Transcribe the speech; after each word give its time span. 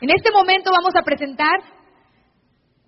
En 0.00 0.10
este 0.10 0.30
momento 0.30 0.70
vamos 0.70 0.94
a 0.94 1.02
presentar 1.02 1.58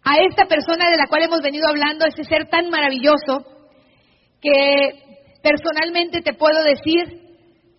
a 0.04 0.16
esta 0.28 0.46
persona 0.46 0.90
de 0.90 0.96
la 0.96 1.08
cual 1.08 1.24
hemos 1.24 1.40
venido 1.42 1.66
hablando, 1.68 2.06
ese 2.06 2.24
ser 2.24 2.48
tan 2.48 2.70
maravilloso, 2.70 3.44
que 4.40 5.38
personalmente 5.42 6.22
te 6.22 6.34
puedo 6.34 6.62
decir 6.62 7.20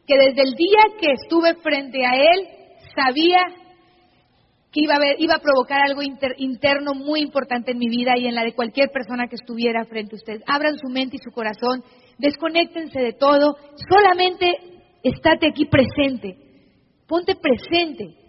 que 0.06 0.18
desde 0.18 0.42
el 0.42 0.54
día 0.56 0.82
que 1.00 1.14
estuve 1.14 1.56
frente 1.56 2.06
a 2.06 2.16
él, 2.16 2.48
sabía 2.94 3.40
que 4.72 4.82
iba 4.82 4.94
a, 4.94 4.98
haber, 4.98 5.16
iba 5.20 5.36
a 5.36 5.42
provocar 5.42 5.82
algo 5.82 6.02
interno 6.02 6.94
muy 6.94 7.22
importante 7.22 7.72
en 7.72 7.78
mi 7.78 7.88
vida 7.88 8.18
y 8.18 8.28
en 8.28 8.36
la 8.36 8.44
de 8.44 8.54
cualquier 8.54 8.90
persona 8.90 9.28
que 9.28 9.36
estuviera 9.36 9.86
frente 9.86 10.16
a 10.16 10.20
ustedes. 10.20 10.44
Abran 10.48 10.78
su 10.78 10.90
mente 10.90 11.18
y 11.18 11.24
su 11.24 11.32
corazón, 11.32 11.84
desconéctense 12.18 13.00
de 13.00 13.14
todo, 13.14 13.56
solamente 13.90 14.58
estate 15.04 15.48
aquí 15.48 15.66
presente, 15.66 16.38
ponte 17.08 17.36
presente. 17.36 18.21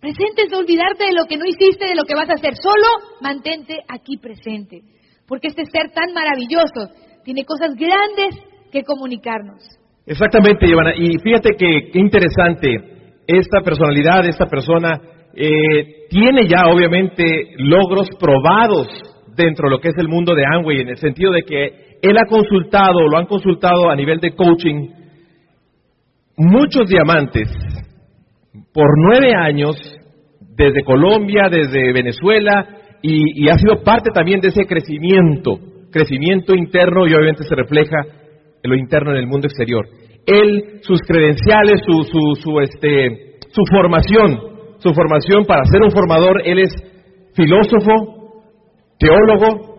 Presente 0.00 0.44
es 0.46 0.52
olvidarte 0.52 1.04
de 1.04 1.12
lo 1.12 1.26
que 1.26 1.36
no 1.36 1.44
hiciste, 1.44 1.86
de 1.86 1.94
lo 1.94 2.04
que 2.04 2.14
vas 2.14 2.30
a 2.30 2.34
hacer, 2.34 2.54
solo 2.56 3.20
mantente 3.20 3.76
aquí 3.86 4.16
presente, 4.16 4.80
porque 5.28 5.48
este 5.48 5.66
ser 5.66 5.90
tan 5.92 6.14
maravilloso 6.14 6.88
tiene 7.22 7.44
cosas 7.44 7.74
grandes 7.76 8.42
que 8.72 8.82
comunicarnos. 8.82 9.62
Exactamente, 10.06 10.66
Ivana, 10.66 10.94
y 10.96 11.18
fíjate 11.18 11.50
que 11.54 11.90
interesante, 11.98 13.20
esta 13.26 13.60
personalidad, 13.60 14.26
esta 14.26 14.46
persona 14.46 14.98
eh, 15.34 16.06
tiene 16.08 16.48
ya 16.48 16.62
obviamente 16.72 17.52
logros 17.58 18.08
probados 18.18 18.88
dentro 19.36 19.68
de 19.68 19.76
lo 19.76 19.80
que 19.80 19.88
es 19.88 19.98
el 19.98 20.08
mundo 20.08 20.34
de 20.34 20.44
Amway, 20.46 20.80
en 20.80 20.88
el 20.88 20.96
sentido 20.96 21.30
de 21.32 21.42
que 21.42 21.98
él 22.00 22.16
ha 22.16 22.26
consultado, 22.26 23.06
lo 23.06 23.18
han 23.18 23.26
consultado 23.26 23.90
a 23.90 23.96
nivel 23.96 24.18
de 24.18 24.34
coaching, 24.34 24.88
muchos 26.38 26.88
diamantes 26.88 27.48
por 28.72 28.88
nueve 28.96 29.34
años, 29.34 29.76
desde 30.56 30.84
Colombia, 30.84 31.48
desde 31.50 31.92
Venezuela, 31.92 32.68
y, 33.02 33.48
ha 33.48 33.54
sido 33.54 33.82
parte 33.82 34.10
también 34.12 34.40
de 34.40 34.48
ese 34.48 34.66
crecimiento, 34.66 35.58
crecimiento 35.90 36.54
interno 36.54 37.06
y 37.06 37.14
obviamente 37.14 37.44
se 37.44 37.54
refleja 37.54 37.96
en 38.62 38.70
lo 38.70 38.76
interno 38.76 39.12
en 39.12 39.16
el 39.16 39.26
mundo 39.26 39.46
exterior. 39.46 39.86
Él, 40.26 40.80
sus 40.82 41.00
credenciales, 41.00 41.80
su, 41.86 42.02
su, 42.04 42.42
su, 42.42 42.60
este, 42.60 43.38
su 43.48 43.62
formación, 43.70 44.38
su 44.78 44.92
formación 44.92 45.46
para 45.46 45.64
ser 45.64 45.80
un 45.82 45.90
formador. 45.90 46.42
Él 46.44 46.58
es 46.58 46.70
filósofo, 47.34 48.44
teólogo, 48.98 49.70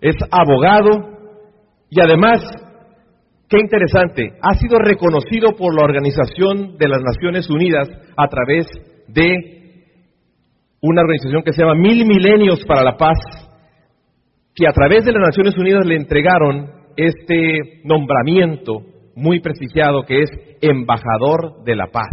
es 0.00 0.16
abogado 0.30 1.14
y 1.90 2.00
además, 2.00 2.42
qué 3.54 3.60
interesante, 3.60 4.32
ha 4.42 4.54
sido 4.54 4.78
reconocido 4.78 5.52
por 5.52 5.74
la 5.74 5.84
Organización 5.84 6.76
de 6.76 6.88
las 6.88 7.00
Naciones 7.02 7.48
Unidas 7.48 7.88
a 8.16 8.26
través 8.26 8.66
de 9.06 9.84
una 10.80 11.02
organización 11.02 11.42
que 11.42 11.52
se 11.52 11.62
llama 11.62 11.76
Mil 11.76 12.04
Milenios 12.04 12.64
para 12.66 12.82
la 12.82 12.96
Paz, 12.96 13.18
que 14.54 14.66
a 14.66 14.72
través 14.72 15.04
de 15.04 15.12
las 15.12 15.22
Naciones 15.28 15.56
Unidas 15.56 15.86
le 15.86 15.96
entregaron 15.96 16.68
este 16.96 17.80
nombramiento 17.84 18.82
muy 19.14 19.40
prestigiado 19.40 20.02
que 20.02 20.22
es 20.22 20.30
embajador 20.60 21.62
de 21.64 21.76
la 21.76 21.86
paz. 21.86 22.10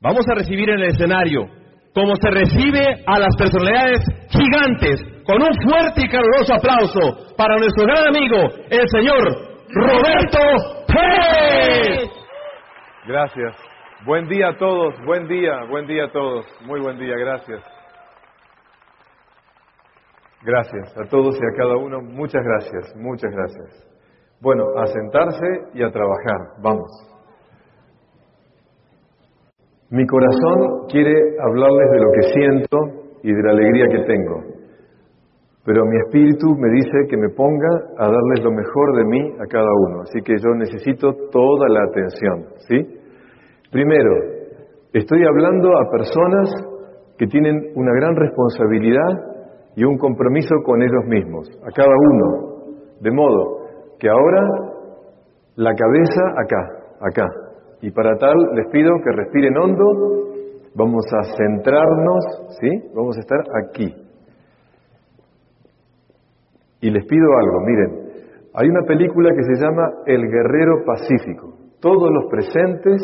Vamos 0.00 0.24
a 0.30 0.34
recibir 0.34 0.70
en 0.70 0.80
el 0.80 0.88
escenario, 0.88 1.46
como 1.92 2.14
se 2.16 2.30
recibe 2.30 3.02
a 3.06 3.18
las 3.18 3.36
personalidades 3.36 4.00
gigantes, 4.30 5.02
con 5.24 5.42
un 5.42 5.54
fuerte 5.62 6.02
y 6.04 6.08
caluroso 6.08 6.54
aplauso 6.54 7.34
para 7.36 7.58
nuestro 7.58 7.84
gran 7.84 8.08
amigo, 8.08 8.48
el 8.70 8.88
señor 8.88 9.49
Roberto 9.72 10.38
Pérez. 10.86 12.10
Gracias. 13.06 13.56
Buen 14.04 14.28
día 14.28 14.48
a 14.48 14.56
todos, 14.56 14.94
buen 15.04 15.28
día, 15.28 15.64
buen 15.68 15.86
día 15.86 16.04
a 16.06 16.10
todos, 16.10 16.46
muy 16.64 16.80
buen 16.80 16.98
día, 16.98 17.14
gracias. 17.16 17.62
Gracias 20.42 20.96
a 20.96 21.06
todos 21.08 21.36
y 21.36 21.44
a 21.44 21.56
cada 21.56 21.76
uno, 21.76 22.00
muchas 22.00 22.42
gracias, 22.42 22.96
muchas 22.96 23.30
gracias. 23.30 23.86
Bueno, 24.40 24.64
a 24.78 24.86
sentarse 24.86 25.46
y 25.74 25.82
a 25.82 25.90
trabajar, 25.90 26.38
vamos. 26.62 26.90
Mi 29.90 30.06
corazón 30.06 30.86
quiere 30.88 31.12
hablarles 31.46 31.90
de 31.90 32.00
lo 32.00 32.10
que 32.12 32.22
siento 32.32 32.78
y 33.22 33.32
de 33.34 33.42
la 33.42 33.50
alegría 33.50 33.86
que 33.88 34.04
tengo, 34.04 34.49
pero 35.64 35.84
mi 35.84 35.96
espíritu 36.06 36.54
me 36.56 36.70
dice 36.70 37.06
que 37.08 37.16
me 37.16 37.28
ponga 37.30 37.68
a 37.98 38.04
darles 38.06 38.42
lo 38.42 38.50
mejor 38.50 38.96
de 38.96 39.04
mí 39.04 39.20
a 39.38 39.46
cada 39.46 39.68
uno, 39.86 40.02
así 40.02 40.20
que 40.22 40.36
yo 40.38 40.54
necesito 40.54 41.12
toda 41.30 41.68
la 41.68 41.80
atención, 41.84 42.46
¿sí? 42.68 42.98
Primero, 43.70 44.10
estoy 44.92 45.22
hablando 45.24 45.68
a 45.76 45.90
personas 45.90 46.48
que 47.18 47.26
tienen 47.26 47.72
una 47.74 47.92
gran 47.92 48.16
responsabilidad 48.16 49.30
y 49.76 49.84
un 49.84 49.98
compromiso 49.98 50.54
con 50.64 50.82
ellos 50.82 51.04
mismos, 51.06 51.48
a 51.62 51.70
cada 51.70 51.94
uno, 51.94 52.74
de 53.00 53.10
modo 53.10 53.58
que 53.98 54.08
ahora 54.08 54.42
la 55.56 55.74
cabeza 55.74 56.22
acá, 56.42 56.68
acá, 57.00 57.26
y 57.82 57.90
para 57.90 58.16
tal 58.16 58.34
les 58.54 58.66
pido 58.72 58.92
que 59.04 59.12
respiren 59.12 59.56
hondo, 59.56 59.84
vamos 60.74 61.04
a 61.12 61.36
centrarnos, 61.36 62.56
¿sí? 62.60 62.90
Vamos 62.94 63.16
a 63.16 63.20
estar 63.20 63.40
aquí. 63.62 64.09
Y 66.80 66.90
les 66.90 67.04
pido 67.06 67.26
algo, 67.38 67.60
miren, 67.60 68.10
hay 68.54 68.68
una 68.68 68.82
película 68.86 69.30
que 69.34 69.44
se 69.44 69.62
llama 69.62 69.88
El 70.06 70.22
Guerrero 70.22 70.84
Pacífico. 70.84 71.56
Todos 71.80 72.10
los 72.10 72.30
presentes 72.30 73.02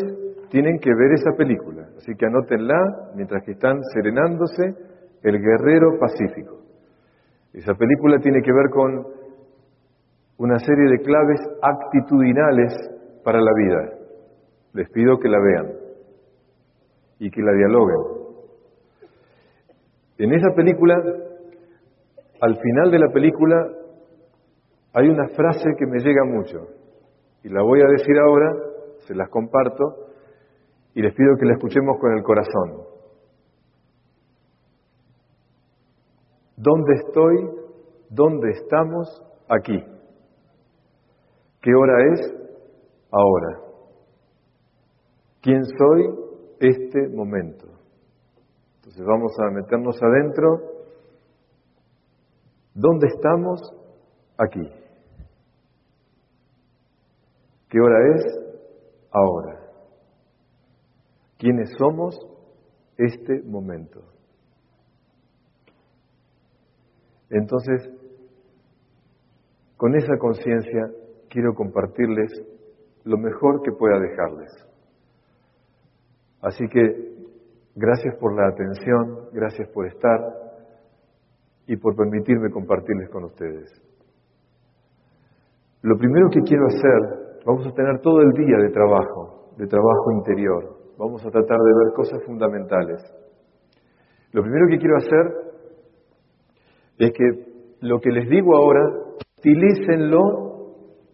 tienen 0.49 0.79
que 0.79 0.89
ver 0.93 1.13
esa 1.13 1.31
película, 1.37 1.87
así 1.97 2.13
que 2.15 2.25
anótenla 2.25 3.11
mientras 3.15 3.43
que 3.43 3.51
están 3.51 3.79
serenándose, 3.93 4.73
El 5.23 5.39
Guerrero 5.39 5.99
Pacífico. 5.99 6.57
Esa 7.53 7.73
película 7.73 8.19
tiene 8.19 8.41
que 8.41 8.51
ver 8.51 8.69
con 8.69 9.07
una 10.37 10.59
serie 10.59 10.89
de 10.91 10.99
claves 10.99 11.39
actitudinales 11.61 12.73
para 13.23 13.39
la 13.39 13.51
vida. 13.53 13.93
Les 14.73 14.89
pido 14.91 15.17
que 15.17 15.29
la 15.29 15.39
vean 15.39 15.73
y 17.19 17.31
que 17.31 17.41
la 17.41 17.53
dialoguen. 17.53 18.17
En 20.19 20.33
esa 20.33 20.53
película, 20.55 20.95
al 22.41 22.55
final 22.57 22.91
de 22.91 22.99
la 22.99 23.09
película, 23.11 23.67
hay 24.93 25.09
una 25.09 25.27
frase 25.29 25.69
que 25.77 25.85
me 25.85 25.99
llega 25.99 26.23
mucho 26.25 26.59
y 27.43 27.49
la 27.49 27.61
voy 27.61 27.81
a 27.81 27.87
decir 27.87 28.15
ahora, 28.17 28.53
se 29.07 29.15
las 29.15 29.29
comparto 29.29 30.07
y 30.93 31.01
les 31.01 31.13
pido 31.13 31.35
que 31.39 31.45
la 31.45 31.53
escuchemos 31.53 31.97
con 31.99 32.17
el 32.17 32.23
corazón. 32.23 32.87
¿Dónde 36.55 36.93
estoy? 36.95 37.35
¿Dónde 38.09 38.49
estamos? 38.51 39.23
Aquí. 39.47 39.79
¿Qué 41.61 41.71
hora 41.73 41.93
es? 42.13 42.33
Ahora. 43.11 43.59
¿Quién 45.41 45.63
soy? 45.65 46.27
Este 46.59 47.07
momento. 47.09 47.67
Entonces 48.77 49.05
vamos 49.05 49.31
a 49.39 49.51
meternos 49.51 49.95
adentro. 50.01 50.76
¿Dónde 52.79 53.07
estamos? 53.07 53.59
Aquí. 54.37 54.61
¿Qué 57.69 57.79
hora 57.79 57.97
es? 58.15 58.23
Ahora. 59.11 59.59
¿Quiénes 61.39 61.71
somos? 61.79 62.15
Este 62.95 63.41
momento. 63.41 64.03
Entonces, 67.31 67.89
con 69.75 69.95
esa 69.95 70.15
conciencia 70.19 70.91
quiero 71.29 71.55
compartirles 71.55 72.31
lo 73.05 73.17
mejor 73.17 73.63
que 73.63 73.71
pueda 73.71 73.99
dejarles. 73.99 74.51
Así 76.43 76.63
que 76.67 77.25
gracias 77.73 78.15
por 78.19 78.35
la 78.35 78.49
atención, 78.49 79.29
gracias 79.33 79.67
por 79.69 79.87
estar 79.87 80.46
y 81.67 81.75
por 81.75 81.95
permitirme 81.95 82.49
compartirles 82.49 83.09
con 83.09 83.25
ustedes. 83.25 83.69
Lo 85.81 85.97
primero 85.97 86.29
que 86.29 86.41
quiero 86.41 86.65
hacer, 86.67 87.41
vamos 87.45 87.67
a 87.67 87.71
tener 87.71 87.99
todo 88.01 88.21
el 88.21 88.31
día 88.31 88.57
de 88.57 88.69
trabajo, 88.69 89.51
de 89.57 89.67
trabajo 89.67 90.11
interior. 90.17 90.77
Vamos 90.97 91.23
a 91.25 91.29
tratar 91.29 91.57
de 91.57 91.73
ver 91.83 91.93
cosas 91.93 92.23
fundamentales. 92.25 93.03
Lo 94.31 94.41
primero 94.41 94.67
que 94.69 94.77
quiero 94.77 94.97
hacer 94.97 95.47
es 96.97 97.11
que 97.11 97.47
lo 97.81 97.99
que 97.99 98.09
les 98.09 98.27
digo 98.29 98.55
ahora, 98.57 98.81
utilícenlo 99.37 100.47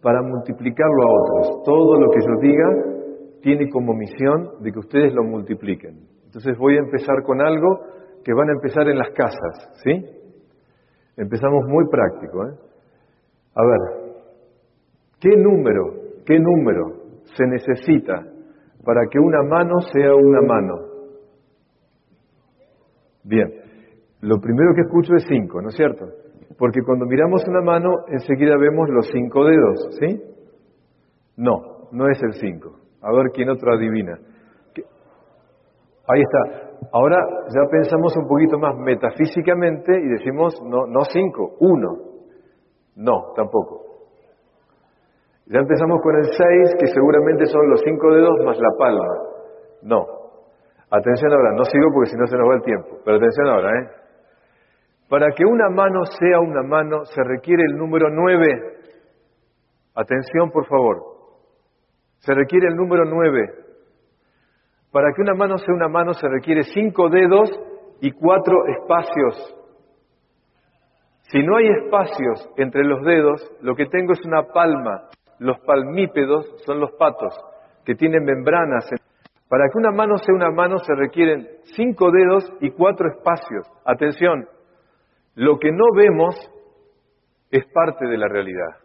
para 0.00 0.22
multiplicarlo 0.22 1.02
a 1.02 1.12
otros. 1.12 1.62
Todo 1.64 2.00
lo 2.00 2.10
que 2.10 2.20
yo 2.20 2.40
diga 2.40 2.94
tiene 3.42 3.68
como 3.68 3.92
misión 3.92 4.62
de 4.62 4.72
que 4.72 4.78
ustedes 4.78 5.12
lo 5.12 5.24
multipliquen. 5.24 6.08
Entonces 6.24 6.56
voy 6.58 6.76
a 6.76 6.80
empezar 6.80 7.22
con 7.24 7.40
algo 7.40 7.80
que 8.24 8.32
van 8.32 8.48
a 8.48 8.52
empezar 8.52 8.88
en 8.88 8.98
las 8.98 9.10
casas, 9.10 9.70
¿sí? 9.84 10.23
Empezamos 11.16 11.64
muy 11.68 11.84
práctico, 11.88 12.46
¿eh? 12.46 12.54
A 13.54 13.62
ver, 13.64 14.14
¿qué 15.20 15.36
número, 15.36 15.84
qué 16.26 16.38
número 16.38 17.04
se 17.36 17.46
necesita 17.46 18.14
para 18.84 19.06
que 19.10 19.18
una 19.18 19.42
mano 19.42 19.80
sea 19.92 20.14
una 20.14 20.40
mano? 20.42 20.74
Bien, 23.22 23.48
lo 24.20 24.38
primero 24.40 24.74
que 24.74 24.82
escucho 24.82 25.14
es 25.14 25.24
cinco, 25.28 25.62
¿no 25.62 25.68
es 25.68 25.76
cierto? 25.76 26.04
Porque 26.58 26.80
cuando 26.84 27.06
miramos 27.06 27.42
una 27.48 27.62
mano, 27.62 27.90
enseguida 28.08 28.56
vemos 28.58 28.88
los 28.90 29.08
cinco 29.12 29.44
dedos, 29.44 29.88
¿sí? 30.00 30.22
No, 31.36 31.88
no 31.92 32.08
es 32.08 32.22
el 32.22 32.32
cinco. 32.34 32.78
A 33.02 33.12
ver 33.12 33.30
quién 33.34 33.50
otro 33.50 33.72
adivina. 33.74 34.18
Ahí 36.06 36.20
está. 36.20 36.70
Ahora 36.92 37.16
ya 37.48 37.70
pensamos 37.70 38.14
un 38.16 38.28
poquito 38.28 38.58
más 38.58 38.76
metafísicamente 38.76 39.92
y 39.98 40.08
decimos, 40.08 40.54
no, 40.62 40.86
no 40.86 41.00
cinco, 41.04 41.56
uno. 41.60 41.96
No, 42.96 43.32
tampoco. 43.34 43.82
Ya 45.46 45.60
empezamos 45.60 46.00
con 46.02 46.16
el 46.16 46.24
seis, 46.24 46.74
que 46.78 46.86
seguramente 46.86 47.46
son 47.46 47.68
los 47.68 47.80
cinco 47.84 48.12
dedos 48.12 48.38
más 48.44 48.58
la 48.58 48.70
palma. 48.78 49.04
No. 49.82 50.06
Atención 50.90 51.32
ahora, 51.32 51.52
no 51.56 51.64
sigo 51.64 51.88
porque 51.92 52.10
si 52.10 52.16
no 52.16 52.26
se 52.26 52.36
nos 52.36 52.48
va 52.48 52.54
el 52.54 52.62
tiempo, 52.62 52.98
pero 53.04 53.16
atención 53.16 53.48
ahora, 53.48 53.70
¿eh? 53.80 53.88
Para 55.08 55.30
que 55.32 55.44
una 55.44 55.68
mano 55.68 56.04
sea 56.04 56.40
una 56.40 56.62
mano 56.62 57.04
se 57.04 57.22
requiere 57.24 57.62
el 57.64 57.76
número 57.76 58.08
nueve. 58.10 58.48
Atención, 59.94 60.50
por 60.50 60.66
favor. 60.66 61.02
Se 62.18 62.34
requiere 62.34 62.68
el 62.68 62.76
número 62.76 63.04
nueve. 63.04 63.63
Para 64.94 65.12
que 65.12 65.22
una 65.22 65.34
mano 65.34 65.58
sea 65.58 65.74
una 65.74 65.88
mano 65.88 66.14
se 66.14 66.28
requiere 66.28 66.62
cinco 66.62 67.08
dedos 67.08 67.50
y 68.00 68.12
cuatro 68.12 68.64
espacios. 68.68 69.56
Si 71.22 71.42
no 71.42 71.56
hay 71.56 71.66
espacios 71.66 72.48
entre 72.56 72.84
los 72.84 73.02
dedos, 73.02 73.42
lo 73.60 73.74
que 73.74 73.86
tengo 73.86 74.12
es 74.12 74.24
una 74.24 74.44
palma. 74.52 75.08
Los 75.40 75.58
palmípedos 75.66 76.46
son 76.64 76.78
los 76.78 76.92
patos, 76.92 77.34
que 77.84 77.96
tienen 77.96 78.22
membranas. 78.22 78.88
Para 79.48 79.64
que 79.64 79.78
una 79.78 79.90
mano 79.90 80.16
sea 80.16 80.32
una 80.32 80.52
mano 80.52 80.78
se 80.78 80.94
requieren 80.94 81.44
cinco 81.74 82.12
dedos 82.12 82.52
y 82.60 82.70
cuatro 82.70 83.08
espacios. 83.10 83.66
Atención, 83.84 84.46
lo 85.34 85.58
que 85.58 85.72
no 85.72 85.86
vemos 85.92 86.36
es 87.50 87.66
parte 87.72 88.06
de 88.06 88.16
la 88.16 88.28
realidad. 88.28 88.76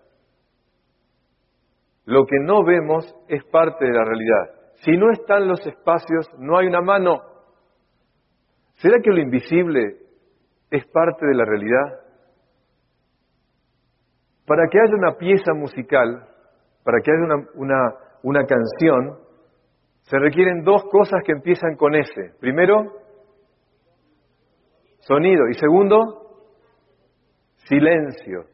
Lo 2.05 2.25
que 2.25 2.39
no 2.39 2.63
vemos 2.63 3.15
es 3.27 3.43
parte 3.51 3.85
de 3.85 3.93
la 3.93 4.05
realidad. 4.05 4.58
Si 4.81 4.91
no 4.95 5.11
están 5.11 5.47
los 5.47 5.65
espacios, 5.65 6.29
no 6.37 6.57
hay 6.57 6.67
una 6.67 6.81
mano. 6.81 7.21
¿Será 8.75 8.97
que 9.03 9.11
lo 9.11 9.19
invisible 9.19 9.97
es 10.71 10.85
parte 10.87 11.25
de 11.25 11.35
la 11.35 11.43
realidad? 11.43 11.99
Para 14.45 14.67
que 14.69 14.79
haya 14.79 14.95
una 14.95 15.17
pieza 15.17 15.53
musical, 15.53 16.27
para 16.83 17.01
que 17.01 17.11
haya 17.11 17.23
una, 17.55 17.93
una, 18.23 18.45
canción, 18.45 19.19
se 20.03 20.17
requieren 20.17 20.63
dos 20.63 20.83
cosas 20.89 21.21
que 21.25 21.33
empiezan 21.33 21.75
con 21.75 21.95
S. 21.95 22.13
Primero, 22.39 22.93
sonido. 24.99 25.49
Y 25.49 25.55
segundo, 25.55 26.45
silencio. 27.67 28.45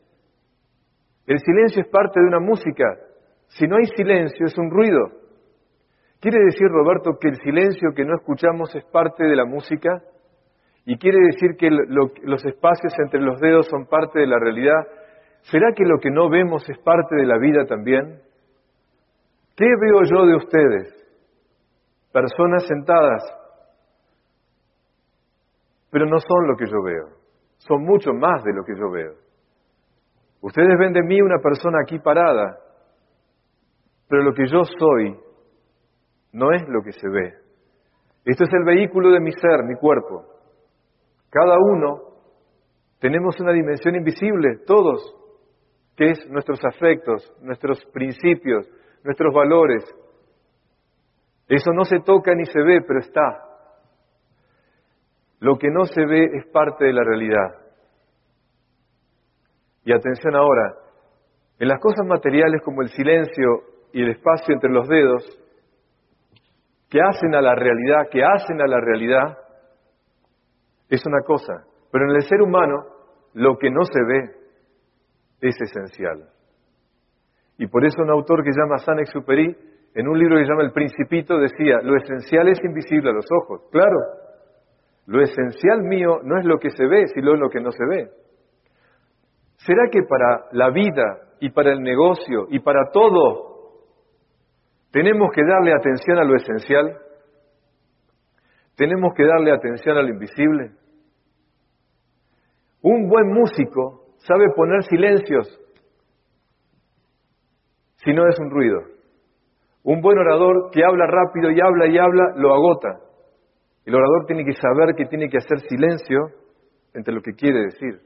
El 1.28 1.40
silencio 1.40 1.84
es 1.84 1.88
parte 1.90 2.20
de 2.20 2.26
una 2.26 2.40
música. 2.40 2.98
Si 3.48 3.68
no 3.68 3.78
hay 3.78 3.86
silencio, 3.96 4.48
es 4.48 4.58
un 4.58 4.72
ruido. 4.72 5.25
¿Quiere 6.26 6.44
decir, 6.44 6.68
Roberto, 6.70 7.20
que 7.22 7.28
el 7.28 7.36
silencio 7.36 7.94
que 7.96 8.04
no 8.04 8.16
escuchamos 8.16 8.74
es 8.74 8.84
parte 8.86 9.26
de 9.26 9.36
la 9.36 9.46
música? 9.46 10.02
¿Y 10.84 10.98
quiere 10.98 11.20
decir 11.20 11.56
que 11.56 11.70
los 11.70 12.44
espacios 12.44 12.94
entre 12.98 13.22
los 13.22 13.40
dedos 13.40 13.68
son 13.68 13.86
parte 13.86 14.22
de 14.22 14.26
la 14.26 14.40
realidad? 14.40 14.88
¿Será 15.42 15.72
que 15.76 15.84
lo 15.84 16.00
que 16.00 16.10
no 16.10 16.28
vemos 16.28 16.68
es 16.68 16.80
parte 16.80 17.16
de 17.16 17.28
la 17.28 17.38
vida 17.38 17.68
también? 17.68 18.24
¿Qué 19.56 19.68
veo 19.68 20.02
yo 20.04 20.26
de 20.26 20.36
ustedes? 20.38 21.08
Personas 22.12 22.66
sentadas, 22.66 23.22
pero 25.92 26.08
no 26.08 26.18
son 26.18 26.48
lo 26.48 26.56
que 26.56 26.66
yo 26.66 26.82
veo, 26.84 27.20
son 27.58 27.84
mucho 27.84 28.14
más 28.14 28.44
de 28.44 28.52
lo 28.52 28.64
que 28.64 28.74
yo 28.76 28.90
veo. 28.90 29.14
Ustedes 30.42 30.76
ven 30.80 30.92
de 30.92 31.04
mí 31.04 31.22
una 31.22 31.38
persona 31.38 31.82
aquí 31.84 32.00
parada, 32.00 32.58
pero 34.10 34.24
lo 34.24 34.34
que 34.34 34.48
yo 34.48 34.64
soy 34.64 35.24
no 36.36 36.52
es 36.52 36.68
lo 36.68 36.82
que 36.84 36.92
se 36.92 37.08
ve. 37.08 37.34
Esto 38.26 38.44
es 38.44 38.54
el 38.54 38.66
vehículo 38.66 39.10
de 39.12 39.22
mi 39.22 39.32
ser, 39.32 39.64
mi 39.64 39.76
cuerpo. 39.76 40.26
Cada 41.30 41.56
uno 41.58 42.02
tenemos 43.00 43.40
una 43.40 43.54
dimensión 43.54 43.96
invisible, 43.96 44.60
todos, 44.66 45.16
que 45.96 46.12
es 46.12 46.30
nuestros 46.30 46.60
afectos, 46.66 47.34
nuestros 47.42 47.86
principios, 47.86 48.68
nuestros 49.04 49.34
valores. 49.34 49.84
Eso 51.48 51.72
no 51.72 51.86
se 51.86 52.00
toca 52.02 52.36
ni 52.36 52.46
se 52.46 52.62
ve, 52.62 52.82
pero 52.86 53.00
está. 53.00 53.42
Lo 55.40 55.58
que 55.58 55.70
no 55.70 55.86
se 55.86 56.06
ve 56.06 56.26
es 56.34 56.46
parte 56.48 56.84
de 56.84 56.94
la 56.94 57.04
realidad. 57.04 57.62
Y 59.86 59.94
atención 59.94 60.36
ahora, 60.36 60.74
en 61.60 61.70
las 61.70 61.80
cosas 61.80 62.06
materiales 62.06 62.62
como 62.62 62.82
el 62.82 62.90
silencio 62.90 63.62
y 63.94 64.02
el 64.02 64.10
espacio 64.10 64.54
entre 64.54 64.72
los 64.72 64.86
dedos, 64.90 65.45
que 66.96 67.02
hacen 67.02 67.36
a 67.36 67.42
la 67.42 67.54
realidad, 67.56 68.08
que 68.10 68.24
hacen 68.24 68.62
a 68.62 68.68
la 68.68 68.80
realidad, 68.80 69.38
es 70.88 71.06
una 71.06 71.20
cosa. 71.26 71.66
Pero 71.92 72.06
en 72.06 72.16
el 72.16 72.22
ser 72.22 72.42
humano, 72.42 72.86
lo 73.34 73.58
que 73.58 73.70
no 73.70 73.84
se 73.84 74.02
ve 74.02 74.32
es 75.42 75.60
esencial. 75.60 76.30
Y 77.58 77.68
por 77.68 77.86
eso 77.86 78.02
un 78.02 78.12
autor 78.12 78.46
que 78.46 78.52
llama 78.52 78.78
San 78.78 79.06
Superi, 79.08 79.54
en 79.94 80.08
un 80.08 80.18
libro 80.18 80.38
que 80.38 80.46
llama 80.46 80.64
El 80.64 80.72
Principito, 80.72 81.38
decía, 81.38 81.80
lo 81.84 81.98
esencial 81.98 82.48
es 82.48 82.64
invisible 82.64 83.10
a 83.10 83.14
los 83.14 83.26
ojos. 83.42 83.64
Claro, 83.74 83.98
lo 85.08 85.22
esencial 85.22 85.82
mío 85.84 86.20
no 86.24 86.40
es 86.40 86.46
lo 86.46 86.60
que 86.60 86.70
se 86.70 86.86
ve, 86.86 87.08
sino 87.08 87.36
lo 87.36 87.50
que 87.50 87.60
no 87.60 87.72
se 87.72 87.86
ve. 87.90 88.10
¿Será 89.58 89.90
que 89.92 90.04
para 90.04 90.46
la 90.54 90.70
vida 90.70 91.28
y 91.42 91.50
para 91.50 91.74
el 91.74 91.82
negocio 91.82 92.48
y 92.52 92.60
para 92.60 92.90
todo 92.94 93.45
tenemos 94.96 95.30
que 95.36 95.42
darle 95.44 95.74
atención 95.74 96.18
a 96.20 96.24
lo 96.24 96.38
esencial. 96.38 96.98
Tenemos 98.78 99.14
que 99.14 99.26
darle 99.26 99.52
atención 99.52 99.98
a 99.98 100.02
lo 100.02 100.08
invisible. 100.08 100.72
Un 102.82 103.10
buen 103.10 103.28
músico 103.28 104.06
sabe 104.20 104.46
poner 104.56 104.84
silencios 104.84 105.60
si 108.06 108.14
no 108.14 108.26
es 108.26 108.40
un 108.40 108.50
ruido. 108.50 108.84
Un 109.84 110.00
buen 110.00 110.18
orador 110.18 110.70
que 110.72 110.86
habla 110.86 111.08
rápido 111.08 111.52
y 111.52 111.60
habla 111.60 111.88
y 111.88 111.98
habla 111.98 112.34
lo 112.38 112.54
agota. 112.54 113.02
El 113.84 113.96
orador 113.96 114.28
tiene 114.28 114.46
que 114.46 114.54
saber 114.54 114.96
que 114.96 115.08
tiene 115.08 115.28
que 115.28 115.40
hacer 115.40 115.60
silencio 115.68 116.28
entre 116.94 117.14
lo 117.14 117.22
que 117.22 117.34
quiere 117.34 117.64
decir. 117.66 118.00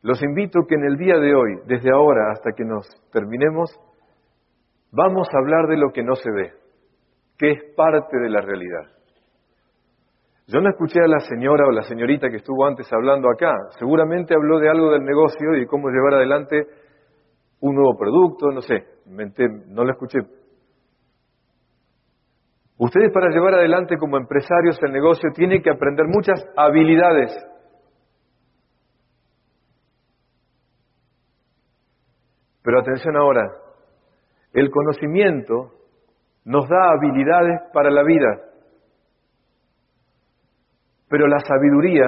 Los 0.00 0.22
invito 0.22 0.60
que 0.66 0.76
en 0.76 0.84
el 0.86 0.96
día 0.96 1.18
de 1.18 1.34
hoy, 1.34 1.60
desde 1.66 1.92
ahora 1.92 2.32
hasta 2.32 2.52
que 2.56 2.64
nos 2.64 2.88
terminemos, 3.12 3.78
Vamos 4.92 5.26
a 5.32 5.38
hablar 5.38 5.68
de 5.68 5.78
lo 5.78 5.90
que 5.90 6.02
no 6.02 6.14
se 6.14 6.30
ve, 6.30 6.52
que 7.38 7.50
es 7.50 7.74
parte 7.74 8.18
de 8.18 8.28
la 8.28 8.42
realidad. 8.42 8.92
Yo 10.46 10.60
no 10.60 10.68
escuché 10.68 11.00
a 11.00 11.08
la 11.08 11.20
señora 11.20 11.64
o 11.66 11.70
la 11.70 11.82
señorita 11.82 12.28
que 12.28 12.36
estuvo 12.36 12.66
antes 12.66 12.92
hablando 12.92 13.30
acá. 13.30 13.54
Seguramente 13.78 14.34
habló 14.34 14.58
de 14.58 14.68
algo 14.68 14.90
del 14.90 15.02
negocio 15.02 15.56
y 15.56 15.66
cómo 15.66 15.88
llevar 15.88 16.14
adelante 16.14 16.66
un 17.60 17.74
nuevo 17.74 17.96
producto, 17.96 18.50
no 18.50 18.60
sé, 18.60 18.84
no 19.06 19.84
la 19.84 19.92
escuché. 19.92 20.18
Ustedes 22.76 23.12
para 23.14 23.30
llevar 23.30 23.54
adelante 23.54 23.96
como 23.96 24.18
empresarios 24.18 24.78
el 24.82 24.92
negocio 24.92 25.30
tienen 25.34 25.62
que 25.62 25.70
aprender 25.70 26.06
muchas 26.06 26.44
habilidades. 26.54 27.32
Pero 32.62 32.80
atención 32.80 33.16
ahora, 33.16 33.61
el 34.52 34.70
conocimiento 34.70 35.72
nos 36.44 36.68
da 36.68 36.90
habilidades 36.90 37.60
para 37.72 37.90
la 37.90 38.02
vida, 38.02 38.40
pero 41.08 41.26
la 41.26 41.38
sabiduría 41.40 42.06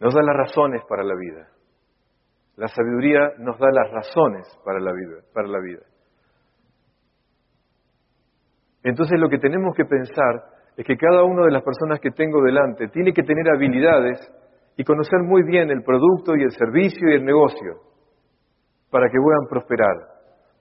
nos 0.00 0.14
da 0.14 0.22
las 0.22 0.36
razones 0.36 0.82
para 0.88 1.02
la 1.02 1.14
vida. 1.14 1.48
La 2.56 2.68
sabiduría 2.68 3.32
nos 3.38 3.58
da 3.58 3.68
las 3.70 3.90
razones 3.90 4.46
para 4.64 4.80
la 4.80 4.92
vida. 4.92 5.82
Entonces 8.82 9.18
lo 9.20 9.28
que 9.28 9.38
tenemos 9.38 9.74
que 9.76 9.84
pensar 9.84 10.44
es 10.76 10.86
que 10.86 10.96
cada 10.96 11.24
una 11.24 11.44
de 11.44 11.50
las 11.50 11.62
personas 11.62 12.00
que 12.00 12.10
tengo 12.10 12.42
delante 12.42 12.88
tiene 12.88 13.12
que 13.12 13.22
tener 13.22 13.48
habilidades 13.50 14.18
y 14.76 14.84
conocer 14.84 15.20
muy 15.24 15.42
bien 15.42 15.70
el 15.70 15.82
producto 15.82 16.36
y 16.36 16.42
el 16.42 16.52
servicio 16.52 17.10
y 17.10 17.14
el 17.14 17.24
negocio 17.24 17.87
para 18.90 19.08
que 19.08 19.18
puedan 19.18 19.46
prosperar. 19.48 19.96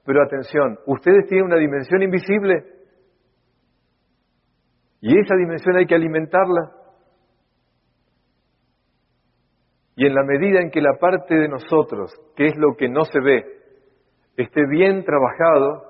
Pero 0.06 0.24
atención, 0.24 0.78
ustedes 0.86 1.26
tienen 1.28 1.48
una 1.48 1.58
dimensión 1.58 2.02
invisible 2.02 2.64
y 5.02 5.20
esa 5.20 5.36
dimensión 5.36 5.76
hay 5.76 5.86
que 5.86 5.96
alimentarla. 5.96 6.72
Y 9.96 10.06
en 10.06 10.14
la 10.14 10.24
medida 10.24 10.62
en 10.62 10.70
que 10.70 10.82
la 10.82 10.94
parte 11.00 11.36
de 11.36 11.48
nosotros, 11.48 12.12
que 12.36 12.46
es 12.46 12.54
lo 12.58 12.76
que 12.76 12.88
no 12.88 13.04
se 13.04 13.20
ve, 13.20 13.46
esté 14.38 14.62
bien 14.70 15.04
trabajado, 15.04 15.84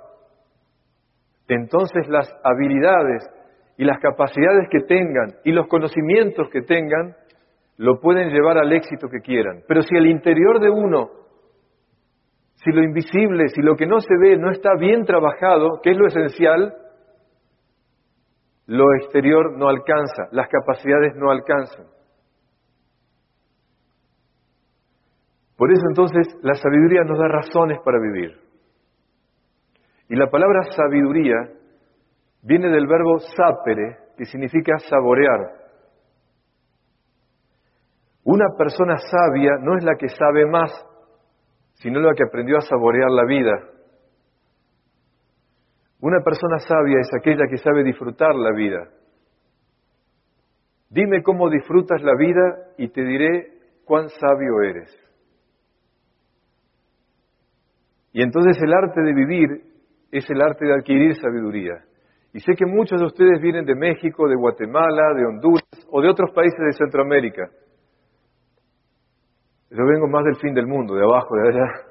entonces 1.47 2.07
las 2.07 2.29
habilidades 2.43 3.29
y 3.77 3.85
las 3.85 3.99
capacidades 3.99 4.67
que 4.69 4.81
tengan 4.81 5.35
y 5.43 5.51
los 5.51 5.67
conocimientos 5.67 6.49
que 6.49 6.61
tengan, 6.61 7.15
lo 7.77 7.99
pueden 7.99 8.29
llevar 8.29 8.57
al 8.57 8.71
éxito 8.73 9.07
que 9.07 9.19
quieran. 9.19 9.61
Pero 9.67 9.81
si 9.83 9.95
el 9.95 10.07
interior 10.07 10.59
de 10.59 10.69
uno, 10.69 11.11
si 12.67 12.73
lo 12.73 12.83
invisible, 12.83 13.47
si 13.47 13.61
lo 13.61 13.77
que 13.77 13.85
no 13.85 14.01
se 14.01 14.13
ve 14.19 14.37
no 14.37 14.51
está 14.51 14.71
bien 14.77 15.05
trabajado, 15.05 15.79
que 15.81 15.91
es 15.91 15.97
lo 15.97 16.07
esencial, 16.07 16.75
lo 18.65 18.93
exterior 18.99 19.57
no 19.57 19.69
alcanza, 19.69 20.27
las 20.31 20.49
capacidades 20.49 21.15
no 21.15 21.31
alcanzan. 21.31 21.85
Por 25.55 25.71
eso 25.71 25.81
entonces 25.87 26.27
la 26.41 26.55
sabiduría 26.55 27.03
nos 27.05 27.17
da 27.17 27.29
razones 27.29 27.79
para 27.85 27.99
vivir. 27.99 28.37
Y 30.09 30.17
la 30.17 30.27
palabra 30.29 30.63
sabiduría 30.75 31.35
viene 32.41 32.67
del 32.69 32.85
verbo 32.85 33.19
sapere, 33.19 33.97
que 34.17 34.25
significa 34.25 34.77
saborear. 34.79 35.53
Una 38.25 38.47
persona 38.57 38.97
sabia 38.97 39.51
no 39.61 39.77
es 39.77 39.85
la 39.85 39.95
que 39.95 40.09
sabe 40.09 40.45
más, 40.45 40.71
sino 41.77 41.99
la 41.99 42.13
que 42.13 42.23
aprendió 42.23 42.57
a 42.57 42.61
saborear 42.61 43.09
la 43.09 43.25
vida. 43.25 43.51
Una 45.99 46.21
persona 46.23 46.59
sabia 46.59 46.99
es 46.99 47.09
aquella 47.19 47.47
que 47.49 47.57
sabe 47.57 47.83
disfrutar 47.83 48.35
la 48.35 48.51
vida. 48.51 48.89
Dime 50.89 51.21
cómo 51.21 51.49
disfrutas 51.49 52.01
la 52.01 52.15
vida 52.15 52.73
y 52.77 52.87
te 52.89 53.03
diré 53.03 53.51
cuán 53.83 54.09
sabio 54.09 54.61
eres. 54.61 54.95
Y 58.13 58.21
entonces 58.21 58.57
el 58.61 58.73
arte 58.73 59.01
de 59.01 59.13
vivir 59.13 59.49
es 60.11 60.29
el 60.29 60.41
arte 60.41 60.65
de 60.65 60.73
adquirir 60.73 61.15
sabiduría. 61.15 61.83
Y 62.33 62.39
sé 62.39 62.53
que 62.55 62.65
muchos 62.65 62.99
de 62.99 63.05
ustedes 63.05 63.41
vienen 63.41 63.65
de 63.65 63.75
México, 63.75 64.27
de 64.27 64.35
Guatemala, 64.35 65.13
de 65.15 65.25
Honduras 65.25 65.87
o 65.91 66.01
de 66.01 66.09
otros 66.09 66.31
países 66.31 66.59
de 66.59 66.73
Centroamérica. 66.73 67.49
Yo 69.69 69.85
vengo 69.85 70.07
más 70.07 70.23
del 70.23 70.37
fin 70.37 70.53
del 70.53 70.67
mundo, 70.67 70.95
de 70.95 71.03
abajo, 71.03 71.35
de 71.35 71.49
allá. 71.49 71.87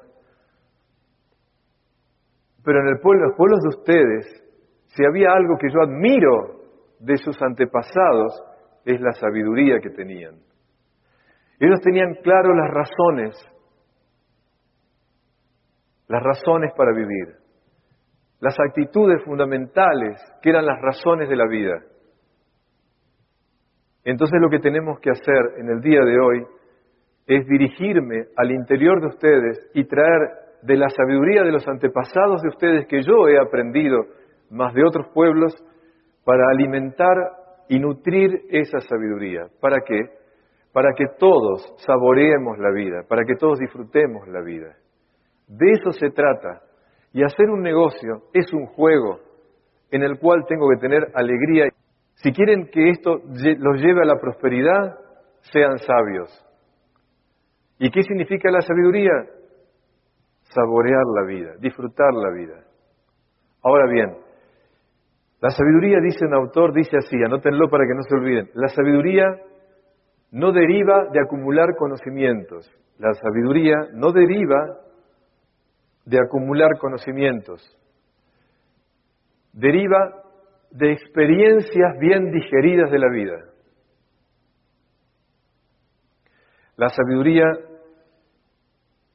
Pero 2.65 2.81
en 2.81 2.89
el 2.89 2.99
pueblo, 3.01 3.27
los 3.27 3.37
pueblos 3.37 3.61
de 3.63 3.69
ustedes, 3.69 4.45
si 4.87 5.05
había 5.05 5.33
algo 5.33 5.57
que 5.59 5.69
yo 5.73 5.83
admiro 5.83 6.57
de 6.99 7.17
sus 7.19 7.41
antepasados, 7.43 8.43
es 8.85 9.01
la 9.01 9.13
sabiduría 9.13 9.79
que 9.81 9.91
tenían. 9.91 10.37
Ellos 11.59 11.81
tenían 11.81 12.15
claro 12.23 12.55
las 12.55 12.71
razones, 12.71 13.35
las 16.09 16.23
razones 16.23 16.73
para 16.77 16.93
vivir, 16.93 17.37
las 18.41 18.59
actitudes 18.59 19.23
fundamentales 19.25 20.21
que 20.43 20.51
eran 20.51 20.67
las 20.67 20.81
razones 20.81 21.29
de 21.29 21.37
la 21.37 21.47
vida. 21.47 21.83
Entonces 24.05 24.41
lo 24.41 24.49
que 24.49 24.61
tenemos 24.61 25.01
que 25.01 25.11
hacer 25.11 25.59
en 25.59 25.69
el 25.69 25.81
día 25.81 26.01
de 26.01 26.19
hoy 26.21 26.47
es 27.27 27.47
dirigirme 27.47 28.27
al 28.37 28.53
interior 28.53 29.01
de 29.01 29.09
ustedes 29.09 29.71
y 29.75 29.85
traer 29.85 30.47
de 30.63 30.77
la 30.77 30.89
sabiduría 30.89 31.43
de 31.43 31.53
los 31.53 31.67
antepasados 31.67 32.43
de 32.43 32.49
ustedes 32.49 32.87
que 32.87 33.03
yo 33.03 33.29
he 33.29 33.39
aprendido, 33.39 33.99
más 34.51 34.75
de 34.75 34.85
otros 34.85 35.09
pueblos, 35.13 35.55
para 36.25 36.49
alimentar 36.51 37.17
y 37.69 37.79
nutrir 37.79 38.43
esa 38.51 38.81
sabiduría. 38.81 39.47
¿Para 39.61 39.79
qué? 39.81 40.01
Para 40.73 40.93
que 40.97 41.07
todos 41.19 41.75
saboreemos 41.79 42.59
la 42.59 42.71
vida, 42.71 43.03
para 43.09 43.25
que 43.25 43.35
todos 43.37 43.59
disfrutemos 43.59 44.27
la 44.29 44.43
vida. 44.43 44.77
De 45.49 45.73
eso 45.73 45.93
se 45.93 46.11
trata. 46.11 46.63
Y 47.13 47.23
hacer 47.23 47.49
un 47.49 47.63
negocio 47.63 48.25
es 48.35 48.53
un 48.53 48.67
juego 48.67 49.21
en 49.91 50.03
el 50.03 50.19
cual 50.19 50.45
tengo 50.49 50.69
que 50.69 50.81
tener 50.81 51.07
alegría. 51.15 51.69
Si 52.15 52.33
quieren 52.33 52.69
que 52.73 52.91
esto 52.91 53.21
los 53.25 53.81
lleve 53.81 54.03
a 54.03 54.07
la 54.07 54.21
prosperidad, 54.21 54.99
sean 55.41 55.79
sabios. 55.79 56.46
¿Y 57.79 57.91
qué 57.91 58.03
significa 58.03 58.51
la 58.51 58.61
sabiduría? 58.61 59.13
Saborear 60.43 61.05
la 61.15 61.27
vida, 61.27 61.55
disfrutar 61.61 62.15
la 62.15 62.31
vida. 62.31 62.65
Ahora 63.63 63.91
bien, 63.91 64.17
la 65.41 65.51
sabiduría, 65.51 65.99
dice 66.01 66.25
un 66.25 66.35
autor, 66.35 66.73
dice 66.73 66.97
así, 66.97 67.17
anótenlo 67.25 67.69
para 67.69 67.85
que 67.87 67.95
no 67.95 68.03
se 68.03 68.15
olviden, 68.15 68.51
la 68.55 68.69
sabiduría 68.69 69.27
no 70.31 70.53
deriva 70.53 71.09
de 71.13 71.21
acumular 71.21 71.77
conocimientos, 71.77 72.71
la 72.99 73.13
sabiduría 73.13 73.77
no 73.93 74.13
deriva 74.13 74.79
de 76.07 76.19
acumular 76.19 76.79
conocimientos, 76.79 77.61
deriva 79.53 80.23
de 80.71 80.93
experiencias 80.93 81.99
bien 82.01 82.31
digeridas 82.31 82.91
de 82.91 82.99
la 82.99 83.11
vida. 83.11 83.56
La 86.77 86.89
sabiduría 86.91 87.45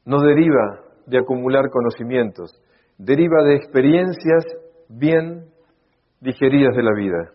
no 0.06 0.20
deriva 0.22 0.82
de 1.06 1.20
acumular 1.20 1.70
conocimientos, 1.70 2.52
deriva 2.98 3.44
de 3.44 3.56
experiencias 3.56 4.46
bien 4.90 5.46
digeridas 6.20 6.76
de 6.76 6.84
la 6.84 6.94
vida. 6.96 7.32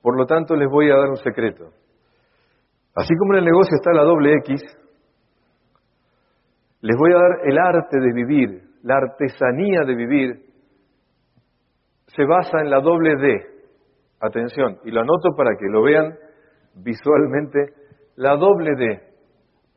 Por 0.00 0.18
lo 0.18 0.26
tanto, 0.26 0.56
les 0.56 0.68
voy 0.68 0.90
a 0.90 0.96
dar 0.96 1.10
un 1.10 1.16
secreto. 1.16 1.70
Así 2.94 3.14
como 3.18 3.34
en 3.34 3.40
el 3.40 3.44
negocio 3.44 3.74
está 3.74 3.92
la 3.92 4.02
doble 4.02 4.34
X, 4.38 4.62
les 6.80 6.96
voy 6.96 7.12
a 7.12 7.16
dar 7.16 7.48
el 7.48 7.58
arte 7.58 8.00
de 8.00 8.12
vivir, 8.12 8.62
la 8.82 8.96
artesanía 8.96 9.82
de 9.86 9.94
vivir, 9.94 10.46
se 12.06 12.24
basa 12.24 12.60
en 12.60 12.70
la 12.70 12.80
doble 12.80 13.14
D. 13.16 13.52
Atención, 14.20 14.78
y 14.84 14.90
lo 14.90 15.00
anoto 15.00 15.30
para 15.36 15.56
que 15.58 15.66
lo 15.68 15.82
vean 15.82 16.16
visualmente 16.74 17.81
la 18.16 18.36
doble 18.36 18.76
D. 18.76 19.00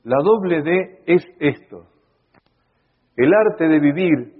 La 0.03 0.17
doble 0.21 0.61
D 0.61 1.03
es 1.05 1.25
esto. 1.39 1.85
El 3.15 3.33
arte 3.33 3.67
de 3.67 3.79
vivir, 3.79 4.33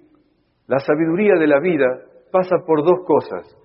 la 0.68 0.80
sabiduría 0.80 1.36
de 1.40 1.48
la 1.48 1.60
vida, 1.60 1.86
pasa 2.32 2.58
por 2.66 2.84
dos 2.84 3.06
cosas. 3.06 3.58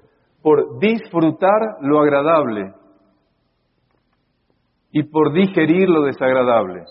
Por 0.42 0.78
disfrutar 0.78 1.78
lo 1.82 2.00
agradable 2.00 2.72
y 4.92 5.02
por 5.02 5.32
digerir 5.32 5.88
lo 5.88 6.02
desagradable. 6.02 6.84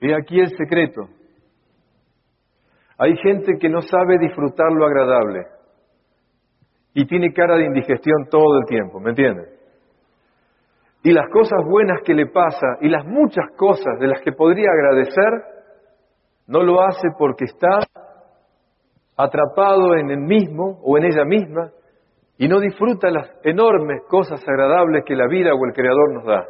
He 0.00 0.14
aquí 0.14 0.40
el 0.40 0.50
secreto. 0.56 1.02
Hay 2.98 3.16
gente 3.16 3.58
que 3.60 3.68
no 3.68 3.80
sabe 3.82 4.18
disfrutar 4.18 4.72
lo 4.72 4.84
agradable 4.84 5.46
y 6.94 7.06
tiene 7.06 7.32
cara 7.32 7.56
de 7.56 7.66
indigestión 7.66 8.28
todo 8.30 8.58
el 8.58 8.66
tiempo, 8.66 9.00
¿me 9.00 9.10
entienden? 9.10 9.53
Y 11.04 11.12
las 11.12 11.28
cosas 11.28 11.62
buenas 11.68 12.00
que 12.02 12.14
le 12.14 12.28
pasa 12.28 12.78
y 12.80 12.88
las 12.88 13.04
muchas 13.04 13.50
cosas 13.58 13.98
de 14.00 14.06
las 14.06 14.22
que 14.22 14.32
podría 14.32 14.70
agradecer, 14.70 15.44
no 16.46 16.62
lo 16.62 16.80
hace 16.80 17.08
porque 17.18 17.44
está 17.44 17.80
atrapado 19.14 19.96
en 19.96 20.10
él 20.10 20.20
mismo 20.20 20.80
o 20.82 20.96
en 20.96 21.04
ella 21.04 21.26
misma 21.26 21.70
y 22.38 22.48
no 22.48 22.58
disfruta 22.58 23.10
las 23.10 23.30
enormes 23.42 24.00
cosas 24.08 24.42
agradables 24.48 25.04
que 25.04 25.14
la 25.14 25.28
vida 25.28 25.50
o 25.52 25.66
el 25.66 25.74
Creador 25.74 26.14
nos 26.14 26.24
da. 26.24 26.46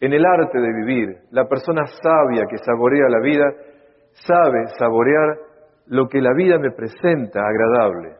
En 0.00 0.12
el 0.12 0.24
arte 0.24 0.60
de 0.60 0.72
vivir, 0.72 1.18
la 1.32 1.48
persona 1.48 1.86
sabia 1.86 2.46
que 2.48 2.58
saborea 2.58 3.08
la 3.08 3.20
vida 3.20 3.52
sabe 4.12 4.68
saborear 4.78 5.38
lo 5.86 6.06
que 6.06 6.20
la 6.20 6.34
vida 6.34 6.56
me 6.60 6.70
presenta 6.70 7.40
agradable. 7.40 8.14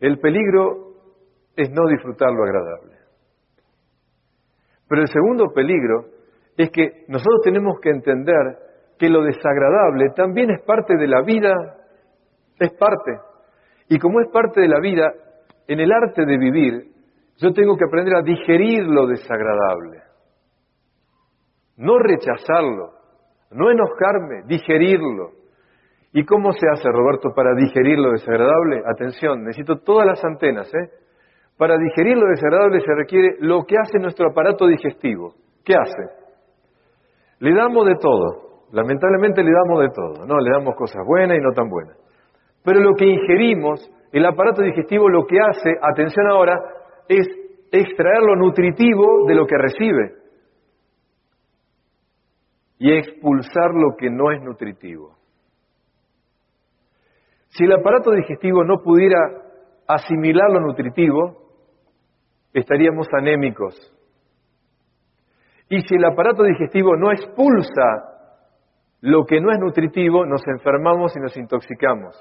El 0.00 0.18
peligro 0.18 0.88
es 1.54 1.70
no 1.70 1.86
disfrutar 1.86 2.32
lo 2.32 2.42
agradable. 2.42 3.01
Pero 4.92 5.04
el 5.04 5.08
segundo 5.08 5.54
peligro 5.54 6.04
es 6.54 6.70
que 6.70 7.06
nosotros 7.08 7.40
tenemos 7.42 7.80
que 7.80 7.88
entender 7.88 8.58
que 8.98 9.08
lo 9.08 9.22
desagradable 9.22 10.10
también 10.14 10.50
es 10.50 10.60
parte 10.66 10.98
de 10.98 11.08
la 11.08 11.22
vida, 11.22 11.54
es 12.60 12.74
parte. 12.74 13.12
Y 13.88 13.98
como 13.98 14.20
es 14.20 14.28
parte 14.30 14.60
de 14.60 14.68
la 14.68 14.80
vida, 14.80 15.10
en 15.66 15.80
el 15.80 15.90
arte 15.90 16.26
de 16.26 16.36
vivir, 16.36 16.92
yo 17.38 17.54
tengo 17.54 17.74
que 17.74 17.86
aprender 17.86 18.16
a 18.16 18.20
digerir 18.20 18.82
lo 18.86 19.06
desagradable. 19.06 20.02
No 21.78 21.98
rechazarlo, 21.98 22.92
no 23.50 23.70
enojarme, 23.70 24.42
digerirlo. 24.44 25.30
¿Y 26.12 26.22
cómo 26.26 26.52
se 26.52 26.68
hace, 26.70 26.90
Roberto, 26.92 27.30
para 27.34 27.54
digerir 27.54 27.98
lo 27.98 28.10
desagradable? 28.10 28.82
Atención, 28.84 29.42
necesito 29.42 29.78
todas 29.78 30.06
las 30.06 30.22
antenas, 30.22 30.70
¿eh? 30.74 31.01
Para 31.56 31.76
digerir 31.76 32.16
lo 32.16 32.28
desagradable 32.28 32.80
se 32.80 32.94
requiere 32.94 33.36
lo 33.40 33.64
que 33.64 33.76
hace 33.78 33.98
nuestro 33.98 34.30
aparato 34.30 34.66
digestivo. 34.66 35.34
¿Qué 35.64 35.74
hace? 35.74 36.22
Le 37.38 37.54
damos 37.54 37.86
de 37.86 37.96
todo. 37.96 38.66
Lamentablemente 38.72 39.42
le 39.42 39.50
damos 39.52 39.80
de 39.82 39.88
todo. 39.90 40.26
No, 40.26 40.38
le 40.38 40.50
damos 40.50 40.74
cosas 40.74 41.02
buenas 41.06 41.36
y 41.36 41.40
no 41.40 41.52
tan 41.52 41.68
buenas. 41.68 41.96
Pero 42.64 42.80
lo 42.80 42.94
que 42.94 43.06
ingerimos, 43.06 43.90
el 44.12 44.24
aparato 44.24 44.62
digestivo 44.62 45.08
lo 45.08 45.26
que 45.26 45.36
hace, 45.40 45.70
atención 45.82 46.26
ahora, 46.28 46.58
es 47.08 47.26
extraer 47.70 48.22
lo 48.22 48.36
nutritivo 48.36 49.26
de 49.26 49.34
lo 49.34 49.46
que 49.46 49.56
recibe 49.56 50.14
y 52.78 52.92
expulsar 52.92 53.72
lo 53.74 53.96
que 53.96 54.10
no 54.10 54.32
es 54.32 54.42
nutritivo. 54.42 55.16
Si 57.48 57.64
el 57.64 57.72
aparato 57.72 58.10
digestivo 58.10 58.64
no 58.64 58.78
pudiera 58.82 59.18
asimilar 59.86 60.50
lo 60.50 60.60
nutritivo, 60.60 61.41
estaríamos 62.52 63.08
anémicos. 63.12 63.74
Y 65.68 65.80
si 65.80 65.94
el 65.94 66.04
aparato 66.04 66.42
digestivo 66.42 66.96
no 66.96 67.10
expulsa 67.10 68.12
lo 69.00 69.24
que 69.24 69.40
no 69.40 69.50
es 69.50 69.58
nutritivo, 69.58 70.26
nos 70.26 70.42
enfermamos 70.46 71.16
y 71.16 71.20
nos 71.20 71.36
intoxicamos. 71.36 72.14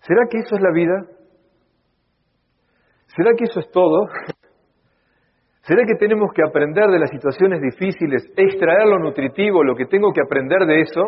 ¿Será 0.00 0.22
que 0.28 0.38
eso 0.38 0.56
es 0.56 0.60
la 0.60 0.72
vida? 0.72 1.06
¿Será 3.06 3.30
que 3.36 3.44
eso 3.44 3.60
es 3.60 3.70
todo? 3.70 4.06
¿Será 5.62 5.82
que 5.84 5.94
tenemos 5.94 6.30
que 6.32 6.42
aprender 6.46 6.86
de 6.90 6.98
las 6.98 7.10
situaciones 7.10 7.60
difíciles, 7.60 8.24
extraer 8.36 8.86
lo 8.86 8.98
nutritivo, 8.98 9.64
lo 9.64 9.74
que 9.74 9.86
tengo 9.86 10.12
que 10.12 10.20
aprender 10.20 10.64
de 10.66 10.80
eso? 10.80 11.02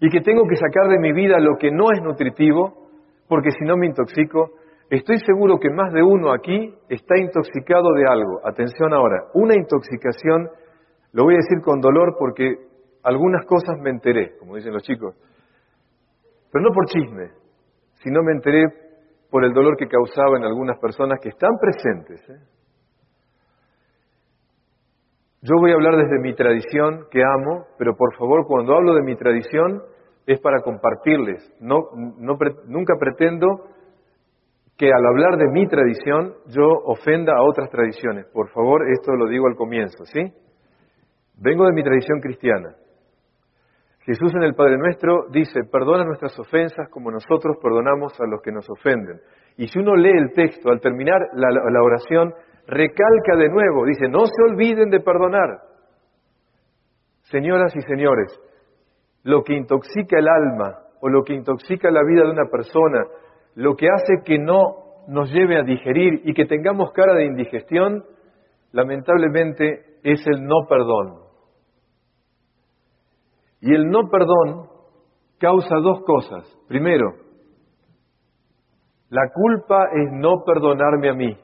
Y 0.00 0.08
que 0.08 0.20
tengo 0.20 0.42
que 0.48 0.56
sacar 0.56 0.88
de 0.88 0.98
mi 0.98 1.12
vida 1.12 1.38
lo 1.38 1.56
que 1.58 1.70
no 1.70 1.90
es 1.92 2.00
nutritivo, 2.02 2.88
porque 3.28 3.50
si 3.50 3.64
no 3.64 3.76
me 3.76 3.86
intoxico. 3.86 4.52
Estoy 4.88 5.18
seguro 5.18 5.58
que 5.58 5.70
más 5.70 5.92
de 5.92 6.02
uno 6.02 6.32
aquí 6.32 6.72
está 6.88 7.18
intoxicado 7.18 7.92
de 7.94 8.06
algo. 8.08 8.40
Atención 8.46 8.92
ahora, 8.94 9.24
una 9.34 9.54
intoxicación, 9.56 10.48
lo 11.12 11.24
voy 11.24 11.34
a 11.34 11.38
decir 11.38 11.60
con 11.64 11.80
dolor 11.80 12.14
porque 12.18 12.54
algunas 13.02 13.44
cosas 13.46 13.78
me 13.80 13.90
enteré, 13.90 14.36
como 14.38 14.54
dicen 14.54 14.72
los 14.72 14.82
chicos, 14.84 15.14
pero 16.52 16.64
no 16.64 16.70
por 16.72 16.86
chisme, 16.86 17.30
sino 17.94 18.22
me 18.22 18.32
enteré 18.32 18.64
por 19.30 19.44
el 19.44 19.52
dolor 19.52 19.76
que 19.76 19.88
causaba 19.88 20.36
en 20.36 20.44
algunas 20.44 20.78
personas 20.78 21.18
que 21.20 21.30
están 21.30 21.50
presentes. 21.60 22.28
¿eh? 22.30 22.40
Yo 25.42 25.54
voy 25.60 25.72
a 25.72 25.74
hablar 25.74 25.96
desde 25.96 26.20
mi 26.20 26.34
tradición 26.34 27.06
que 27.10 27.22
amo, 27.22 27.66
pero 27.76 27.96
por 27.96 28.14
favor 28.16 28.46
cuando 28.46 28.74
hablo 28.74 28.94
de 28.94 29.02
mi 29.02 29.16
tradición 29.16 29.82
es 30.26 30.40
para 30.40 30.60
compartirles. 30.62 31.52
No, 31.60 31.88
nunca 32.66 32.94
pretendo 32.98 33.75
que 34.76 34.92
al 34.92 35.06
hablar 35.06 35.38
de 35.38 35.48
mi 35.52 35.66
tradición 35.66 36.34
yo 36.48 36.66
ofenda 36.84 37.32
a 37.36 37.42
otras 37.42 37.70
tradiciones. 37.70 38.26
Por 38.32 38.50
favor, 38.50 38.82
esto 38.90 39.12
lo 39.12 39.26
digo 39.26 39.46
al 39.46 39.56
comienzo, 39.56 40.04
¿sí? 40.04 40.20
Vengo 41.38 41.64
de 41.66 41.72
mi 41.72 41.82
tradición 41.82 42.20
cristiana. 42.20 42.74
Jesús 44.06 44.32
en 44.36 44.42
el 44.42 44.54
Padre 44.54 44.78
Nuestro 44.78 45.26
dice, 45.30 45.64
perdona 45.64 46.04
nuestras 46.04 46.38
ofensas 46.38 46.88
como 46.90 47.10
nosotros 47.10 47.56
perdonamos 47.60 48.12
a 48.20 48.26
los 48.26 48.40
que 48.40 48.52
nos 48.52 48.68
ofenden. 48.70 49.20
Y 49.56 49.66
si 49.66 49.80
uno 49.80 49.96
lee 49.96 50.16
el 50.16 50.32
texto, 50.32 50.70
al 50.70 50.80
terminar 50.80 51.20
la, 51.32 51.82
oración, 51.82 52.32
recalca 52.68 53.36
de 53.36 53.48
nuevo, 53.48 53.84
dice, 53.84 54.08
no 54.08 54.26
se 54.26 54.42
olviden 54.48 54.90
de 54.90 55.00
perdonar. 55.00 55.58
Señoras 57.22 57.74
y 57.74 57.80
señores, 57.80 58.40
lo 59.24 59.42
que 59.42 59.54
intoxica 59.54 60.18
el 60.18 60.28
alma 60.28 60.78
o 61.00 61.08
lo 61.08 61.24
que 61.24 61.34
intoxica 61.34 61.90
la 61.90 62.04
vida 62.04 62.22
de 62.22 62.30
una 62.30 62.48
persona, 62.48 63.02
lo 63.56 63.74
que 63.74 63.88
hace 63.88 64.22
que 64.24 64.38
no 64.38 65.04
nos 65.08 65.32
lleve 65.32 65.58
a 65.58 65.62
digerir 65.62 66.20
y 66.24 66.34
que 66.34 66.44
tengamos 66.44 66.92
cara 66.92 67.14
de 67.14 67.24
indigestión, 67.24 68.04
lamentablemente 68.72 69.98
es 70.02 70.24
el 70.26 70.44
no 70.44 70.66
perdón. 70.68 71.20
Y 73.62 73.74
el 73.74 73.88
no 73.88 74.10
perdón 74.10 74.68
causa 75.38 75.76
dos 75.76 76.02
cosas. 76.04 76.44
Primero, 76.68 77.14
la 79.08 79.30
culpa 79.32 79.86
es 79.94 80.12
no 80.12 80.44
perdonarme 80.44 81.08
a 81.08 81.14
mí. 81.14 81.36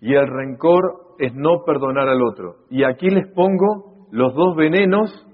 Y 0.00 0.14
el 0.14 0.26
rencor 0.26 1.14
es 1.18 1.34
no 1.34 1.64
perdonar 1.64 2.08
al 2.08 2.22
otro. 2.22 2.56
Y 2.68 2.84
aquí 2.84 3.08
les 3.08 3.26
pongo 3.32 4.06
los 4.10 4.34
dos 4.34 4.56
venenos 4.56 5.26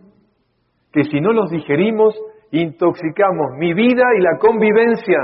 que 0.92 1.02
si 1.04 1.20
no 1.20 1.32
los 1.32 1.50
digerimos, 1.50 2.14
intoxicamos 2.60 3.56
mi 3.58 3.74
vida 3.74 4.04
y 4.16 4.22
la 4.22 4.38
convivencia. 4.38 5.18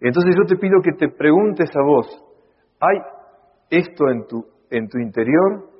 Entonces 0.00 0.34
yo 0.36 0.44
te 0.46 0.56
pido 0.56 0.80
que 0.82 0.92
te 0.92 1.08
preguntes 1.08 1.70
a 1.74 1.82
vos, 1.82 2.06
¿hay 2.78 2.98
esto 3.70 4.08
en 4.10 4.26
tu, 4.26 4.46
en 4.70 4.88
tu 4.88 4.98
interior? 4.98 5.70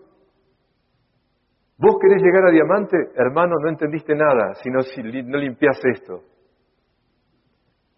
¿Vos 1.76 1.96
querés 2.00 2.22
llegar 2.22 2.46
a 2.46 2.50
diamante? 2.50 2.96
Hermano, 3.16 3.56
no 3.60 3.68
entendiste 3.68 4.14
nada 4.14 4.54
si 4.54 4.70
no, 4.70 4.80
si 4.80 5.02
no 5.02 5.38
limpias 5.38 5.78
esto. 5.84 6.22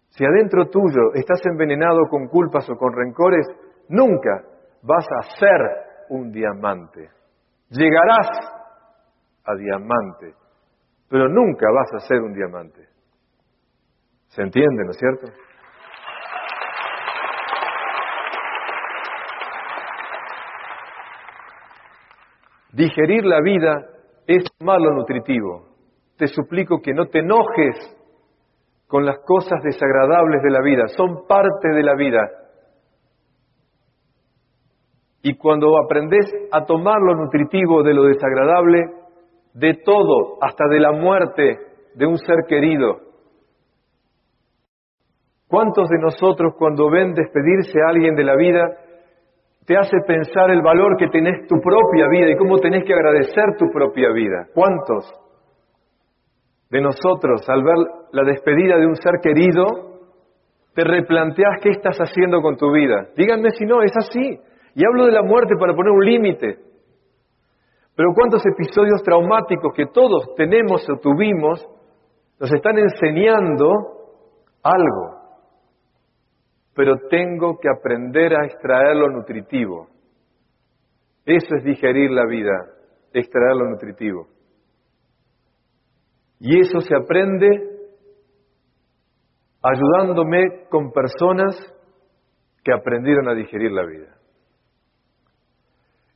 Si 0.09 0.25
adentro 0.25 0.65
tuyo 0.69 1.13
estás 1.13 1.39
envenenado 1.45 2.01
con 2.09 2.27
culpas 2.27 2.69
o 2.69 2.75
con 2.75 2.93
rencores, 2.93 3.47
nunca 3.89 4.43
vas 4.81 5.05
a 5.19 5.37
ser 5.39 5.61
un 6.09 6.31
diamante. 6.31 7.09
Llegarás 7.69 8.56
a 9.47 9.55
diamante, 9.55 10.33
pero 11.09 11.29
nunca 11.29 11.67
vas 11.71 11.93
a 11.93 12.07
ser 12.07 12.19
un 12.19 12.33
diamante. 12.33 12.85
¿Se 14.27 14.41
entiende, 14.41 14.83
no 14.83 14.91
es 14.91 14.97
cierto? 14.97 15.27
Digerir 22.73 23.25
la 23.25 23.41
vida 23.41 23.87
es 24.27 24.43
malo 24.59 24.91
nutritivo. 24.91 25.65
Te 26.17 26.27
suplico 26.27 26.81
que 26.81 26.93
no 26.93 27.05
te 27.07 27.19
enojes 27.19 27.97
con 28.87 29.05
las 29.05 29.17
cosas 29.25 29.61
desagradables 29.63 30.41
de 30.43 30.51
la 30.51 30.61
vida, 30.61 30.87
son 30.95 31.25
parte 31.27 31.69
de 31.69 31.83
la 31.83 31.95
vida. 31.95 32.19
Y 35.21 35.35
cuando 35.35 35.77
aprendes 35.83 36.25
a 36.51 36.65
tomar 36.65 37.01
lo 37.01 37.15
nutritivo 37.15 37.83
de 37.83 37.93
lo 37.93 38.03
desagradable, 38.03 39.06
de 39.57 39.73
todo, 39.83 40.37
hasta 40.41 40.67
de 40.67 40.79
la 40.79 40.91
muerte 40.91 41.57
de 41.95 42.05
un 42.05 42.17
ser 42.17 42.45
querido. 42.47 42.99
¿Cuántos 45.47 45.89
de 45.89 45.97
nosotros 45.99 46.53
cuando 46.59 46.89
ven 46.89 47.13
despedirse 47.13 47.79
a 47.81 47.89
alguien 47.89 48.15
de 48.15 48.23
la 48.23 48.35
vida 48.35 48.67
te 49.65 49.75
hace 49.75 49.97
pensar 50.07 50.49
el 50.51 50.61
valor 50.61 50.95
que 50.97 51.09
tenés 51.09 51.45
tu 51.47 51.59
propia 51.59 52.07
vida 52.07 52.31
y 52.31 52.37
cómo 52.37 52.57
tenés 52.57 52.85
que 52.85 52.93
agradecer 52.93 53.57
tu 53.59 53.69
propia 53.69 54.11
vida. 54.13 54.47
¿Cuántos 54.53 55.11
de 56.69 56.81
nosotros, 56.81 57.47
al 57.49 57.63
ver 57.63 57.75
la 58.13 58.23
despedida 58.23 58.77
de 58.77 58.85
un 58.85 58.95
ser 58.95 59.15
querido, 59.21 59.65
te 60.73 60.85
replanteás 60.85 61.59
qué 61.61 61.71
estás 61.71 61.97
haciendo 61.97 62.41
con 62.41 62.55
tu 62.55 62.71
vida? 62.71 63.09
Díganme 63.17 63.49
si 63.51 63.65
no, 63.65 63.81
es 63.81 63.91
así. 63.97 64.39
Y 64.73 64.85
hablo 64.85 65.05
de 65.05 65.11
la 65.11 65.23
muerte 65.23 65.55
para 65.59 65.73
poner 65.73 65.91
un 65.91 66.05
límite. 66.05 66.66
Pero 67.97 68.13
cuántos 68.15 68.41
episodios 68.45 69.03
traumáticos 69.03 69.73
que 69.75 69.87
todos 69.87 70.33
tenemos 70.37 70.87
o 70.89 71.01
tuvimos 71.01 71.67
nos 72.39 72.53
están 72.53 72.77
enseñando 72.77 73.67
algo 74.63 75.17
pero 76.77 76.95
tengo 77.09 77.57
que 77.59 77.67
aprender 77.67 78.35
a 78.35 78.45
extraer 78.45 78.95
lo 78.95 79.09
nutritivo. 79.09 79.87
Eso 81.25 81.55
es 81.55 81.63
digerir 81.63 82.11
la 82.11 82.27
vida, 82.27 82.53
extraer 83.13 83.55
lo 83.55 83.67
nutritivo. 83.71 84.27
Y 86.39 86.59
eso 86.59 86.79
se 86.81 86.95
aprende 86.95 87.47
ayudándome 89.63 90.67
con 90.69 90.91
personas 90.91 91.55
que 92.63 92.71
aprendieron 92.71 93.27
a 93.27 93.33
digerir 93.33 93.71
la 93.71 93.83
vida. 93.83 94.15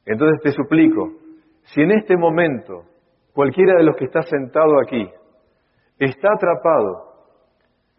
Entonces 0.06 0.42
te 0.44 0.52
suplico, 0.52 1.21
si 1.64 1.82
en 1.82 1.92
este 1.92 2.18
momento 2.18 2.84
cualquiera 3.34 3.78
de 3.78 3.84
los 3.84 3.96
que 3.96 4.06
está 4.06 4.22
sentado 4.24 4.80
aquí 4.82 5.10
está 5.98 6.34
atrapado 6.34 7.12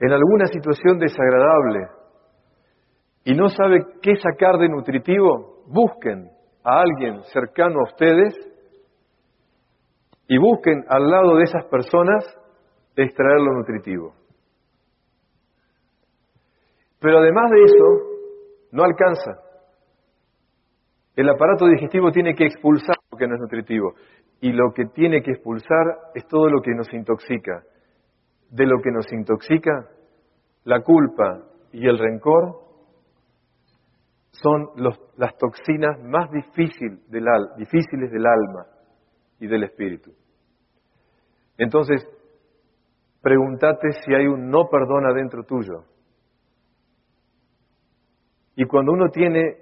en 0.01 0.13
alguna 0.13 0.47
situación 0.47 0.99
desagradable, 0.99 1.89
y 3.25 3.35
no 3.35 3.49
sabe 3.49 3.79
qué 4.01 4.17
sacar 4.17 4.59
de 4.59 4.69
nutritivo, 4.69 5.63
busquen 5.69 6.29
a 6.65 6.81
alguien 6.81 7.23
cercano 7.33 7.81
a 7.81 7.85
ustedes 7.85 8.35
y 10.27 10.39
busquen 10.39 10.85
al 10.89 11.09
lado 11.09 11.37
de 11.37 11.45
esas 11.45 11.65
personas 11.67 12.25
extraer 12.97 13.41
lo 13.41 13.53
nutritivo. 13.59 14.15
Pero 17.01 17.19
además 17.19 17.51
de 17.51 17.63
eso, 17.63 17.85
no 18.73 18.85
alcanza. 18.85 19.33
El 21.17 21.29
aparato 21.29 21.67
digestivo 21.67 22.11
tiene 22.11 22.35
que 22.35 22.45
expulsar 22.45 22.97
que 23.23 23.29
no 23.29 23.35
es 23.37 23.41
nutritivo. 23.41 23.95
Y 24.41 24.53
lo 24.53 24.73
que 24.73 24.87
tiene 24.87 25.23
que 25.23 25.31
expulsar 25.31 26.11
es 26.15 26.27
todo 26.27 26.49
lo 26.49 26.61
que 26.61 26.75
nos 26.75 26.93
intoxica. 26.93 27.63
De 28.51 28.67
lo 28.67 28.81
que 28.83 28.91
nos 28.91 29.11
intoxica, 29.13 29.89
la 30.65 30.81
culpa 30.83 31.45
y 31.73 31.87
el 31.87 31.99
rencor 31.99 32.61
son 34.33 34.71
las 35.17 35.37
toxinas 35.39 36.03
más 36.03 36.31
difíciles 36.31 37.01
del 37.09 38.27
alma 38.27 38.67
y 39.39 39.47
del 39.47 39.63
espíritu. 39.65 40.11
Entonces, 41.57 42.05
pregúntate 43.21 43.93
si 44.05 44.15
hay 44.15 44.27
un 44.27 44.49
no 44.51 44.69
perdón 44.69 45.07
adentro 45.07 45.45
tuyo. 45.45 45.85
Y 48.57 48.65
cuando 48.65 48.93
uno 48.93 49.09
tiene, 49.11 49.59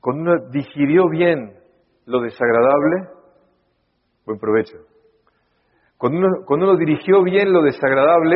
cuando 0.00 0.22
uno 0.22 0.48
digirió 0.50 1.08
bien 1.08 1.57
lo 2.08 2.20
desagradable, 2.22 3.06
buen 4.24 4.38
provecho. 4.38 4.78
Cuando 5.98 6.26
uno, 6.48 6.76
dirigió 6.76 7.22
bien 7.22 7.52
lo 7.52 7.62
desagradable, 7.62 8.34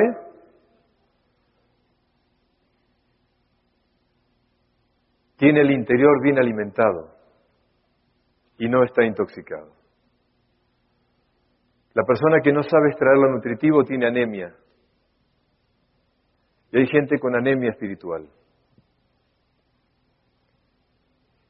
tiene 5.37 5.63
el 5.63 5.71
interior 5.71 6.23
bien 6.23 6.39
alimentado 6.39 7.17
y 8.59 8.69
no 8.69 8.85
está 8.85 9.05
intoxicado. 9.05 9.73
La 11.95 12.05
persona 12.05 12.41
que 12.43 12.53
no 12.53 12.63
sabe 12.63 12.91
extraer 12.91 13.17
lo 13.17 13.31
nutritivo 13.31 13.85
tiene 13.85 14.07
anemia. 14.07 14.55
Y 16.73 16.79
hay 16.79 16.87
gente 16.87 17.19
con 17.19 17.35
anemia 17.35 17.71
espiritual. 17.71 18.29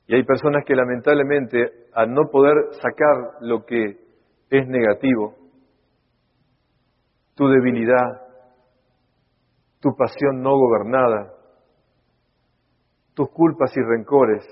Y 0.07 0.15
hay 0.15 0.25
personas 0.25 0.65
que 0.67 0.75
lamentablemente, 0.75 1.89
al 1.93 2.13
no 2.13 2.29
poder 2.31 2.55
sacar 2.73 3.39
lo 3.41 3.65
que 3.65 3.99
es 4.51 4.69
negativo, 4.69 5.35
tu 7.35 7.47
debilidad, 7.49 8.21
tu 9.81 9.95
pasión 9.97 10.43
no 10.43 10.51
gobernada, 10.57 11.33
tus 13.15 13.31
culpas 13.31 13.73
y 13.77 13.81
rencores, 13.81 14.45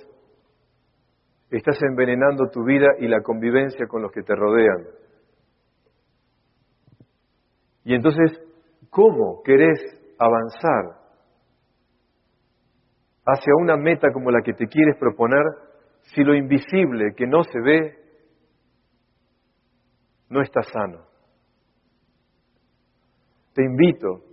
estás 1.51 1.79
envenenando 1.83 2.49
tu 2.51 2.65
vida 2.65 2.89
y 2.99 3.09
la 3.09 3.23
convivencia 3.23 3.87
con 3.87 4.03
los 4.03 4.13
que 4.13 4.23
te 4.23 4.35
rodean. 4.35 4.87
Y 7.85 7.95
entonces, 7.95 8.41
¿cómo 8.91 9.43
querés 9.43 9.81
avanzar 10.19 11.00
hacia 13.33 13.53
una 13.61 13.77
meta 13.77 14.09
como 14.12 14.31
la 14.31 14.43
que 14.43 14.53
te 14.53 14.66
quieres 14.66 14.97
proponer 14.99 15.43
si 16.14 16.23
lo 16.23 16.35
invisible 16.35 17.14
que 17.16 17.27
no 17.27 17.43
se 17.45 17.61
ve 17.61 17.95
no 20.29 20.43
está 20.43 20.62
sano? 20.62 21.05
Te 23.55 23.64
invito 23.64 24.25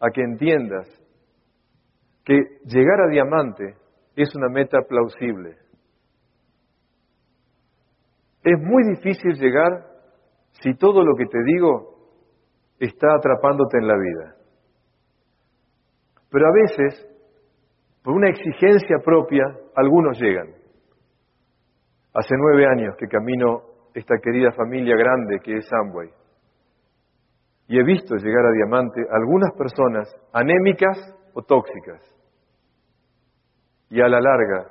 a 0.00 0.10
que 0.10 0.22
entiendas 0.22 0.88
que 2.24 2.34
llegar 2.64 3.00
a 3.00 3.10
diamante 3.10 3.76
es 4.16 4.34
una 4.34 4.48
meta 4.48 4.78
plausible. 4.88 5.56
Es 8.44 8.58
muy 8.60 8.82
difícil 8.94 9.34
llegar 9.34 9.86
si 10.62 10.74
todo 10.74 11.04
lo 11.04 11.16
que 11.16 11.26
te 11.26 11.42
digo 11.44 11.92
está 12.78 13.14
atrapándote 13.16 13.78
en 13.78 13.86
la 13.86 13.94
vida. 13.96 14.36
Pero 16.30 16.46
a 16.46 16.52
veces, 16.52 17.11
por 18.02 18.14
una 18.14 18.28
exigencia 18.28 18.98
propia, 19.04 19.44
algunos 19.76 20.18
llegan. 20.20 20.48
Hace 22.14 22.34
nueve 22.36 22.66
años 22.66 22.96
que 22.98 23.06
camino 23.06 23.62
esta 23.94 24.16
querida 24.22 24.50
familia 24.52 24.96
grande 24.96 25.38
que 25.42 25.56
es 25.56 25.68
Amway. 25.72 26.10
Y 27.68 27.78
he 27.78 27.84
visto 27.84 28.16
llegar 28.16 28.44
a 28.44 28.52
Diamante 28.52 29.02
algunas 29.10 29.52
personas 29.56 30.14
anémicas 30.32 30.98
o 31.32 31.42
tóxicas. 31.42 32.02
Y 33.88 34.00
a 34.00 34.08
la 34.08 34.20
larga, 34.20 34.68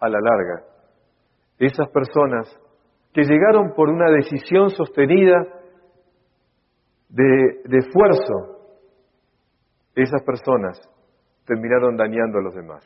a 0.00 0.08
la 0.08 0.18
larga, 0.18 0.64
esas 1.58 1.88
personas 1.90 2.48
que 3.12 3.22
llegaron 3.22 3.74
por 3.74 3.90
una 3.90 4.10
decisión 4.10 4.70
sostenida 4.70 5.36
de, 7.10 7.60
de 7.64 7.78
esfuerzo, 7.78 8.60
esas 9.94 10.22
personas 10.22 10.80
terminaron 11.50 11.96
dañando 11.96 12.38
a 12.38 12.42
los 12.42 12.54
demás. 12.54 12.84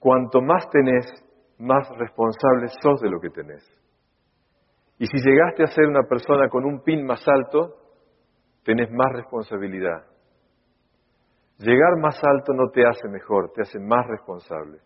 Cuanto 0.00 0.42
más 0.42 0.68
tenés, 0.70 1.06
más 1.58 1.88
responsable 1.96 2.66
sos 2.82 3.00
de 3.00 3.08
lo 3.08 3.20
que 3.20 3.30
tenés. 3.30 3.62
Y 4.98 5.06
si 5.06 5.16
llegaste 5.18 5.62
a 5.62 5.68
ser 5.68 5.86
una 5.86 6.02
persona 6.08 6.48
con 6.48 6.64
un 6.64 6.82
pin 6.82 7.06
más 7.06 7.22
alto, 7.28 7.76
tenés 8.64 8.90
más 8.90 9.12
responsabilidad. 9.12 10.04
Llegar 11.58 11.98
más 12.00 12.20
alto 12.24 12.52
no 12.52 12.68
te 12.70 12.84
hace 12.84 13.08
mejor, 13.08 13.52
te 13.52 13.62
hace 13.62 13.78
más 13.78 14.04
responsable. 14.08 14.80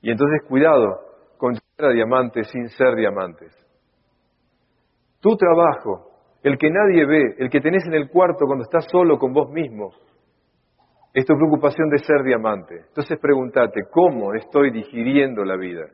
Y 0.00 0.12
entonces 0.12 0.48
cuidado 0.48 0.98
con 1.36 1.52
llegar 1.52 1.90
a 1.90 1.94
diamantes 1.94 2.48
sin 2.48 2.70
ser 2.70 2.94
diamantes. 2.94 3.52
Tu 5.20 5.36
trabajo, 5.36 6.15
el 6.46 6.58
que 6.58 6.70
nadie 6.70 7.04
ve, 7.04 7.34
el 7.38 7.50
que 7.50 7.60
tenés 7.60 7.84
en 7.86 7.94
el 7.94 8.08
cuarto 8.08 8.46
cuando 8.46 8.62
estás 8.62 8.86
solo 8.88 9.18
con 9.18 9.32
vos 9.32 9.50
mismo, 9.50 9.90
es 11.12 11.24
preocupación 11.24 11.88
de 11.88 11.98
ser 11.98 12.22
diamante. 12.22 12.84
Entonces 12.86 13.18
pregúntate, 13.18 13.80
¿cómo 13.90 14.32
estoy 14.32 14.70
digiriendo 14.70 15.42
la 15.42 15.56
vida? 15.56 15.86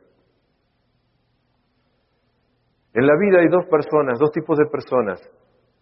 En 2.93 3.07
la 3.07 3.13
vida 3.19 3.39
hay 3.39 3.47
dos 3.47 3.65
personas, 3.65 4.19
dos 4.19 4.31
tipos 4.31 4.55
de 4.59 4.65
personas, 4.67 5.19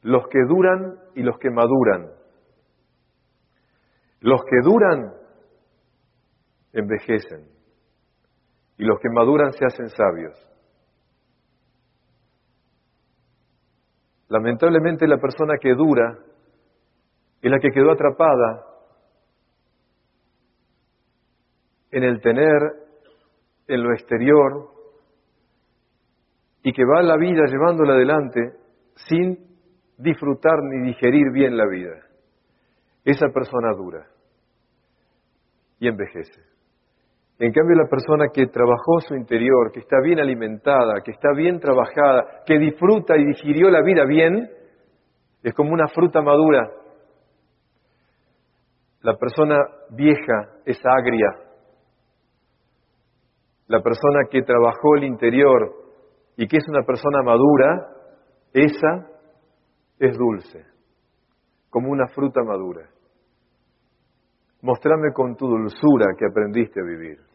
los 0.03 0.29
que 0.29 0.39
duran 0.47 0.95
y 1.15 1.23
los 1.23 1.37
que 1.37 1.49
maduran. 1.49 2.09
Los 4.21 4.41
que 4.45 4.57
duran 4.63 5.13
envejecen 6.71 7.45
y 8.77 8.85
los 8.85 8.97
que 9.01 9.09
maduran 9.09 9.51
se 9.51 9.65
hacen 9.65 9.89
sabios. 9.89 10.50
Lamentablemente 14.31 15.07
la 15.07 15.17
persona 15.17 15.57
que 15.59 15.75
dura 15.75 16.17
es 17.41 17.51
la 17.51 17.59
que 17.59 17.69
quedó 17.69 17.91
atrapada 17.91 18.65
en 21.91 22.03
el 22.05 22.21
tener, 22.21 22.61
en 23.67 23.83
lo 23.83 23.91
exterior, 23.91 24.69
y 26.63 26.71
que 26.71 26.85
va 26.85 27.01
la 27.01 27.17
vida 27.17 27.43
llevándola 27.45 27.95
adelante 27.95 28.53
sin 29.09 29.37
disfrutar 29.97 30.63
ni 30.63 30.87
digerir 30.87 31.29
bien 31.33 31.57
la 31.57 31.67
vida. 31.67 31.99
Esa 33.03 33.27
persona 33.33 33.73
dura 33.73 34.07
y 35.77 35.89
envejece. 35.89 36.50
En 37.41 37.51
cambio, 37.51 37.75
la 37.75 37.89
persona 37.89 38.27
que 38.31 38.45
trabajó 38.45 38.99
su 38.99 39.15
interior, 39.15 39.71
que 39.71 39.79
está 39.79 39.97
bien 40.03 40.19
alimentada, 40.19 41.01
que 41.03 41.09
está 41.09 41.29
bien 41.35 41.59
trabajada, 41.59 42.43
que 42.45 42.59
disfruta 42.59 43.17
y 43.17 43.25
digirió 43.25 43.71
la 43.71 43.81
vida 43.81 44.05
bien, 44.05 44.47
es 45.41 45.51
como 45.55 45.73
una 45.73 45.87
fruta 45.87 46.21
madura. 46.21 46.69
La 49.01 49.15
persona 49.17 49.57
vieja 49.89 50.51
es 50.67 50.77
agria. 50.85 51.29
La 53.65 53.81
persona 53.81 54.25
que 54.29 54.43
trabajó 54.43 54.97
el 54.97 55.05
interior 55.05 55.73
y 56.37 56.47
que 56.47 56.57
es 56.57 56.65
una 56.69 56.83
persona 56.83 57.23
madura, 57.23 57.87
esa 58.53 59.07
es 59.97 60.15
dulce, 60.15 60.63
como 61.71 61.89
una 61.89 62.07
fruta 62.09 62.43
madura. 62.43 62.87
Mostrame 64.61 65.11
con 65.11 65.35
tu 65.35 65.47
dulzura 65.47 66.05
que 66.15 66.27
aprendiste 66.27 66.79
a 66.79 66.83
vivir. 66.83 67.30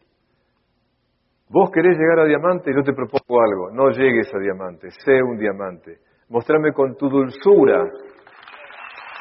Vos 1.49 1.71
querés 1.71 1.97
llegar 1.97 2.19
a 2.19 2.25
diamante, 2.25 2.73
yo 2.75 2.83
te 2.83 2.93
propongo 2.93 3.41
algo, 3.41 3.71
no 3.71 3.89
llegues 3.89 4.33
a 4.33 4.39
diamante, 4.39 4.89
sé 4.91 5.21
un 5.23 5.37
diamante. 5.37 5.99
Mostrame 6.29 6.73
con 6.73 6.95
tu 6.97 7.07
dulzura, 7.07 7.85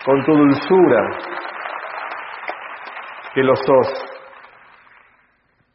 con 0.04 0.24
tu 0.24 0.32
dulzura 0.32 1.18
que 3.32 3.42
lo 3.42 3.54
sos. 3.54 4.04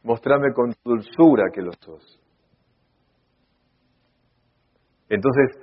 Mostrame 0.03 0.51
con 0.51 0.73
tu 0.73 0.89
dulzura 0.89 1.45
que 1.53 1.61
lo 1.61 1.71
sos. 1.79 2.19
Entonces, 5.07 5.57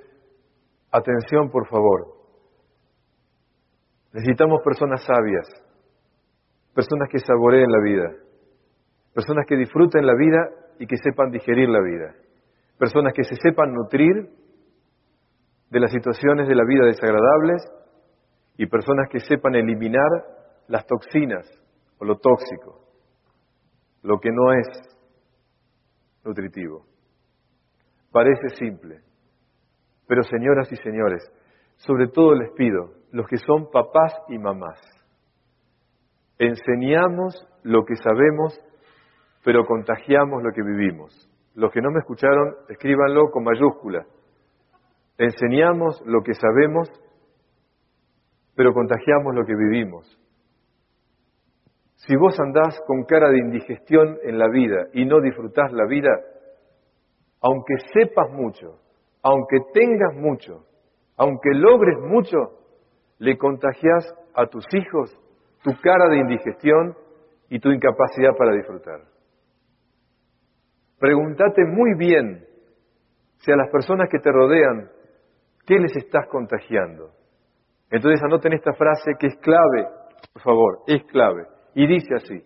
atención 0.91 1.51
por 1.51 1.69
favor. 1.69 2.15
Necesitamos 4.15 4.63
personas 4.65 5.05
sabias, 5.05 5.47
personas 6.75 7.11
que 7.11 7.19
saboreen 7.19 7.71
la 7.71 7.81
vida, 7.83 8.11
personas 9.13 9.45
que 9.47 9.57
disfruten 9.57 10.07
la 10.07 10.15
vida 10.15 10.49
y 10.79 10.87
que 10.87 10.97
sepan 10.97 11.31
digerir 11.31 11.69
la 11.69 11.81
vida, 11.81 12.15
personas 12.79 13.13
que 13.15 13.25
se 13.25 13.35
sepan 13.37 13.73
nutrir 13.73 14.31
de 15.71 15.81
las 15.81 15.91
situaciones 15.91 16.49
de 16.49 16.55
la 16.55 16.65
vida 16.65 16.87
desagradables 16.87 17.63
y 18.57 18.67
personas 18.67 19.09
que 19.11 19.21
sepan 19.21 19.55
eliminar 19.55 20.09
las 20.69 20.87
toxinas 20.87 21.47
o 21.99 22.05
lo 22.05 22.17
tóxico, 22.17 22.81
lo 24.03 24.19
que 24.19 24.31
no 24.31 24.53
es 24.53 24.69
nutritivo. 26.25 26.85
Parece 28.11 28.49
simple, 28.57 29.01
pero 30.07 30.23
señoras 30.23 30.71
y 30.73 30.77
señores, 30.77 31.23
sobre 31.77 32.09
todo 32.09 32.35
les 32.35 32.51
pido, 32.53 32.95
los 33.13 33.27
que 33.27 33.37
son 33.37 33.71
papás 33.71 34.15
y 34.29 34.39
mamás, 34.39 34.81
Enseñamos 36.39 37.35
lo 37.65 37.85
que 37.85 37.97
sabemos, 37.97 38.59
pero 39.49 39.65
contagiamos 39.65 40.43
lo 40.43 40.53
que 40.53 40.61
vivimos. 40.61 41.27
Los 41.55 41.73
que 41.73 41.81
no 41.81 41.91
me 41.91 42.01
escucharon, 42.01 42.55
escríbanlo 42.69 43.31
con 43.31 43.45
mayúscula. 43.45 44.05
Enseñamos 45.17 46.03
lo 46.05 46.21
que 46.23 46.35
sabemos, 46.35 46.91
pero 48.55 48.75
contagiamos 48.75 49.35
lo 49.35 49.47
que 49.47 49.55
vivimos. 49.57 50.05
Si 51.95 52.15
vos 52.15 52.39
andás 52.39 52.79
con 52.87 53.05
cara 53.05 53.31
de 53.31 53.39
indigestión 53.39 54.19
en 54.23 54.39
la 54.39 54.51
vida 54.51 54.89
y 54.93 55.07
no 55.07 55.19
disfrutás 55.23 55.73
la 55.73 55.87
vida, 55.87 56.11
aunque 57.41 57.77
sepas 57.95 58.31
mucho, 58.31 58.83
aunque 59.23 59.61
tengas 59.73 60.15
mucho, 60.15 60.67
aunque 61.17 61.55
logres 61.55 61.99
mucho, 62.01 62.37
le 63.17 63.39
contagias 63.39 64.15
a 64.35 64.45
tus 64.45 64.67
hijos 64.75 65.19
tu 65.63 65.71
cara 65.81 66.07
de 66.11 66.19
indigestión 66.19 66.95
y 67.49 67.59
tu 67.61 67.71
incapacidad 67.71 68.37
para 68.37 68.53
disfrutar. 68.53 69.17
Pregúntate 70.99 71.65
muy 71.65 71.95
bien 71.97 72.45
si 73.39 73.53
a 73.53 73.57
las 73.57 73.71
personas 73.71 74.09
que 74.11 74.19
te 74.19 74.33
rodean, 74.33 74.91
¿qué 75.67 75.79
les 75.79 75.97
estás 75.97 76.27
contagiando? 76.29 77.11
Entonces 77.91 78.23
anoten 78.23 78.53
esta 78.53 78.73
frase 78.73 79.13
que 79.19 79.29
es 79.29 79.37
clave, 79.39 79.87
por 80.33 80.43
favor, 80.43 80.79
es 80.87 81.05
clave. 81.05 81.47
Y 81.75 81.87
dice 81.87 82.15
así, 82.17 82.43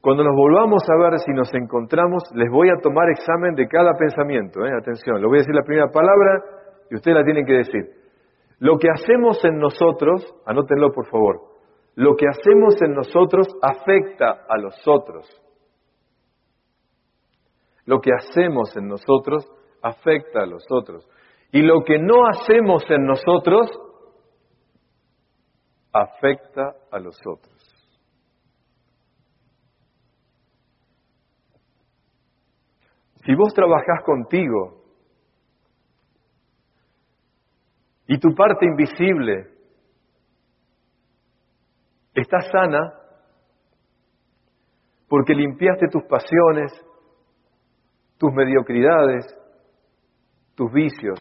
cuando 0.00 0.22
nos 0.22 0.36
volvamos 0.36 0.84
a 0.88 0.96
ver 0.96 1.18
si 1.18 1.32
nos 1.32 1.52
encontramos, 1.54 2.22
les 2.34 2.48
voy 2.50 2.68
a 2.68 2.80
tomar 2.80 3.08
examen 3.10 3.54
de 3.54 3.66
cada 3.66 3.92
pensamiento. 3.94 4.64
¿eh? 4.64 4.70
Atención, 4.78 5.20
le 5.20 5.26
voy 5.26 5.38
a 5.38 5.40
decir 5.40 5.54
la 5.54 5.64
primera 5.64 5.88
palabra 5.90 6.44
y 6.90 6.94
ustedes 6.94 7.16
la 7.16 7.24
tienen 7.24 7.44
que 7.44 7.54
decir. 7.54 7.82
Lo 8.60 8.78
que 8.78 8.88
hacemos 8.88 9.44
en 9.44 9.58
nosotros, 9.58 10.24
anótenlo 10.46 10.92
por 10.92 11.06
favor, 11.06 11.40
lo 11.96 12.14
que 12.14 12.26
hacemos 12.28 12.80
en 12.82 12.92
nosotros 12.92 13.48
afecta 13.60 14.44
a 14.48 14.58
los 14.58 14.76
otros. 14.86 15.26
Lo 17.86 18.00
que 18.00 18.10
hacemos 18.12 18.76
en 18.76 18.88
nosotros 18.88 19.46
afecta 19.80 20.42
a 20.42 20.46
los 20.46 20.64
otros. 20.70 21.08
Y 21.52 21.62
lo 21.62 21.82
que 21.84 21.98
no 21.98 22.26
hacemos 22.26 22.84
en 22.90 23.06
nosotros 23.06 23.70
afecta 25.92 26.74
a 26.90 26.98
los 26.98 27.16
otros. 27.26 27.54
Si 33.24 33.34
vos 33.34 33.52
trabajás 33.54 34.04
contigo 34.04 34.84
y 38.06 38.18
tu 38.18 38.34
parte 38.34 38.66
invisible 38.66 39.50
está 42.14 42.40
sana 42.40 42.92
porque 45.08 45.34
limpiaste 45.34 45.88
tus 45.90 46.04
pasiones, 46.04 46.72
tus 48.18 48.32
mediocridades, 48.32 49.26
tus 50.54 50.72
vicios, 50.72 51.18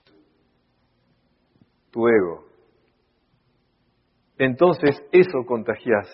tu 1.92 2.08
ego. 2.08 2.46
Entonces 4.38 5.02
eso 5.12 5.40
contagias. 5.48 6.08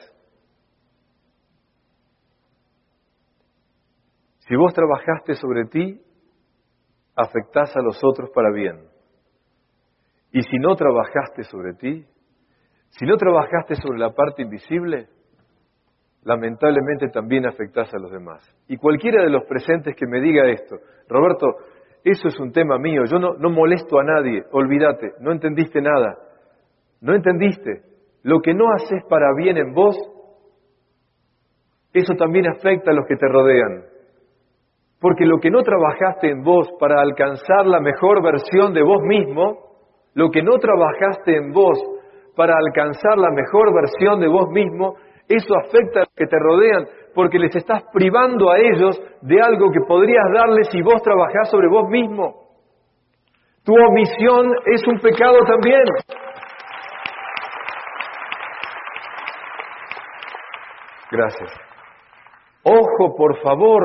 Si 4.40 4.56
vos 4.56 4.74
trabajaste 4.74 5.36
sobre 5.36 5.66
ti, 5.66 6.02
afectás 7.16 7.76
a 7.76 7.82
los 7.82 8.00
otros 8.04 8.30
para 8.32 8.52
bien. 8.52 8.90
Y 10.32 10.42
si 10.42 10.58
no 10.58 10.76
trabajaste 10.76 11.44
sobre 11.44 11.74
ti, 11.74 12.06
si 12.90 13.06
no 13.06 13.18
trabajaste 13.18 13.76
sobre 13.76 14.00
la 14.00 14.12
parte 14.12 14.42
invisible, 14.42 15.10
lamentablemente 16.24 17.10
también 17.10 17.48
afectás 17.48 17.94
a 17.94 18.00
los 18.00 18.12
demás. 18.12 18.44
Y 18.68 18.78
cualquiera 18.78 19.24
de 19.24 19.30
los 19.30 19.44
presentes 19.46 19.96
que 19.96 20.08
me 20.08 20.22
diga 20.22 20.50
esto, 20.50 20.78
Roberto, 21.08 21.48
eso 22.04 22.28
es 22.28 22.40
un 22.40 22.52
tema 22.52 22.78
mío, 22.78 23.04
yo 23.06 23.20
no, 23.20 23.34
no 23.34 23.50
molesto 23.50 24.00
a 24.00 24.04
nadie, 24.04 24.44
olvídate, 24.52 25.14
no 25.20 25.32
entendiste 25.32 25.82
nada, 25.82 26.18
no 27.02 27.14
entendiste. 27.14 27.84
Lo 28.24 28.40
que 28.42 28.54
no 28.54 28.66
haces 28.74 29.04
para 29.10 29.34
bien 29.36 29.58
en 29.58 29.74
vos, 29.74 29.96
eso 31.94 32.14
también 32.16 32.48
afecta 32.48 32.92
a 32.92 32.94
los 32.94 33.06
que 33.08 33.16
te 33.16 33.28
rodean. 33.28 33.86
Porque 35.00 35.26
lo 35.26 35.40
que 35.40 35.50
no 35.50 35.64
trabajaste 35.64 36.30
en 36.30 36.44
vos 36.44 36.70
para 36.80 37.02
alcanzar 37.02 37.66
la 37.66 37.80
mejor 37.80 38.22
versión 38.24 38.74
de 38.74 38.84
vos 38.84 39.02
mismo, 39.02 39.58
lo 40.14 40.30
que 40.30 40.44
no 40.44 40.58
trabajaste 40.60 41.36
en 41.36 41.52
vos 41.52 41.80
para 42.36 42.56
alcanzar 42.56 43.18
la 43.18 43.32
mejor 43.32 43.74
versión 43.74 44.20
de 44.20 44.28
vos 44.28 44.50
mismo, 44.52 44.96
eso 45.36 45.54
afecta 45.58 46.00
a 46.00 46.04
los 46.04 46.14
que 46.16 46.26
te 46.26 46.38
rodean 46.40 46.86
porque 47.14 47.40
les 47.40 47.56
estás 47.56 47.84
privando 47.94 48.50
a 48.50 48.58
ellos 48.58 49.00
de 49.22 49.42
algo 49.42 49.72
que 49.72 49.82
podrías 49.88 50.26
darles 50.34 50.70
si 50.72 50.82
vos 50.82 51.02
trabajás 51.02 51.50
sobre 51.50 51.68
vos 51.68 51.90
mismo. 51.90 52.42
Tu 53.64 53.74
omisión 53.74 54.54
es 54.66 54.88
un 54.88 55.00
pecado 55.00 55.38
también. 55.46 55.84
Gracias. 61.12 61.52
Ojo, 62.64 63.16
por 63.16 63.38
favor, 63.42 63.84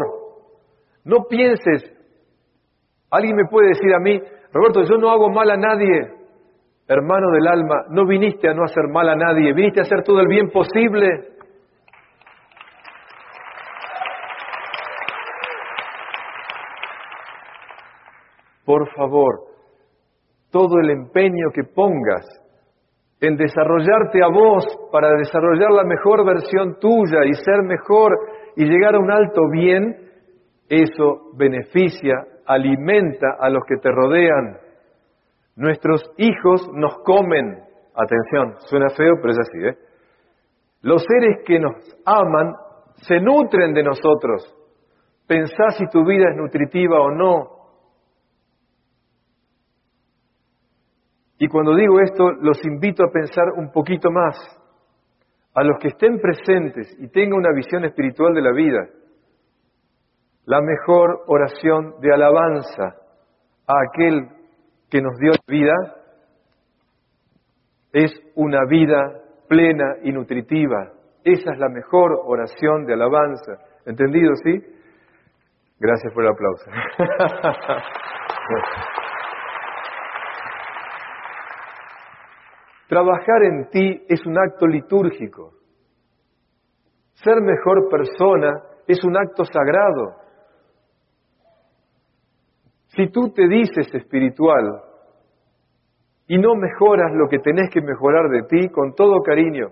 no 1.05 1.25
pienses, 1.29 1.93
alguien 3.11 3.37
me 3.37 3.49
puede 3.51 3.69
decir 3.69 3.93
a 3.95 3.99
mí, 3.99 4.21
Roberto, 4.53 4.83
yo 4.85 4.97
no 4.97 5.11
hago 5.11 5.31
mal 5.31 5.51
a 5.51 5.57
nadie. 5.57 6.13
Hermano 6.89 7.33
del 7.33 7.49
alma, 7.49 7.85
no 7.91 8.07
viniste 8.07 8.49
a 8.49 8.55
no 8.55 8.63
hacer 8.63 8.85
mal 8.93 9.09
a 9.09 9.17
nadie, 9.17 9.53
viniste 9.53 9.81
a 9.81 9.83
hacer 9.83 10.05
todo 10.05 10.21
el 10.21 10.29
bien 10.29 10.51
posible. 10.51 11.36
Por 18.67 18.93
favor, 18.95 19.45
todo 20.51 20.81
el 20.83 20.91
empeño 20.91 21.51
que 21.55 21.63
pongas 21.63 22.27
en 23.21 23.37
desarrollarte 23.37 24.23
a 24.23 24.29
vos 24.29 24.65
para 24.93 25.17
desarrollar 25.17 25.71
la 25.71 25.85
mejor 25.85 26.27
versión 26.27 26.79
tuya 26.79 27.25
y 27.25 27.33
ser 27.33 27.63
mejor 27.63 28.13
y 28.57 28.65
llegar 28.65 28.97
a 28.97 28.99
un 28.99 29.11
alto 29.11 29.41
bien, 29.51 29.97
eso 30.69 31.31
beneficia, 31.37 32.15
alimenta 32.45 33.37
a 33.39 33.49
los 33.49 33.63
que 33.67 33.77
te 33.77 33.91
rodean. 33.91 34.59
Nuestros 35.57 36.03
hijos 36.19 36.69
nos 36.75 36.99
comen. 37.05 37.63
Atención, 37.95 38.57
suena 38.69 38.91
feo, 38.91 39.15
pero 39.23 39.31
es 39.31 39.39
así, 39.39 39.59
¿eh? 39.69 39.87
Los 40.83 41.03
seres 41.05 41.39
que 41.47 41.59
nos 41.59 41.75
aman 42.05 42.53
se 42.97 43.21
nutren 43.21 43.73
de 43.73 43.83
nosotros. 43.83 44.55
Pensá 45.27 45.71
si 45.79 45.87
tu 45.87 46.05
vida 46.05 46.31
es 46.31 46.37
nutritiva 46.37 47.01
o 47.01 47.11
no. 47.11 47.56
Y 51.39 51.49
cuando 51.49 51.75
digo 51.75 52.01
esto, 52.01 52.33
los 52.41 52.65
invito 52.65 53.05
a 53.05 53.11
pensar 53.11 53.53
un 53.57 53.71
poquito 53.71 54.11
más. 54.11 54.37
A 55.55 55.63
los 55.63 55.79
que 55.79 55.89
estén 55.89 56.21
presentes 56.21 56.95
y 56.99 57.09
tengan 57.09 57.39
una 57.39 57.53
visión 57.53 57.85
espiritual 57.85 58.35
de 58.35 58.43
la 58.43 58.53
vida, 58.53 58.89
la 60.45 60.61
mejor 60.61 61.25
oración 61.27 61.95
de 62.01 62.13
alabanza 62.13 62.97
a 63.67 63.75
aquel 63.89 64.29
que 64.91 65.01
nos 65.01 65.17
dio 65.19 65.33
vida 65.49 65.75
es 67.93 68.13
una 68.35 68.65
vida 68.67 69.23
plena 69.49 69.97
y 70.03 70.13
nutritiva. 70.13 70.93
Esa 71.25 71.53
es 71.53 71.59
la 71.59 71.69
mejor 71.69 72.21
oración 72.25 72.85
de 72.85 72.95
alabanza. 72.95 73.59
¿Entendido, 73.87 74.35
sí? 74.45 74.63
Gracias 75.79 76.13
por 76.13 76.25
el 76.25 76.31
aplauso. 76.31 76.71
Trabajar 82.89 83.43
en 83.43 83.69
ti 83.71 84.05
es 84.09 84.25
un 84.27 84.39
acto 84.39 84.67
litúrgico. 84.67 85.53
Ser 87.15 87.41
mejor 87.41 87.89
persona 87.89 88.63
es 88.87 89.03
un 89.05 89.17
acto 89.17 89.45
sagrado. 89.45 90.15
Si 92.89 93.09
tú 93.09 93.31
te 93.31 93.49
dices 93.49 93.93
espiritual 93.93 94.83
y 96.29 96.39
no 96.39 96.55
mejoras 96.55 97.13
lo 97.15 97.29
que 97.29 97.39
tenés 97.39 97.71
que 97.71 97.81
mejorar 97.81 98.29
de 98.31 98.43
ti 98.45 98.69
con 98.69 98.95
todo 98.95 99.23
cariño, 99.23 99.69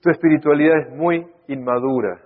tu 0.00 0.10
espiritualidad 0.10 0.78
es 0.78 0.96
muy 0.96 1.26
inmadura. 1.48 2.22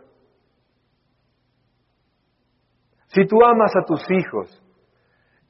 Si 3.09 3.27
tú 3.27 3.45
amas 3.45 3.73
a 3.77 3.85
tus 3.85 4.01
hijos 4.11 4.62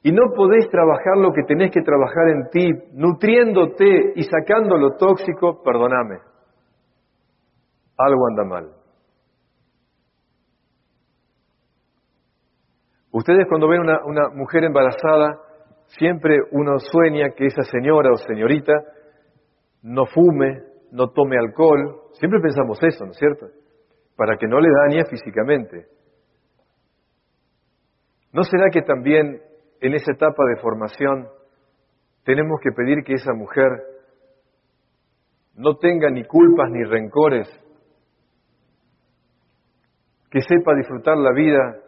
y 0.03 0.11
no 0.11 0.33
podés 0.35 0.69
trabajar 0.69 1.17
lo 1.17 1.33
que 1.33 1.43
tenés 1.45 1.71
que 1.71 1.83
trabajar 1.83 2.29
en 2.29 2.51
ti, 2.51 2.71
nutriéndote 2.93 4.13
y 4.17 4.23
sacando 4.25 4.77
lo 4.77 4.97
tóxico, 4.97 5.63
perdóname, 5.63 6.19
algo 7.97 8.27
anda 8.29 8.45
mal. 8.45 8.71
Ustedes 13.13 13.47
cuando 13.49 13.69
ven 13.69 13.81
una, 13.81 14.05
una 14.05 14.29
mujer 14.35 14.65
embarazada, 14.65 15.39
siempre 15.87 16.39
uno 16.51 16.79
sueña 16.79 17.31
que 17.37 17.47
esa 17.47 17.63
señora 17.63 18.11
o 18.11 18.17
señorita 18.17 18.73
no 19.83 20.07
fume, 20.07 20.63
no 20.91 21.11
tome 21.11 21.37
alcohol, 21.39 22.01
siempre 22.15 22.41
pensamos 22.41 22.79
eso, 22.83 23.05
¿no 23.05 23.13
es 23.13 23.19
cierto? 23.19 23.47
Para 24.17 24.37
que 24.37 24.49
no 24.49 24.59
le 24.59 24.69
dañe 24.69 25.05
físicamente. 25.05 25.87
¿No 28.33 28.43
será 28.45 28.71
que 28.71 28.83
también 28.83 29.43
en 29.83 29.95
esa 29.95 30.13
etapa 30.13 30.45
de 30.45 30.61
formación 30.63 31.29
tenemos 32.25 32.61
que 32.63 32.71
pedir 32.71 33.03
que 33.05 33.15
esa 33.15 33.35
mujer 33.35 33.69
no 35.57 35.77
tenga 35.77 36.09
ni 36.09 36.25
culpas 36.25 36.71
ni 36.71 36.85
rencores, 36.85 37.49
que 40.31 40.41
sepa 40.41 40.75
disfrutar 40.77 41.19
la 41.19 41.33
vida 41.33 41.79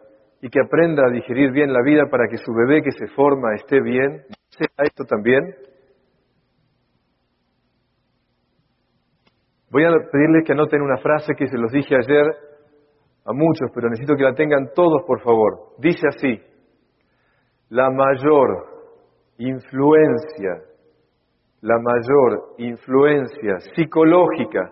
y 0.41 0.49
que 0.49 0.59
aprenda 0.59 1.03
a 1.07 1.11
digerir 1.11 1.51
bien 1.51 1.71
la 1.71 1.81
vida 1.83 2.03
para 2.11 2.27
que 2.29 2.37
su 2.37 2.53
bebé 2.53 2.83
que 2.83 2.91
se 2.91 3.07
forma 3.15 3.55
esté 3.55 3.81
bien, 3.81 4.23
sea 4.49 4.67
esto 4.83 5.05
también. 5.05 5.55
Voy 9.71 9.85
a 9.85 9.89
pedirles 10.11 10.43
que 10.45 10.51
anoten 10.51 10.81
una 10.81 10.97
frase 10.97 11.33
que 11.33 11.47
se 11.47 11.57
los 11.57 11.71
dije 11.71 11.95
ayer 11.95 12.25
a 13.25 13.33
muchos, 13.33 13.71
pero 13.73 13.89
necesito 13.89 14.15
que 14.15 14.23
la 14.23 14.35
tengan 14.35 14.69
todos, 14.75 15.03
por 15.07 15.21
favor. 15.21 15.73
Dice 15.79 16.07
así, 16.07 16.39
la 17.69 17.89
mayor 17.89 18.65
influencia, 19.37 20.61
la 21.61 21.77
mayor 21.79 22.55
influencia 22.57 23.59
psicológica, 23.75 24.71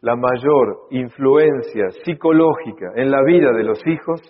la 0.00 0.16
mayor 0.16 0.88
influencia 0.90 1.90
psicológica 2.04 2.92
en 2.96 3.10
la 3.10 3.22
vida 3.22 3.52
de 3.52 3.62
los 3.62 3.86
hijos, 3.86 4.20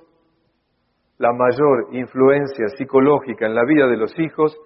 la 1.19 1.33
mayor 1.33 1.95
influencia 1.95 2.67
psicológica 2.77 3.47
en 3.47 3.55
la 3.55 3.65
vida 3.65 3.87
de 3.87 3.97
los 3.97 4.19
hijos 4.19 4.57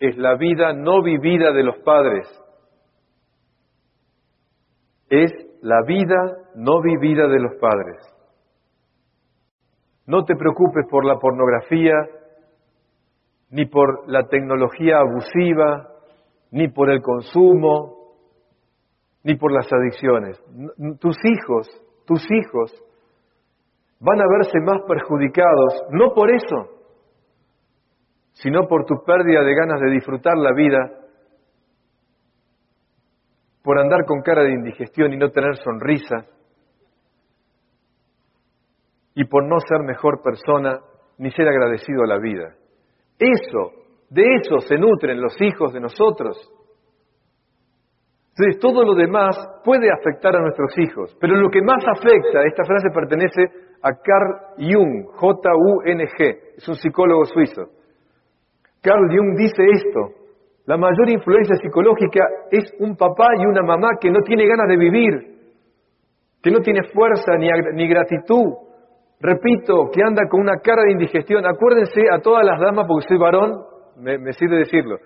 es 0.00 0.16
la 0.16 0.36
vida 0.36 0.72
no 0.72 1.02
vivida 1.02 1.52
de 1.52 1.62
los 1.62 1.76
padres. 1.80 2.26
Es 5.10 5.30
la 5.60 5.82
vida 5.86 6.16
no 6.54 6.80
vivida 6.80 7.28
de 7.28 7.40
los 7.40 7.54
padres. 7.60 7.96
No 10.08 10.24
te 10.24 10.34
preocupes 10.36 10.86
por 10.90 11.04
la 11.04 11.18
pornografía, 11.18 11.92
ni 13.50 13.66
por 13.66 14.08
la 14.10 14.26
tecnología 14.26 15.00
abusiva, 15.00 15.86
ni 16.50 16.68
por 16.68 16.90
el 16.90 17.02
consumo, 17.02 18.14
ni 19.22 19.36
por 19.36 19.52
las 19.52 19.70
adicciones. 19.70 20.42
Tus 20.98 21.14
hijos, 21.24 21.68
tus 22.06 22.26
hijos 22.30 22.72
van 24.00 24.18
a 24.18 24.24
verse 24.30 24.58
más 24.60 24.80
perjudicados, 24.88 25.82
no 25.90 26.14
por 26.14 26.30
eso, 26.30 26.56
sino 28.32 28.66
por 28.66 28.86
tu 28.86 28.94
pérdida 29.04 29.42
de 29.42 29.54
ganas 29.54 29.78
de 29.78 29.90
disfrutar 29.90 30.38
la 30.38 30.54
vida, 30.54 30.90
por 33.62 33.78
andar 33.78 34.06
con 34.06 34.22
cara 34.22 34.42
de 34.44 34.54
indigestión 34.54 35.12
y 35.12 35.18
no 35.18 35.30
tener 35.32 35.54
sonrisa, 35.56 36.24
y 39.18 39.24
por 39.24 39.44
no 39.44 39.58
ser 39.58 39.80
mejor 39.80 40.22
persona 40.22 40.78
ni 41.18 41.28
ser 41.32 41.48
agradecido 41.48 42.04
a 42.04 42.06
la 42.06 42.18
vida. 42.18 42.54
Eso, 43.18 43.72
de 44.10 44.22
eso 44.36 44.60
se 44.60 44.76
nutren 44.76 45.20
los 45.20 45.34
hijos 45.40 45.72
de 45.72 45.80
nosotros. 45.80 46.38
Entonces, 48.28 48.60
todo 48.60 48.84
lo 48.84 48.94
demás 48.94 49.36
puede 49.64 49.90
afectar 49.90 50.36
a 50.36 50.40
nuestros 50.40 50.70
hijos, 50.78 51.16
pero 51.20 51.34
lo 51.34 51.50
que 51.50 51.60
más 51.62 51.84
afecta, 51.84 52.44
esta 52.46 52.62
frase 52.62 52.90
pertenece 52.94 53.42
a 53.82 53.90
Carl 53.90 54.54
Jung, 54.56 55.06
J-U-N-G, 55.16 56.38
es 56.56 56.68
un 56.68 56.76
psicólogo 56.76 57.24
suizo. 57.24 57.62
Carl 58.80 59.08
Jung 59.10 59.36
dice 59.36 59.64
esto, 59.72 60.14
la 60.66 60.76
mayor 60.76 61.10
influencia 61.10 61.56
psicológica 61.56 62.24
es 62.52 62.72
un 62.78 62.96
papá 62.96 63.30
y 63.36 63.44
una 63.46 63.62
mamá 63.64 63.88
que 64.00 64.12
no 64.12 64.20
tiene 64.20 64.46
ganas 64.46 64.68
de 64.68 64.76
vivir, 64.76 65.12
que 66.40 66.52
no 66.52 66.60
tiene 66.60 66.84
fuerza 66.94 67.32
ni, 67.36 67.48
ni 67.74 67.88
gratitud, 67.88 68.67
repito, 69.20 69.90
que 69.92 70.02
anda 70.02 70.22
con 70.28 70.40
una 70.40 70.58
cara 70.62 70.82
de 70.82 70.92
indigestión. 70.92 71.46
Acuérdense 71.46 72.02
a 72.12 72.20
todas 72.20 72.44
las 72.44 72.60
damas, 72.60 72.86
porque 72.86 73.08
soy 73.08 73.18
varón, 73.18 73.64
me, 73.96 74.18
me 74.18 74.32
sirve 74.32 74.58
decirlo, 74.58 74.96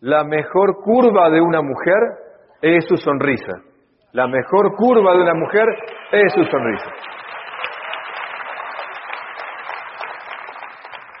la 0.00 0.24
mejor 0.24 0.76
curva 0.82 1.30
de 1.30 1.40
una 1.40 1.60
mujer 1.62 1.98
es 2.62 2.84
su 2.86 2.96
sonrisa. 2.96 3.52
La 4.12 4.26
mejor 4.26 4.74
curva 4.76 5.14
de 5.14 5.22
una 5.22 5.34
mujer 5.34 5.66
es 6.12 6.32
su 6.32 6.44
sonrisa. 6.44 6.90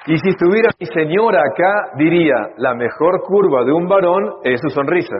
Y 0.06 0.16
si 0.16 0.30
estuviera 0.30 0.70
mi 0.80 0.86
señora 0.86 1.42
acá, 1.42 1.90
diría, 1.96 2.34
la 2.56 2.74
mejor 2.74 3.20
curva 3.26 3.62
de 3.64 3.72
un 3.72 3.86
varón 3.86 4.36
es 4.42 4.58
su 4.60 4.70
sonrisa. 4.70 5.16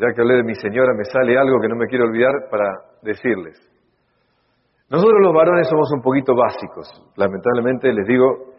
Ya 0.00 0.14
que 0.14 0.22
hablé 0.22 0.36
de 0.36 0.44
mi 0.44 0.54
señora, 0.54 0.94
me 0.96 1.04
sale 1.04 1.36
algo 1.36 1.60
que 1.60 1.68
no 1.68 1.76
me 1.76 1.86
quiero 1.86 2.06
olvidar 2.06 2.48
para 2.50 2.64
decirles. 3.02 3.60
Nosotros 4.88 5.20
los 5.22 5.34
varones 5.34 5.68
somos 5.68 5.92
un 5.92 6.00
poquito 6.00 6.32
básicos, 6.34 6.88
lamentablemente 7.16 7.92
les 7.92 8.06
digo, 8.06 8.54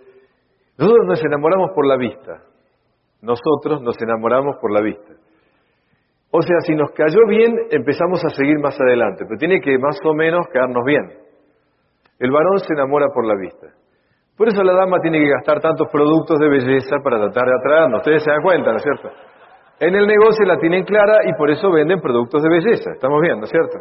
nosotros 0.78 1.08
nos 1.08 1.26
enamoramos 1.26 1.72
por 1.74 1.88
la 1.88 1.98
vista, 1.98 2.44
nosotros 3.24 3.82
nos 3.82 4.00
enamoramos 4.00 4.58
por 4.62 4.72
la 4.72 4.82
vista. 4.82 5.14
O 6.30 6.42
sea, 6.44 6.58
si 6.62 6.76
nos 6.76 6.92
cayó 6.92 7.26
bien, 7.28 7.58
empezamos 7.72 8.24
a 8.24 8.30
seguir 8.30 8.60
más 8.60 8.80
adelante, 8.80 9.26
pero 9.28 9.38
tiene 9.40 9.60
que 9.60 9.78
más 9.80 9.98
o 10.06 10.14
menos 10.14 10.46
caernos 10.54 10.84
bien. 10.86 11.10
El 12.20 12.32
varón 12.32 12.60
se 12.60 12.72
enamora 12.74 13.08
por 13.14 13.26
la 13.26 13.36
vista. 13.36 13.68
Por 14.38 14.48
eso 14.48 14.64
la 14.64 14.74
dama 14.74 15.00
tiene 15.02 15.20
que 15.20 15.30
gastar 15.30 15.60
tantos 15.60 15.88
productos 15.92 16.40
de 16.40 16.50
belleza 16.50 16.98
para 17.04 17.18
tratar 17.18 17.48
de 17.48 17.56
atraernos. 17.60 18.00
Ustedes 18.00 18.24
se 18.24 18.30
dan 18.30 18.44
cuenta, 18.44 18.72
¿no 18.72 18.78
es 18.78 18.84
cierto? 18.84 19.10
En 19.82 19.96
el 19.96 20.06
negocio 20.06 20.46
la 20.46 20.60
tienen 20.60 20.86
clara 20.86 21.28
y 21.28 21.34
por 21.34 21.50
eso 21.50 21.72
venden 21.72 22.00
productos 22.00 22.44
de 22.44 22.50
belleza. 22.50 22.92
Estamos 22.92 23.20
viendo, 23.20 23.48
¿cierto? 23.48 23.80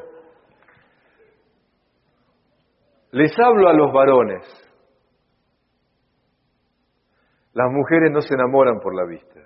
Les 3.11 3.31
hablo 3.39 3.69
a 3.69 3.75
los 3.75 3.93
varones. 3.93 4.43
Las 7.53 7.71
mujeres 7.71 8.11
no 8.13 8.23
se 8.23 8.33
enamoran 8.33 8.81
por 8.81 8.95
la 8.95 9.05
vista. 9.05 9.41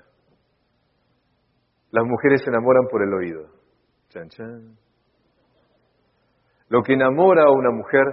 Las 1.90 2.04
mujeres 2.04 2.40
se 2.44 2.50
enamoran 2.50 2.86
por 2.88 3.02
el 3.02 3.12
oído. 3.12 3.48
Chan, 4.10 4.28
chan. 4.28 4.76
Lo 6.68 6.82
que 6.82 6.92
enamora 6.92 7.46
a 7.46 7.50
una 7.50 7.72
mujer 7.72 8.04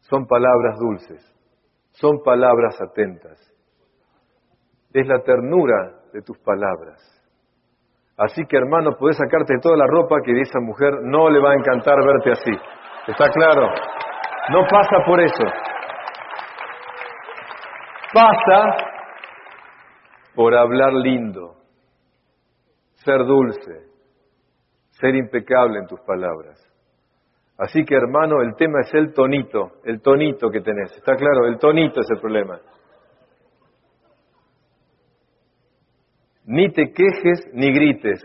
son 0.00 0.26
palabras 0.26 0.78
dulces, 0.78 1.34
son 1.92 2.22
palabras 2.22 2.78
atentas. 2.78 3.38
Es 4.92 5.06
la 5.06 5.22
ternura 5.22 6.02
de 6.12 6.20
tus 6.20 6.38
palabras. 6.40 7.17
Así 8.18 8.44
que 8.46 8.56
hermano, 8.56 8.96
puedes 8.98 9.16
sacarte 9.16 9.54
toda 9.62 9.76
la 9.76 9.86
ropa 9.86 10.16
que 10.24 10.32
de 10.32 10.40
esa 10.40 10.58
mujer 10.60 10.92
no 11.02 11.30
le 11.30 11.40
va 11.40 11.52
a 11.52 11.54
encantar 11.54 11.94
verte 12.04 12.32
así. 12.32 12.50
¿Está 13.06 13.30
claro? 13.30 13.68
No 14.50 14.66
pasa 14.68 15.04
por 15.06 15.20
eso. 15.20 15.44
Pasa 18.12 18.76
por 20.34 20.54
hablar 20.54 20.94
lindo, 20.94 21.54
ser 22.94 23.24
dulce, 23.24 23.86
ser 24.90 25.14
impecable 25.14 25.78
en 25.78 25.86
tus 25.86 26.00
palabras. 26.00 26.58
Así 27.58 27.84
que 27.84 27.94
hermano, 27.94 28.42
el 28.42 28.54
tema 28.56 28.80
es 28.80 28.94
el 28.94 29.12
tonito, 29.12 29.72
el 29.84 30.00
tonito 30.00 30.50
que 30.50 30.60
tenés. 30.60 30.96
¿Está 30.96 31.14
claro? 31.14 31.46
El 31.46 31.58
tonito 31.58 32.00
es 32.00 32.10
el 32.10 32.20
problema. 32.20 32.58
Ni 36.48 36.72
te 36.72 36.92
quejes 36.94 37.46
ni 37.52 37.70
grites. 37.74 38.22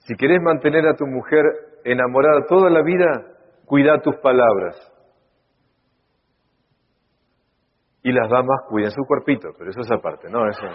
Si 0.00 0.14
querés 0.16 0.42
mantener 0.42 0.86
a 0.86 0.94
tu 0.94 1.06
mujer 1.06 1.46
enamorada 1.82 2.44
toda 2.46 2.68
la 2.68 2.82
vida, 2.82 3.06
cuida 3.64 4.02
tus 4.02 4.16
palabras. 4.16 4.76
Y 8.02 8.12
las 8.12 8.28
damas 8.28 8.60
cuiden 8.68 8.90
su 8.90 9.02
cuerpito, 9.06 9.48
pero 9.56 9.70
eso 9.70 9.80
es 9.80 9.90
aparte, 9.90 10.28
¿no? 10.28 10.46
Eso. 10.46 10.62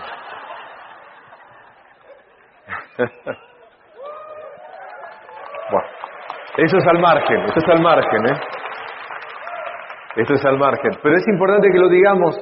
bueno, 5.72 5.88
eso 6.58 6.78
es 6.78 6.88
al 6.88 7.00
margen, 7.00 7.42
eso 7.44 7.60
es 7.60 7.70
al 7.70 7.84
margen, 7.84 8.26
¿eh? 8.26 8.40
Eso 10.16 10.34
es 10.34 10.44
al 10.44 10.58
margen. 10.58 10.90
Pero 11.04 11.18
es 11.18 11.28
importante 11.28 11.70
que 11.72 11.78
lo 11.78 11.88
digamos, 11.88 12.36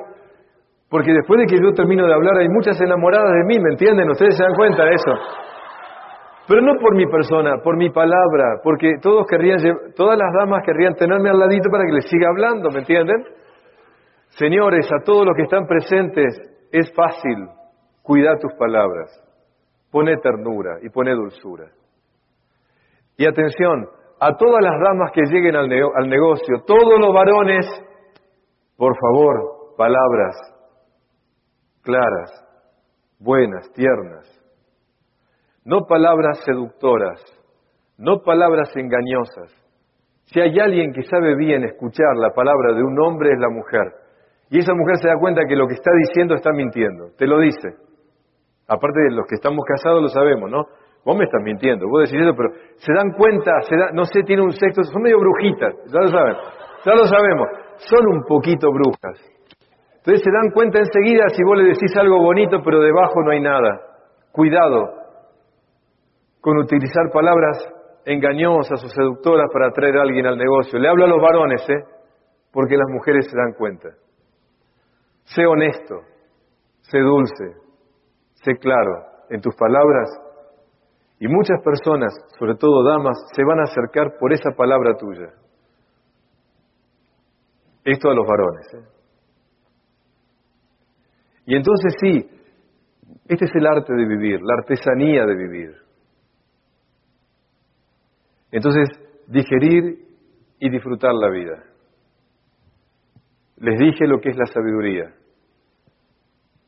porque 0.90 1.12
después 1.12 1.40
de 1.40 1.48
que 1.48 1.62
yo 1.62 1.74
termino 1.74 2.06
de 2.06 2.14
hablar 2.14 2.38
hay 2.38 2.50
muchas 2.50 2.80
enamoradas 2.80 3.32
de 3.34 3.44
mí, 3.46 3.60
¿me 3.60 3.72
entienden? 3.72 4.10
Ustedes 4.10 4.38
se 4.38 4.44
dan 4.44 4.56
cuenta 4.56 4.84
de 4.86 4.94
eso. 4.94 5.12
Pero 6.48 6.62
no 6.62 6.76
por 6.80 6.96
mi 6.96 7.08
persona, 7.08 7.58
por 7.64 7.76
mi 7.76 7.90
palabra, 7.90 8.62
porque 8.64 8.94
todos 9.02 9.26
querrían, 9.28 9.58
todas 9.96 10.18
las 10.18 10.32
damas 10.38 10.62
querrían 10.64 10.94
tenerme 10.94 11.30
al 11.30 11.40
ladito 11.40 11.70
para 11.72 11.86
que 11.86 11.94
les 11.94 12.08
siga 12.08 12.30
hablando, 12.30 12.70
¿me 12.70 12.80
entienden? 12.80 13.24
Señores, 14.38 14.88
a 14.94 15.04
todos 15.04 15.26
los 15.26 15.36
que 15.36 15.44
están 15.44 15.66
presentes, 15.66 16.40
es 16.72 16.94
fácil, 16.94 17.48
cuidar 18.04 18.38
tus 18.38 18.54
palabras, 18.54 19.10
pone 19.90 20.18
ternura 20.18 20.78
y 20.84 20.90
pone 20.90 21.16
dulzura. 21.16 21.66
Y 23.18 23.26
atención, 23.26 23.88
a 24.20 24.36
todas 24.36 24.62
las 24.62 24.80
damas 24.80 25.12
que 25.14 25.22
lleguen 25.26 25.56
al 25.56 25.68
negocio, 25.68 26.62
todos 26.68 27.00
los 27.00 27.12
varones, 27.12 27.66
por 28.78 28.96
favor, 29.00 29.76
palabras 29.78 30.55
claras, 31.86 32.32
buenas, 33.20 33.72
tiernas, 33.74 34.28
no 35.64 35.86
palabras 35.88 36.42
seductoras, 36.44 37.24
no 37.98 38.22
palabras 38.22 38.76
engañosas. 38.76 39.54
Si 40.26 40.42
hay 40.42 40.60
alguien 40.60 40.92
que 40.92 41.04
sabe 41.04 41.36
bien 41.36 41.64
escuchar 41.64 42.18
la 42.18 42.32
palabra 42.32 42.74
de 42.74 42.84
un 42.84 43.00
hombre 43.00 43.32
es 43.32 43.40
la 43.40 43.50
mujer. 43.50 43.94
Y 44.50 44.60
esa 44.60 44.74
mujer 44.74 44.98
se 44.98 45.08
da 45.08 45.18
cuenta 45.20 45.42
que 45.48 45.56
lo 45.56 45.68
que 45.68 45.76
está 45.76 45.92
diciendo 46.08 46.36
está 46.36 46.52
mintiendo. 46.52 47.12
Te 47.18 47.28
lo 47.28 47.40
dice. 47.40 47.70
Aparte 48.68 49.00
de 49.02 49.16
los 49.16 49.26
que 49.28 49.36
estamos 49.36 49.64
casados 49.66 50.02
lo 50.02 50.10
sabemos, 50.10 50.50
¿no? 50.50 50.66
Vos 51.06 51.16
me 51.16 51.26
estás 51.26 51.42
mintiendo, 51.44 51.86
vos 51.88 52.10
decís 52.10 52.20
eso, 52.20 52.34
pero 52.36 52.50
se 52.78 52.94
dan 52.94 53.12
cuenta, 53.12 53.62
se 53.70 53.78
da, 53.78 53.92
no 53.94 54.06
sé, 54.06 54.24
tiene 54.24 54.42
un 54.42 54.52
sexto, 54.52 54.82
son 54.84 55.04
medio 55.04 55.20
brujitas, 55.20 55.76
ya 55.86 56.00
lo 56.02 56.08
saben, 56.08 56.36
ya 56.84 56.96
lo 56.96 57.06
sabemos, 57.06 57.48
son 57.78 58.08
un 58.08 58.24
poquito 58.24 58.72
brujas. 58.72 59.35
Entonces 60.06 60.24
se 60.24 60.32
dan 60.32 60.52
cuenta 60.52 60.78
enseguida 60.78 61.24
si 61.30 61.44
vos 61.44 61.58
le 61.58 61.64
decís 61.64 61.98
algo 61.98 62.22
bonito, 62.22 62.62
pero 62.64 62.80
debajo 62.80 63.24
no 63.24 63.32
hay 63.32 63.42
nada. 63.42 63.82
Cuidado 64.32 64.94
con 66.40 66.60
utilizar 66.60 67.10
palabras 67.12 67.58
engañosas 68.06 68.84
o 68.84 68.88
seductoras 68.88 69.50
para 69.52 69.70
atraer 69.70 69.98
a 69.98 70.04
alguien 70.04 70.28
al 70.28 70.38
negocio. 70.38 70.78
Le 70.78 70.90
hablo 70.90 71.06
a 71.06 71.08
los 71.08 71.20
varones, 71.20 71.68
¿eh? 71.68 71.84
Porque 72.52 72.78
las 72.78 72.88
mujeres 72.88 73.26
se 73.26 73.36
dan 73.36 73.54
cuenta. 73.54 73.90
Sé 75.24 75.44
honesto, 75.48 76.02
sé 76.82 77.00
dulce, 77.00 77.56
sé 78.44 78.58
claro 78.60 79.08
en 79.32 79.42
tus 79.42 79.56
palabras 79.56 80.08
y 81.20 81.28
muchas 81.28 81.60
personas, 81.64 82.14
sobre 82.38 82.54
todo 82.54 82.84
damas, 82.84 83.18
se 83.34 83.44
van 83.44 83.60
a 83.60 83.64
acercar 83.64 84.20
por 84.20 84.32
esa 84.34 84.52
palabra 84.52 84.96
tuya. 84.98 85.34
Esto 87.84 88.12
a 88.12 88.14
los 88.14 88.28
varones. 88.28 88.74
¿eh? 88.76 88.95
Y 91.46 91.56
entonces 91.56 91.94
sí, 92.02 92.30
este 93.28 93.46
es 93.46 93.52
el 93.56 93.68
arte 93.68 93.94
de 93.94 94.06
vivir, 94.06 94.40
la 94.42 94.56
artesanía 94.60 95.26
de 95.26 95.36
vivir. 95.36 95.76
Entonces, 98.52 98.88
digerir 99.28 100.06
y 100.60 100.70
disfrutar 100.70 101.14
la 101.14 101.30
vida. 101.30 101.64
Les 103.58 103.80
dije 103.80 104.08
lo 104.08 104.20
que 104.20 104.30
es 104.30 104.38
la 104.38 104.46
sabiduría. 104.46 105.14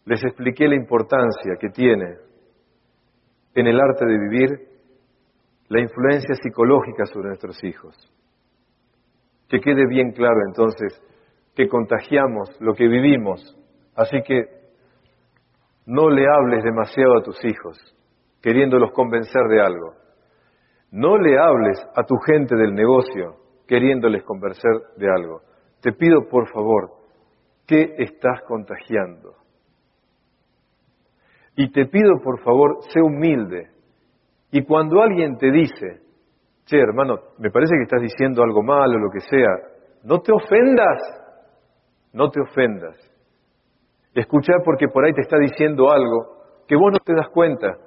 Les 0.05 0.23
expliqué 0.23 0.67
la 0.67 0.75
importancia 0.75 1.55
que 1.59 1.69
tiene 1.69 2.17
en 3.55 3.67
el 3.67 3.79
arte 3.79 4.05
de 4.05 4.17
vivir 4.17 4.49
la 5.69 5.81
influencia 5.81 6.35
psicológica 6.35 7.05
sobre 7.05 7.27
nuestros 7.27 7.61
hijos. 7.63 7.95
Que 9.49 9.59
quede 9.59 9.87
bien 9.87 10.11
claro 10.11 10.39
entonces 10.47 11.01
que 11.55 11.67
contagiamos 11.67 12.49
lo 12.59 12.73
que 12.73 12.87
vivimos. 12.87 13.57
Así 13.95 14.21
que 14.25 14.56
no 15.87 16.09
le 16.09 16.25
hables 16.29 16.63
demasiado 16.65 17.17
a 17.17 17.23
tus 17.23 17.43
hijos, 17.45 17.77
queriéndolos 18.41 18.91
convencer 18.91 19.43
de 19.49 19.61
algo. 19.61 19.93
No 20.91 21.17
le 21.17 21.39
hables 21.39 21.79
a 21.95 22.03
tu 22.03 22.15
gente 22.17 22.55
del 22.57 22.73
negocio, 22.73 23.37
queriéndoles 23.65 24.23
convencer 24.23 24.71
de 24.97 25.07
algo. 25.09 25.41
Te 25.81 25.93
pido, 25.93 26.27
por 26.29 26.49
favor, 26.49 26.91
¿qué 27.65 27.95
estás 27.99 28.41
contagiando? 28.47 29.33
Y 31.55 31.71
te 31.71 31.85
pido, 31.85 32.19
por 32.21 32.41
favor, 32.41 32.79
sé 32.93 33.01
humilde. 33.01 33.69
Y 34.51 34.63
cuando 34.65 35.01
alguien 35.01 35.37
te 35.37 35.51
dice, 35.51 36.01
che, 36.65 36.79
hermano, 36.79 37.15
me 37.39 37.49
parece 37.49 37.75
que 37.77 37.83
estás 37.83 38.01
diciendo 38.01 38.43
algo 38.43 38.61
mal 38.61 38.93
o 38.93 38.99
lo 38.99 39.09
que 39.09 39.21
sea, 39.21 39.53
no 40.03 40.19
te 40.19 40.33
ofendas, 40.33 40.99
no 42.11 42.29
te 42.29 42.41
ofendas. 42.41 43.06
Escucha 44.17 44.53
porque 44.65 44.87
por 44.87 45.05
ahí 45.05 45.13
te 45.13 45.21
está 45.21 45.37
diciendo 45.37 45.91
algo 45.91 46.39
que 46.67 46.75
vos 46.75 46.91
no 46.91 46.97
te 46.97 47.13
das 47.13 47.29
cuenta, 47.29 47.77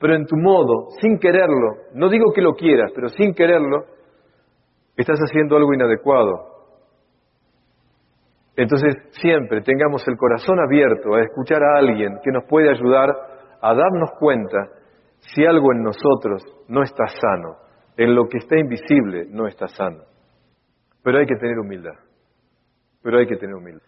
pero 0.00 0.16
en 0.16 0.26
tu 0.26 0.34
modo, 0.36 0.90
sin 1.00 1.16
quererlo, 1.16 1.76
no 1.94 2.08
digo 2.08 2.32
que 2.34 2.42
lo 2.42 2.54
quieras, 2.54 2.90
pero 2.92 3.08
sin 3.08 3.32
quererlo, 3.32 3.84
estás 4.96 5.16
haciendo 5.20 5.56
algo 5.56 5.72
inadecuado. 5.72 6.56
Entonces, 8.56 8.96
siempre 9.12 9.60
tengamos 9.60 10.02
el 10.08 10.16
corazón 10.16 10.58
abierto 10.58 11.14
a 11.14 11.22
escuchar 11.22 11.62
a 11.62 11.78
alguien 11.78 12.18
que 12.24 12.32
nos 12.32 12.42
puede 12.48 12.68
ayudar 12.68 13.08
a 13.62 13.72
darnos 13.72 14.10
cuenta 14.18 14.58
si 15.20 15.44
algo 15.44 15.72
en 15.72 15.84
nosotros 15.84 16.42
no 16.66 16.82
está 16.82 17.06
sano, 17.06 17.58
en 17.96 18.12
lo 18.12 18.26
que 18.26 18.38
está 18.38 18.58
invisible 18.58 19.26
no 19.30 19.46
está 19.46 19.68
sano. 19.68 20.02
Pero 21.04 21.18
hay 21.18 21.26
que 21.26 21.36
tener 21.36 21.60
humildad, 21.60 21.94
pero 23.04 23.18
hay 23.18 23.26
que 23.28 23.36
tener 23.36 23.54
humildad. 23.54 23.86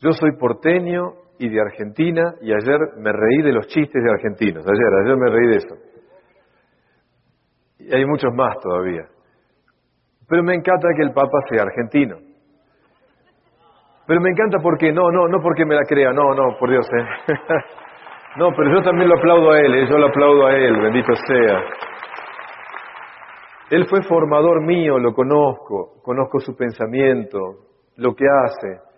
Yo 0.00 0.12
soy 0.12 0.32
porteño 0.38 1.23
y 1.38 1.48
de 1.48 1.60
Argentina 1.60 2.34
y 2.40 2.52
ayer 2.52 2.78
me 2.98 3.12
reí 3.12 3.42
de 3.42 3.52
los 3.52 3.66
chistes 3.66 4.02
de 4.02 4.10
argentinos, 4.10 4.64
ayer, 4.66 5.04
ayer 5.04 5.16
me 5.16 5.30
reí 5.30 5.46
de 5.48 5.56
eso. 5.56 5.74
Y 7.78 7.94
hay 7.94 8.06
muchos 8.06 8.32
más 8.34 8.56
todavía. 8.60 9.04
Pero 10.28 10.42
me 10.42 10.54
encanta 10.54 10.88
que 10.96 11.02
el 11.02 11.12
Papa 11.12 11.38
sea 11.50 11.62
argentino. 11.62 12.16
Pero 14.06 14.20
me 14.20 14.30
encanta 14.30 14.58
porque, 14.62 14.92
no, 14.92 15.10
no, 15.10 15.28
no 15.28 15.40
porque 15.40 15.64
me 15.64 15.74
la 15.74 15.82
crea, 15.82 16.12
no, 16.12 16.34
no, 16.34 16.56
por 16.58 16.70
Dios, 16.70 16.86
¿eh? 16.92 17.32
no, 18.36 18.50
pero 18.54 18.70
yo 18.70 18.82
también 18.82 19.08
lo 19.08 19.16
aplaudo 19.16 19.50
a 19.50 19.58
él, 19.58 19.74
¿eh? 19.74 19.86
yo 19.88 19.98
lo 19.98 20.06
aplaudo 20.06 20.46
a 20.46 20.54
él, 20.54 20.78
bendito 20.80 21.12
sea. 21.26 21.62
Él 23.70 23.86
fue 23.88 24.02
formador 24.02 24.62
mío, 24.62 24.98
lo 24.98 25.14
conozco, 25.14 26.02
conozco 26.02 26.38
su 26.38 26.54
pensamiento, 26.54 27.38
lo 27.96 28.14
que 28.14 28.26
hace. 28.26 28.93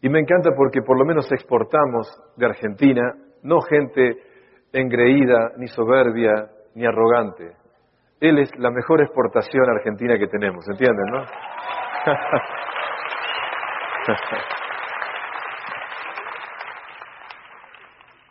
Y 0.00 0.08
me 0.08 0.20
encanta 0.20 0.50
porque 0.56 0.80
por 0.82 0.96
lo 0.98 1.04
menos 1.04 1.30
exportamos 1.32 2.08
de 2.36 2.46
Argentina 2.46 3.14
no 3.42 3.60
gente 3.60 4.16
engreída, 4.72 5.52
ni 5.56 5.66
soberbia, 5.66 6.46
ni 6.74 6.86
arrogante. 6.86 7.56
Él 8.20 8.38
es 8.38 8.50
la 8.58 8.70
mejor 8.70 9.00
exportación 9.00 9.70
argentina 9.70 10.18
que 10.18 10.26
tenemos, 10.26 10.68
¿entienden, 10.68 11.06
no? 11.10 11.24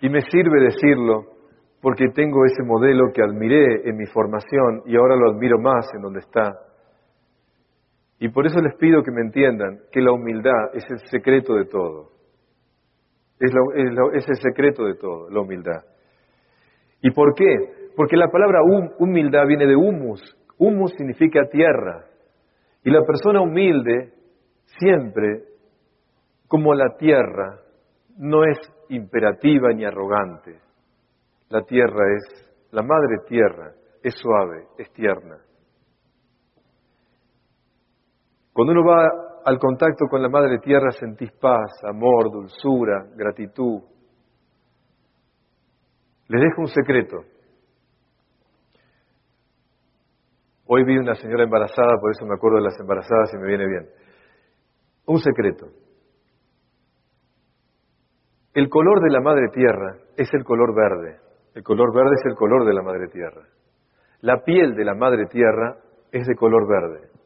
y 0.01 0.09
me 0.09 0.21
sirve 0.21 0.61
decirlo 0.61 1.23
porque 1.81 2.09
tengo 2.13 2.45
ese 2.45 2.61
modelo 2.63 3.11
que 3.13 3.23
admiré 3.23 3.89
en 3.89 3.97
mi 3.97 4.05
formación 4.07 4.83
y 4.85 4.97
ahora 4.97 5.15
lo 5.15 5.31
admiro 5.31 5.57
más 5.59 5.87
en 5.93 6.01
donde 6.01 6.19
está. 6.19 6.66
Y 8.19 8.29
por 8.29 8.47
eso 8.47 8.59
les 8.59 8.75
pido 8.75 9.03
que 9.03 9.11
me 9.11 9.21
entiendan 9.21 9.79
que 9.91 10.01
la 10.01 10.11
humildad 10.11 10.73
es 10.73 10.83
el 10.89 10.99
secreto 11.09 11.53
de 11.55 11.65
todo. 11.65 12.11
Es, 13.39 13.51
el 14.27 14.35
secreto 14.37 14.85
de 14.85 14.95
todo, 14.95 15.29
la 15.29 15.41
humildad. 15.41 15.83
¿Y 17.01 17.11
por 17.11 17.35
qué? 17.35 17.91
Porque 17.95 18.17
la 18.17 18.29
palabra 18.29 18.61
humildad 18.97 19.45
viene 19.47 19.67
de 19.67 19.75
humus. 19.75 20.21
Humus 20.57 20.91
significa 20.97 21.47
tierra. 21.51 22.05
Y 22.83 22.89
la 22.89 23.01
persona 23.03 23.41
humilde 23.41 24.13
siempre 24.79 25.43
como 26.47 26.73
la 26.73 26.95
tierra 26.97 27.59
no 28.17 28.43
es 28.43 28.57
imperativa 28.89 29.71
ni 29.73 29.85
arrogante. 29.85 30.59
La 31.49 31.61
tierra 31.61 32.13
es, 32.15 32.67
la 32.71 32.81
madre 32.81 33.17
tierra 33.27 33.73
es 34.01 34.15
suave, 34.15 34.65
es 34.77 34.91
tierna. 34.93 35.37
Cuando 38.57 38.73
uno 38.73 38.83
va 38.83 39.07
al 39.45 39.59
contacto 39.59 40.07
con 40.09 40.19
la 40.19 40.29
madre 40.29 40.57
tierra 40.57 40.89
sentís 40.89 41.31
paz, 41.33 41.79
amor, 41.83 42.31
dulzura, 42.31 43.05
gratitud. 43.15 43.83
Les 46.27 46.41
dejo 46.41 46.61
un 46.61 46.67
secreto. 46.67 47.17
Hoy 50.65 50.85
vi 50.85 50.97
una 50.97 51.13
señora 51.13 51.43
embarazada, 51.43 51.99
por 52.01 52.09
eso 52.09 52.25
me 52.25 52.33
acuerdo 52.33 52.57
de 52.57 52.63
las 52.63 52.79
embarazadas 52.79 53.31
y 53.31 53.37
me 53.37 53.47
viene 53.47 53.67
bien. 53.67 53.89
Un 55.05 55.19
secreto. 55.19 55.67
El 58.55 58.69
color 58.69 59.03
de 59.03 59.11
la 59.11 59.21
madre 59.21 59.49
tierra 59.53 59.97
es 60.17 60.33
el 60.33 60.43
color 60.43 60.73
verde. 60.73 61.19
El 61.53 61.61
color 61.61 61.93
verde 61.93 62.15
es 62.15 62.25
el 62.25 62.33
color 62.33 62.65
de 62.65 62.73
la 62.73 62.81
madre 62.81 63.07
tierra. 63.09 63.43
La 64.21 64.43
piel 64.43 64.73
de 64.73 64.83
la 64.83 64.95
madre 64.95 65.27
tierra 65.27 65.77
es 66.11 66.25
de 66.25 66.35
color 66.35 66.67
verde. 66.67 67.16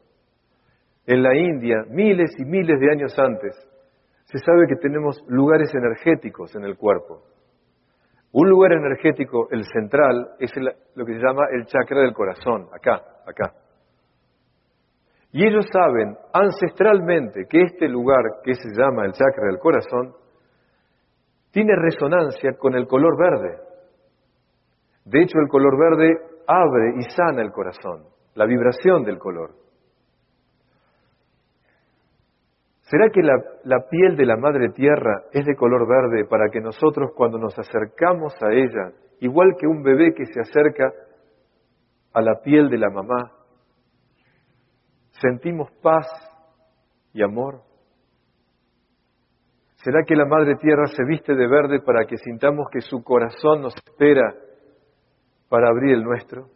En 1.06 1.22
la 1.22 1.34
India, 1.36 1.84
miles 1.90 2.30
y 2.38 2.44
miles 2.44 2.78
de 2.78 2.90
años 2.90 3.18
antes, 3.18 3.56
se 4.24 4.38
sabe 4.38 4.66
que 4.68 4.76
tenemos 4.76 5.20
lugares 5.28 5.74
energéticos 5.74 6.54
en 6.54 6.64
el 6.64 6.76
cuerpo. 6.76 7.22
Un 8.32 8.48
lugar 8.48 8.72
energético, 8.72 9.48
el 9.50 9.64
central, 9.64 10.30
es 10.38 10.50
lo 10.94 11.04
que 11.04 11.14
se 11.14 11.18
llama 11.18 11.42
el 11.52 11.66
chakra 11.66 12.00
del 12.00 12.14
corazón, 12.14 12.66
acá, 12.72 13.02
acá. 13.26 13.52
Y 15.32 15.46
ellos 15.46 15.66
saben 15.72 16.16
ancestralmente 16.32 17.46
que 17.48 17.62
este 17.62 17.88
lugar, 17.88 18.22
que 18.44 18.54
se 18.54 18.68
llama 18.74 19.04
el 19.04 19.12
chakra 19.12 19.46
del 19.46 19.58
corazón, 19.58 20.14
tiene 21.50 21.74
resonancia 21.76 22.52
con 22.58 22.74
el 22.74 22.86
color 22.86 23.18
verde. 23.18 23.58
De 25.04 25.22
hecho, 25.22 25.38
el 25.38 25.48
color 25.48 25.76
verde 25.78 26.16
abre 26.46 26.94
y 26.98 27.02
sana 27.14 27.42
el 27.42 27.50
corazón, 27.50 28.04
la 28.34 28.46
vibración 28.46 29.04
del 29.04 29.18
color. 29.18 29.61
¿Será 32.92 33.08
que 33.08 33.22
la, 33.22 33.88
piel 33.88 34.18
de 34.18 34.26
la 34.26 34.36
madre 34.36 34.68
tierra 34.68 35.22
es 35.32 35.46
de 35.46 35.56
color 35.56 35.88
verde 35.88 36.26
para 36.26 36.50
que 36.50 36.60
nosotros 36.60 37.12
cuando 37.16 37.38
nos 37.38 37.58
acercamos 37.58 38.34
a 38.42 38.52
ella, 38.52 38.92
igual 39.20 39.56
que 39.58 39.66
un 39.66 39.82
bebé 39.82 40.12
que 40.12 40.26
se 40.26 40.38
acerca 40.38 40.92
a 42.12 42.20
la 42.20 42.42
piel 42.42 42.68
de 42.68 42.76
la 42.76 42.90
mamá, 42.90 43.32
sentimos 45.22 45.70
paz 45.82 46.06
y 47.14 47.22
amor? 47.22 47.62
¿Será 49.76 50.02
que 50.06 50.14
la 50.14 50.26
Madre 50.26 50.56
Tierra 50.56 50.84
se 50.88 51.02
viste 51.06 51.34
de 51.34 51.48
verde 51.48 51.80
para 51.80 52.04
que 52.04 52.18
sintamos 52.18 52.66
que 52.70 52.82
su 52.82 53.02
corazón 53.02 53.62
nos 53.62 53.74
espera 53.74 54.34
para 55.48 55.70
abrir 55.70 55.94
el 55.94 56.02
nuestro, 56.02 56.50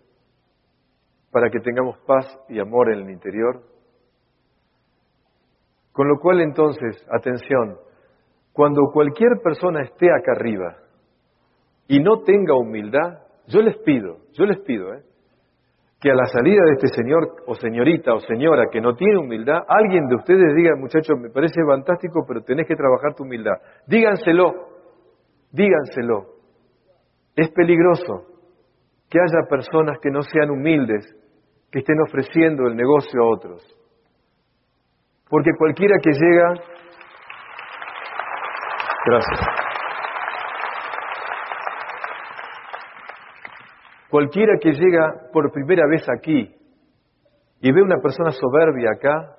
para 1.32 1.49
que 1.49 1.61
tengamos 1.61 1.97
paz 2.07 2.26
y 2.51 2.61
amor 2.61 2.93
en 2.93 3.07
el 3.07 3.11
interior. 3.11 3.75
Con 5.97 6.09
lo 6.09 6.18
cual 6.18 6.42
entonces, 6.42 6.94
atención, 7.11 7.78
cuando 8.53 8.82
cualquier 8.92 9.40
persona 9.42 9.80
esté 9.80 10.12
acá 10.12 10.32
arriba 10.32 10.76
y 11.88 12.01
no 12.01 12.20
tenga 12.20 12.55
humildad, 12.55 13.20
yo 13.47 13.62
les 13.62 13.78
pido, 13.78 14.18
yo 14.34 14.44
les 14.44 14.59
pido, 14.61 14.92
¿eh? 14.92 15.01
que 15.99 16.11
a 16.11 16.14
la 16.14 16.26
salida 16.26 16.61
de 16.66 16.72
este 16.72 16.88
señor 16.88 17.36
o 17.47 17.55
señorita 17.55 18.12
o 18.12 18.20
señora 18.20 18.64
que 18.70 18.82
no 18.82 18.94
tiene 18.94 19.16
humildad, 19.16 19.62
alguien 19.66 20.07
de 20.07 20.16
ustedes 20.16 20.55
diga, 20.55 20.76
muchachos, 20.76 21.18
me 21.18 21.30
parece 21.30 21.62
fantástico, 21.66 22.26
pero 22.28 22.42
tenés 22.42 22.68
que 22.68 22.76
trabajar 22.76 23.14
tu 23.14 23.22
humildad. 23.22 23.55
Díganselo, 23.86 24.53
díganselo. 25.51 26.26
Es 27.34 27.49
peligroso 27.53 28.26
que 29.09 29.18
haya 29.18 29.49
personas 29.49 29.99
que 30.03 30.11
no 30.11 30.20
sean 30.20 30.51
humildes, 30.51 31.07
que 31.72 31.78
estén 31.78 31.97
ofreciendo 32.07 32.66
el 32.66 32.76
negocio 32.76 33.22
a 33.22 33.34
otros. 33.34 33.75
Porque 35.28 35.50
cualquiera 35.58 35.96
que 36.02 36.10
llega... 36.10 36.54
Gracias. 39.06 39.40
Cualquiera 44.08 44.54
que 44.60 44.72
llega 44.72 45.30
por 45.32 45.50
primera 45.52 45.86
vez 45.88 46.06
aquí 46.08 46.54
y 47.60 47.72
ve 47.72 47.82
una 47.82 48.00
persona 48.00 48.30
soberbia 48.30 48.90
acá, 48.94 49.36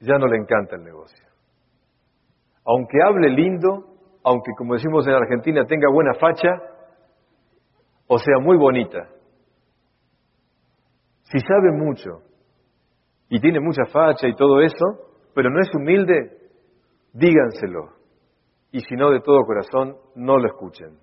ya 0.00 0.18
no 0.18 0.26
le 0.26 0.38
encanta 0.38 0.76
el 0.76 0.82
negocio. 0.82 1.26
Aunque 2.64 2.98
hable 3.04 3.28
lindo, 3.30 3.96
aunque 4.24 4.52
como 4.56 4.74
decimos 4.74 5.06
en 5.06 5.14
Argentina 5.14 5.64
tenga 5.66 5.90
buena 5.92 6.14
facha, 6.14 6.50
o 8.06 8.18
sea 8.18 8.38
muy 8.40 8.56
bonita, 8.56 9.08
si 11.24 11.38
sabe 11.38 11.72
mucho 11.72 12.31
y 13.32 13.40
tiene 13.40 13.60
mucha 13.60 13.86
facha 13.86 14.28
y 14.28 14.34
todo 14.34 14.60
eso, 14.60 14.84
pero 15.34 15.48
no 15.48 15.58
es 15.58 15.74
humilde, 15.74 16.50
díganselo. 17.14 17.88
Y 18.70 18.80
si 18.80 18.94
no 18.94 19.10
de 19.10 19.20
todo 19.20 19.46
corazón, 19.46 19.96
no 20.16 20.36
lo 20.36 20.46
escuchen. 20.46 20.98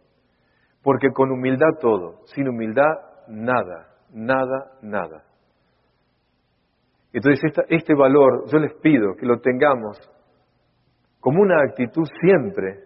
Porque 0.84 1.09
con 1.09 1.32
humildad 1.32 1.80
todo, 1.82 2.19
sin 2.25 2.47
humildad 2.47 2.93
nada, 3.30 3.95
nada, 4.13 4.77
nada. 4.84 5.23
Entonces 7.11 7.51
este 7.67 7.95
valor 7.95 8.45
yo 8.51 8.59
les 8.59 8.75
pido 8.75 9.15
que 9.15 9.25
lo 9.25 9.39
tengamos 9.39 9.97
como 11.19 11.41
una 11.41 11.63
actitud 11.63 12.07
siempre 12.21 12.84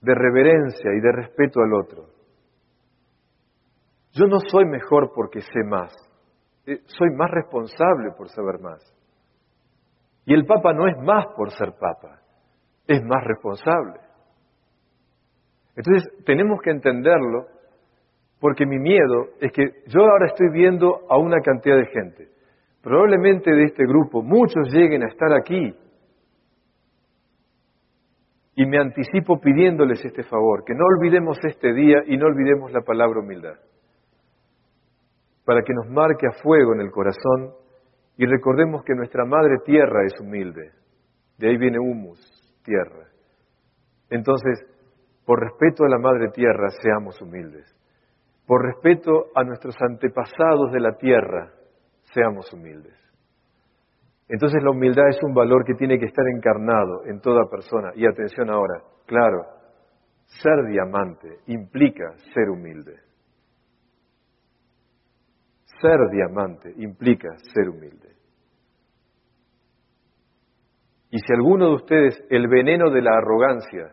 de 0.00 0.14
reverencia 0.14 0.92
y 0.96 1.00
de 1.00 1.10
respeto 1.10 1.60
al 1.60 1.74
otro. 1.74 2.06
Yo 4.12 4.26
no 4.26 4.38
soy 4.38 4.64
mejor 4.64 5.10
porque 5.12 5.40
sé 5.40 5.64
más, 5.68 5.92
soy 6.64 7.10
más 7.16 7.30
responsable 7.30 8.12
por 8.16 8.28
saber 8.28 8.60
más. 8.60 8.80
Y 10.24 10.34
el 10.34 10.44
Papa 10.46 10.72
no 10.72 10.86
es 10.88 10.96
más 10.98 11.26
por 11.36 11.50
ser 11.50 11.72
Papa, 11.72 12.20
es 12.86 13.02
más 13.02 13.24
responsable. 13.24 14.00
Entonces 15.74 16.24
tenemos 16.24 16.60
que 16.62 16.70
entenderlo 16.70 17.46
porque 18.40 18.66
mi 18.66 18.78
miedo 18.78 19.30
es 19.40 19.52
que 19.52 19.62
yo 19.86 20.00
ahora 20.00 20.26
estoy 20.26 20.50
viendo 20.50 21.00
a 21.08 21.16
una 21.16 21.40
cantidad 21.40 21.76
de 21.76 21.86
gente. 21.86 22.28
Probablemente 22.82 23.50
de 23.50 23.64
este 23.64 23.84
grupo 23.84 24.22
muchos 24.22 24.68
lleguen 24.72 25.04
a 25.04 25.08
estar 25.08 25.32
aquí 25.32 25.74
y 28.54 28.66
me 28.66 28.78
anticipo 28.78 29.40
pidiéndoles 29.40 30.04
este 30.04 30.24
favor, 30.24 30.64
que 30.64 30.74
no 30.74 30.84
olvidemos 30.84 31.38
este 31.44 31.72
día 31.72 31.98
y 32.06 32.16
no 32.16 32.26
olvidemos 32.26 32.70
la 32.72 32.82
palabra 32.82 33.20
humildad, 33.20 33.54
para 35.52 35.64
que 35.64 35.74
nos 35.74 35.86
marque 35.90 36.26
a 36.26 36.42
fuego 36.42 36.72
en 36.72 36.80
el 36.80 36.90
corazón 36.90 37.52
y 38.16 38.24
recordemos 38.24 38.82
que 38.84 38.94
nuestra 38.94 39.26
madre 39.26 39.58
tierra 39.66 40.02
es 40.06 40.18
humilde, 40.18 40.70
de 41.36 41.50
ahí 41.50 41.58
viene 41.58 41.78
humus, 41.78 42.18
tierra. 42.64 43.10
Entonces, 44.08 44.66
por 45.26 45.40
respeto 45.40 45.84
a 45.84 45.90
la 45.90 45.98
Madre 45.98 46.30
Tierra, 46.30 46.70
seamos 46.80 47.20
humildes. 47.20 47.66
Por 48.46 48.64
respeto 48.64 49.26
a 49.34 49.44
nuestros 49.44 49.76
antepasados 49.82 50.72
de 50.72 50.80
la 50.80 50.96
tierra, 50.96 51.52
seamos 52.14 52.50
humildes. 52.54 52.96
Entonces 54.30 54.62
la 54.62 54.70
humildad 54.70 55.06
es 55.10 55.22
un 55.22 55.34
valor 55.34 55.66
que 55.66 55.74
tiene 55.74 55.98
que 55.98 56.06
estar 56.06 56.24
encarnado 56.34 57.04
en 57.04 57.20
toda 57.20 57.50
persona. 57.50 57.90
Y 57.94 58.06
atención 58.06 58.48
ahora, 58.48 58.80
claro, 59.04 59.44
ser 60.24 60.64
diamante 60.66 61.40
implica 61.48 62.14
ser 62.32 62.48
humilde. 62.48 63.11
Ser 65.82 65.98
diamante 66.12 66.72
implica 66.78 67.28
ser 67.52 67.68
humilde. 67.68 68.14
Y 71.10 71.18
si 71.18 71.32
alguno 71.34 71.70
de 71.70 71.74
ustedes 71.74 72.24
el 72.30 72.46
veneno 72.46 72.88
de 72.90 73.02
la 73.02 73.10
arrogancia 73.18 73.92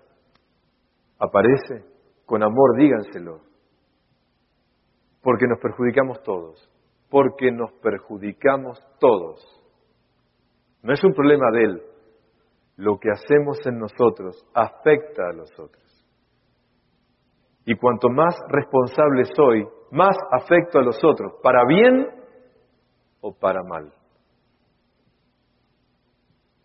aparece, 1.17 1.83
con 2.25 2.43
amor 2.43 2.77
díganselo, 2.77 3.41
porque 5.23 5.47
nos 5.47 5.59
perjudicamos 5.59 6.21
todos, 6.21 6.71
porque 7.09 7.51
nos 7.51 7.73
perjudicamos 7.81 8.79
todos. 8.99 9.41
No 10.83 10.93
es 10.93 11.03
un 11.03 11.13
problema 11.13 11.49
de 11.51 11.63
él, 11.63 11.83
lo 12.77 12.99
que 12.99 13.09
hacemos 13.09 13.57
en 13.65 13.79
nosotros 13.79 14.45
afecta 14.53 15.23
a 15.29 15.33
los 15.33 15.51
otros. 15.59 15.98
Y 17.65 17.75
cuanto 17.75 18.09
más 18.09 18.35
responsable 18.49 19.25
soy, 19.35 19.67
más 19.91 20.15
afecto 20.31 20.79
a 20.79 20.83
los 20.83 21.03
otros, 21.03 21.33
para 21.43 21.65
bien 21.65 22.07
o 23.21 23.33
para 23.37 23.61
mal. 23.63 23.93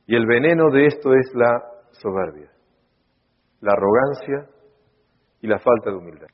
Y 0.07 0.17
el 0.17 0.27
veneno 0.27 0.71
de 0.71 0.87
esto 0.87 1.15
es 1.15 1.31
la 1.35 1.63
soberbia 1.93 2.55
la 3.65 3.73
arrogancia 3.73 4.55
y 5.41 5.47
la 5.47 5.59
falta 5.59 5.91
de 5.91 5.97
humildad. 5.97 6.29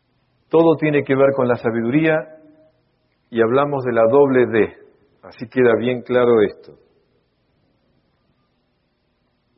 Todo 0.49 0.77
tiene 0.79 1.05
que 1.05 1.15
ver 1.15 1.33
con 1.35 1.47
la 1.47 1.55
sabiduría 1.55 2.17
y 3.31 3.41
hablamos 3.41 3.85
de 3.85 3.93
la 3.93 4.03
doble 4.11 4.47
D, 4.47 4.75
así 5.23 5.49
queda 5.49 5.77
bien 5.79 6.03
claro 6.03 6.43
esto. 6.43 6.73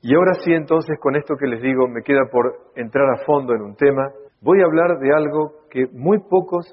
Y 0.02 0.14
ahora 0.14 0.34
sí, 0.44 0.52
entonces, 0.52 0.98
con 1.00 1.16
esto 1.16 1.34
que 1.36 1.46
les 1.46 1.62
digo, 1.62 1.88
me 1.88 2.02
queda 2.02 2.26
por 2.30 2.72
entrar 2.74 3.08
a 3.08 3.24
fondo 3.24 3.54
en 3.54 3.62
un 3.62 3.76
tema. 3.76 4.10
Voy 4.42 4.60
a 4.60 4.64
hablar 4.64 4.98
de 4.98 5.14
algo 5.14 5.68
que 5.70 5.86
muy 5.92 6.18
pocos 6.18 6.66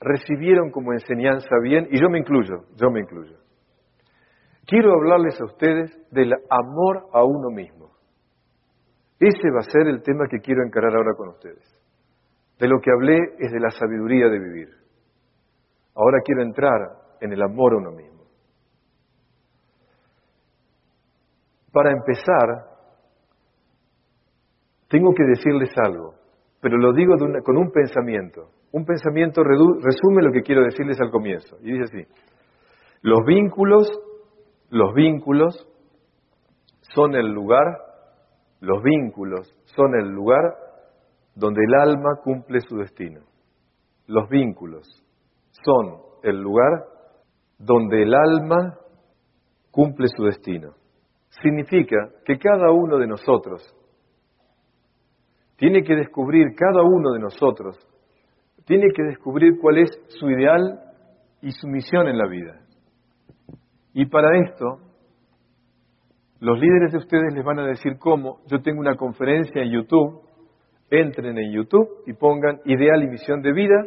recibieron 0.00 0.70
como 0.70 0.92
enseñanza 0.92 1.56
bien, 1.62 1.88
y 1.90 2.00
yo 2.00 2.08
me 2.08 2.20
incluyo, 2.20 2.64
yo 2.76 2.90
me 2.90 3.00
incluyo. 3.00 3.36
Quiero 4.64 4.94
hablarles 4.94 5.38
a 5.40 5.44
ustedes 5.44 5.90
del 6.12 6.32
amor 6.48 7.08
a 7.12 7.24
uno 7.24 7.50
mismo. 7.50 7.90
Ese 9.18 9.50
va 9.50 9.58
a 9.58 9.70
ser 9.70 9.88
el 9.88 10.02
tema 10.02 10.26
que 10.30 10.38
quiero 10.38 10.64
encarar 10.64 10.94
ahora 10.94 11.14
con 11.16 11.28
ustedes. 11.30 11.76
De 12.58 12.68
lo 12.68 12.80
que 12.80 12.92
hablé 12.92 13.18
es 13.38 13.50
de 13.50 13.60
la 13.60 13.70
sabiduría 13.70 14.28
de 14.28 14.38
vivir. 14.38 14.68
Ahora 15.96 16.18
quiero 16.24 16.42
entrar 16.42 16.78
en 17.20 17.32
el 17.32 17.42
amor 17.42 17.74
a 17.74 17.76
uno 17.78 17.90
mismo. 17.90 18.20
Para 21.72 21.90
empezar, 21.90 22.70
tengo 24.88 25.12
que 25.14 25.24
decirles 25.24 25.70
algo, 25.76 26.19
pero 26.60 26.76
lo 26.78 26.92
digo 26.92 27.14
con 27.44 27.56
un 27.56 27.70
pensamiento. 27.70 28.50
Un 28.72 28.84
pensamiento 28.84 29.42
resume 29.42 30.22
lo 30.22 30.32
que 30.32 30.42
quiero 30.42 30.62
decirles 30.62 31.00
al 31.00 31.10
comienzo. 31.10 31.56
Y 31.62 31.72
dice 31.72 31.84
así, 31.84 32.06
los 33.02 33.24
vínculos, 33.26 33.88
los 34.70 34.94
vínculos 34.94 35.66
son 36.94 37.14
el 37.14 37.26
lugar 37.32 37.90
los 38.60 38.82
vínculos 38.82 39.54
son 39.64 39.94
el 39.94 40.10
lugar 40.10 40.54
donde 41.34 41.62
el 41.64 41.74
alma 41.74 42.16
cumple 42.22 42.60
su 42.60 42.76
destino. 42.76 43.22
Los 44.06 44.28
vínculos 44.28 44.86
son 45.64 46.00
el 46.22 46.40
lugar 46.40 46.84
donde 47.58 48.02
el 48.02 48.14
alma 48.14 48.78
cumple 49.70 50.08
su 50.14 50.24
destino. 50.24 50.74
Significa 51.42 51.96
que 52.24 52.38
cada 52.38 52.70
uno 52.70 52.98
de 52.98 53.06
nosotros 53.06 53.62
tiene 55.60 55.82
que 55.82 55.94
descubrir, 55.94 56.54
cada 56.56 56.82
uno 56.82 57.12
de 57.12 57.20
nosotros, 57.20 57.76
tiene 58.64 58.86
que 58.96 59.02
descubrir 59.02 59.58
cuál 59.60 59.76
es 59.76 59.90
su 60.08 60.30
ideal 60.30 60.80
y 61.42 61.50
su 61.50 61.68
misión 61.68 62.08
en 62.08 62.16
la 62.16 62.26
vida. 62.26 62.62
Y 63.92 64.06
para 64.06 64.38
esto 64.38 64.78
los 66.40 66.58
líderes 66.58 66.92
de 66.92 66.98
ustedes 66.98 67.34
les 67.34 67.44
van 67.44 67.58
a 67.58 67.66
decir 67.66 67.98
cómo. 67.98 68.38
Yo 68.46 68.62
tengo 68.62 68.80
una 68.80 68.96
conferencia 68.96 69.62
en 69.62 69.70
YouTube. 69.70 70.22
Entren 70.90 71.36
en 71.36 71.52
YouTube 71.52 72.04
y 72.06 72.14
pongan 72.14 72.60
ideal 72.64 73.02
y 73.02 73.08
misión 73.08 73.42
de 73.42 73.52
vida 73.52 73.84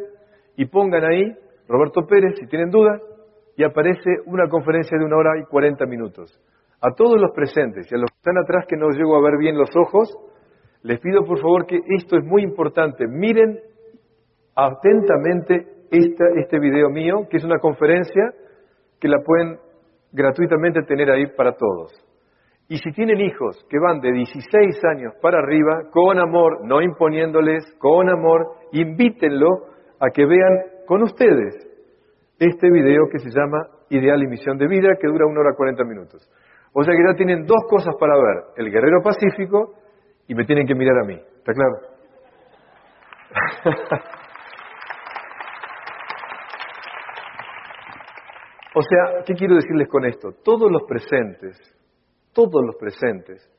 y 0.56 0.66
pongan 0.66 1.04
ahí 1.04 1.34
Roberto 1.66 2.06
Pérez 2.06 2.38
si 2.38 2.46
tienen 2.46 2.70
dudas 2.70 3.02
y 3.56 3.64
aparece 3.64 4.10
una 4.26 4.48
conferencia 4.48 4.96
de 4.96 5.04
una 5.04 5.16
hora 5.16 5.32
y 5.40 5.44
cuarenta 5.50 5.86
minutos. 5.86 6.40
A 6.80 6.94
todos 6.94 7.20
los 7.20 7.32
presentes 7.32 7.90
y 7.90 7.96
a 7.96 7.98
los 7.98 8.10
que 8.12 8.16
están 8.18 8.38
atrás 8.38 8.64
que 8.68 8.76
no 8.76 8.90
llego 8.90 9.16
a 9.16 9.22
ver 9.22 9.38
bien 9.38 9.58
los 9.58 9.70
ojos, 9.74 10.16
les 10.84 11.00
pido 11.00 11.24
por 11.24 11.40
favor 11.40 11.66
que 11.66 11.80
esto 11.96 12.18
es 12.18 12.24
muy 12.24 12.42
importante. 12.42 13.06
Miren 13.08 13.58
atentamente 14.54 15.66
este 15.90 16.58
video 16.58 16.90
mío, 16.90 17.26
que 17.30 17.38
es 17.38 17.44
una 17.44 17.58
conferencia 17.58 18.32
que 19.00 19.08
la 19.08 19.18
pueden 19.24 19.58
gratuitamente 20.12 20.82
tener 20.82 21.10
ahí 21.10 21.26
para 21.36 21.52
todos. 21.52 21.90
Y 22.68 22.76
si 22.76 22.92
tienen 22.92 23.20
hijos 23.20 23.64
que 23.70 23.78
van 23.78 24.00
de 24.00 24.12
16 24.12 24.84
años 24.84 25.14
para 25.22 25.38
arriba, 25.38 25.90
con 25.90 26.18
amor, 26.18 26.66
no 26.66 26.82
imponiéndoles, 26.82 27.64
con 27.78 28.10
amor, 28.10 28.52
invítenlo 28.72 29.48
a 30.00 30.10
que 30.10 30.26
vean 30.26 30.84
con 30.86 31.02
ustedes 31.02 31.54
este 32.38 32.70
video 32.70 33.08
que 33.10 33.20
se 33.20 33.30
llama 33.30 33.68
Ideal 33.88 34.22
y 34.22 34.26
Misión 34.26 34.58
de 34.58 34.68
Vida, 34.68 34.96
que 35.00 35.08
dura 35.08 35.26
una 35.26 35.40
hora 35.40 35.56
40 35.56 35.82
minutos. 35.84 36.30
O 36.74 36.82
sea 36.82 36.94
que 36.94 37.04
ya 37.08 37.16
tienen 37.16 37.46
dos 37.46 37.64
cosas 37.70 37.94
para 37.98 38.16
ver, 38.16 38.44
el 38.56 38.70
guerrero 38.70 39.00
pacífico 39.02 39.83
y 40.26 40.34
me 40.34 40.44
tienen 40.44 40.66
que 40.66 40.74
mirar 40.74 40.98
a 40.98 41.04
mí. 41.06 41.14
¿Está 41.14 41.52
claro? 41.52 41.74
o 48.74 48.82
sea, 48.82 49.22
¿qué 49.26 49.34
quiero 49.34 49.56
decirles 49.56 49.88
con 49.88 50.04
esto? 50.04 50.32
Todos 50.44 50.70
los 50.70 50.84
presentes, 50.84 51.58
todos 52.32 52.64
los 52.64 52.76
presentes, 52.76 53.50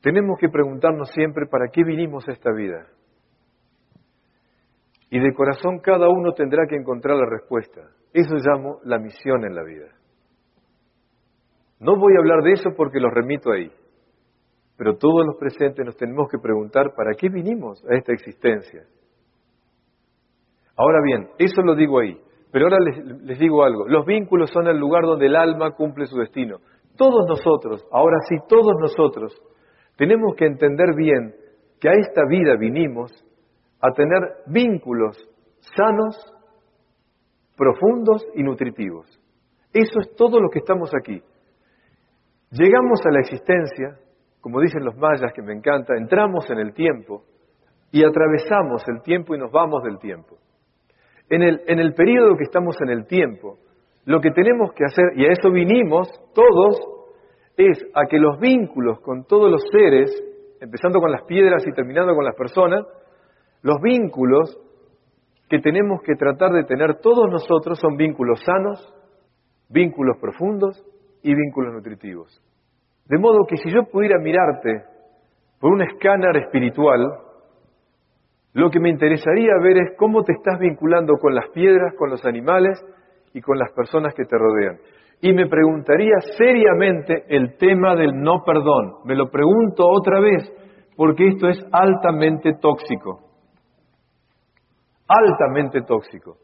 tenemos 0.00 0.38
que 0.38 0.48
preguntarnos 0.48 1.10
siempre 1.10 1.46
para 1.46 1.68
qué 1.72 1.82
vinimos 1.84 2.28
a 2.28 2.32
esta 2.32 2.52
vida. 2.52 2.86
Y 5.10 5.18
de 5.18 5.34
corazón 5.34 5.78
cada 5.80 6.08
uno 6.08 6.32
tendrá 6.32 6.66
que 6.68 6.76
encontrar 6.76 7.16
la 7.16 7.26
respuesta. 7.28 7.82
Eso 8.12 8.34
llamo 8.36 8.80
la 8.84 8.98
misión 8.98 9.44
en 9.44 9.54
la 9.54 9.62
vida. 9.62 9.88
No 11.78 11.96
voy 11.96 12.14
a 12.16 12.20
hablar 12.20 12.42
de 12.42 12.52
eso 12.52 12.70
porque 12.76 13.00
los 13.00 13.12
remito 13.12 13.52
ahí. 13.52 13.70
Pero 14.76 14.96
todos 14.96 15.24
los 15.26 15.36
presentes 15.36 15.84
nos 15.84 15.96
tenemos 15.96 16.28
que 16.30 16.38
preguntar 16.38 16.92
para 16.94 17.14
qué 17.14 17.28
vinimos 17.28 17.82
a 17.88 17.94
esta 17.94 18.12
existencia. 18.12 18.84
Ahora 20.76 20.98
bien, 21.02 21.30
eso 21.38 21.62
lo 21.62 21.74
digo 21.74 22.00
ahí. 22.00 22.20
Pero 22.52 22.66
ahora 22.66 22.78
les, 22.80 23.38
digo 23.38 23.64
algo. 23.64 23.88
Los 23.88 24.04
vínculos 24.06 24.50
son 24.50 24.66
el 24.66 24.78
lugar 24.78 25.02
donde 25.02 25.26
el 25.26 25.36
alma 25.36 25.72
cumple 25.72 26.06
su 26.06 26.16
destino. 26.18 26.58
Todos 26.96 27.26
nosotros, 27.28 27.84
ahora 27.90 28.18
sí, 28.28 28.36
todos 28.48 28.72
nosotros, 28.80 29.34
tenemos 29.96 30.34
que 30.36 30.46
entender 30.46 30.94
bien 30.94 31.34
que 31.80 31.88
a 31.88 31.92
esta 31.92 32.22
vida 32.28 32.56
vinimos 32.58 33.12
a 33.80 33.92
tener 33.92 34.20
vínculos 34.46 35.16
sanos, 35.76 36.16
profundos 37.56 38.26
y 38.34 38.42
nutritivos. 38.42 39.06
Eso 39.72 40.00
es 40.00 40.14
todo 40.16 40.40
lo 40.40 40.48
que 40.48 40.60
estamos 40.60 40.90
aquí. 40.94 41.20
Llegamos 42.50 43.00
a 43.04 43.10
la 43.10 43.20
existencia, 43.20 43.98
como 44.46 44.60
dicen 44.60 44.84
los 44.84 44.96
mayas 44.96 45.32
que 45.34 45.42
me 45.42 45.54
encanta, 45.54 45.96
entramos 45.96 46.48
en 46.50 46.60
el 46.60 46.72
tiempo 46.72 47.24
y 47.90 48.04
atravesamos 48.04 48.80
el 48.86 49.02
tiempo 49.02 49.34
y 49.34 49.38
nos 49.38 49.50
vamos 49.50 49.82
del 49.82 49.98
tiempo. 49.98 50.36
En 51.28 51.42
el, 51.42 51.62
en 51.66 51.92
periodo 51.94 52.36
que 52.36 52.44
estamos 52.44 52.76
en 52.80 52.90
el 52.90 53.08
tiempo, 53.08 53.58
lo 54.04 54.20
que 54.20 54.30
tenemos 54.30 54.72
que 54.72 54.84
hacer, 54.84 55.04
y 55.16 55.26
a 55.26 55.32
eso 55.32 55.50
vinimos 55.50 56.08
todos, 56.32 56.78
es 57.56 57.76
a 57.92 58.06
que 58.08 58.18
los 58.18 58.38
vínculos 58.38 59.00
con 59.00 59.24
todos 59.24 59.50
los 59.50 59.64
seres, 59.72 60.12
empezando 60.60 61.00
con 61.00 61.10
las 61.10 61.24
piedras 61.24 61.66
y 61.66 61.72
terminando 61.72 62.14
con 62.14 62.24
las 62.24 62.36
personas, 62.36 62.86
los 63.62 63.82
vínculos 63.82 64.56
que 65.48 65.58
tenemos 65.58 66.02
que 66.02 66.14
tratar 66.14 66.52
de 66.52 66.62
tener 66.62 67.00
todos 67.00 67.28
nosotros 67.32 67.80
son 67.80 67.96
vínculos 67.96 68.44
sanos, 68.44 68.94
vínculos 69.70 70.18
profundos 70.20 70.80
y 71.24 71.34
vínculos 71.34 71.74
nutritivos. 71.74 72.40
De 73.08 73.18
modo 73.18 73.46
que 73.46 73.56
si 73.56 73.70
yo 73.70 73.84
pudiera 73.84 74.18
mirarte 74.18 74.84
por 75.60 75.72
un 75.72 75.82
escáner 75.82 76.36
espiritual, 76.36 77.00
lo 78.52 78.70
que 78.70 78.80
me 78.80 78.88
interesaría 78.88 79.52
ver 79.62 79.78
es 79.78 79.96
cómo 79.98 80.24
te 80.24 80.32
estás 80.32 80.58
vinculando 80.58 81.14
con 81.20 81.34
las 81.34 81.48
piedras, 81.50 81.94
con 81.96 82.10
los 82.10 82.24
animales 82.24 82.82
y 83.32 83.40
con 83.40 83.58
las 83.58 83.70
personas 83.72 84.14
que 84.14 84.24
te 84.24 84.36
rodean. 84.36 84.78
Y 85.20 85.32
me 85.32 85.46
preguntaría 85.46 86.20
seriamente 86.36 87.24
el 87.28 87.56
tema 87.56 87.94
del 87.94 88.12
no 88.14 88.42
perdón. 88.44 88.96
Me 89.04 89.14
lo 89.14 89.30
pregunto 89.30 89.86
otra 89.86 90.20
vez 90.20 90.42
porque 90.96 91.28
esto 91.28 91.48
es 91.48 91.64
altamente 91.70 92.54
tóxico. 92.60 93.20
Altamente 95.06 95.82
tóxico. 95.82 96.38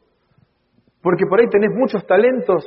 Porque 1.03 1.25
por 1.29 1.41
ahí 1.41 1.49
tenés 1.49 1.71
muchos 1.75 2.07
talentos 2.07 2.65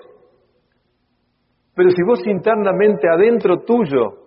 pero 1.75 1.89
si 1.89 2.03
vos 2.03 2.25
internamente 2.25 3.07
adentro 3.09 3.63
tuyo 3.63 4.25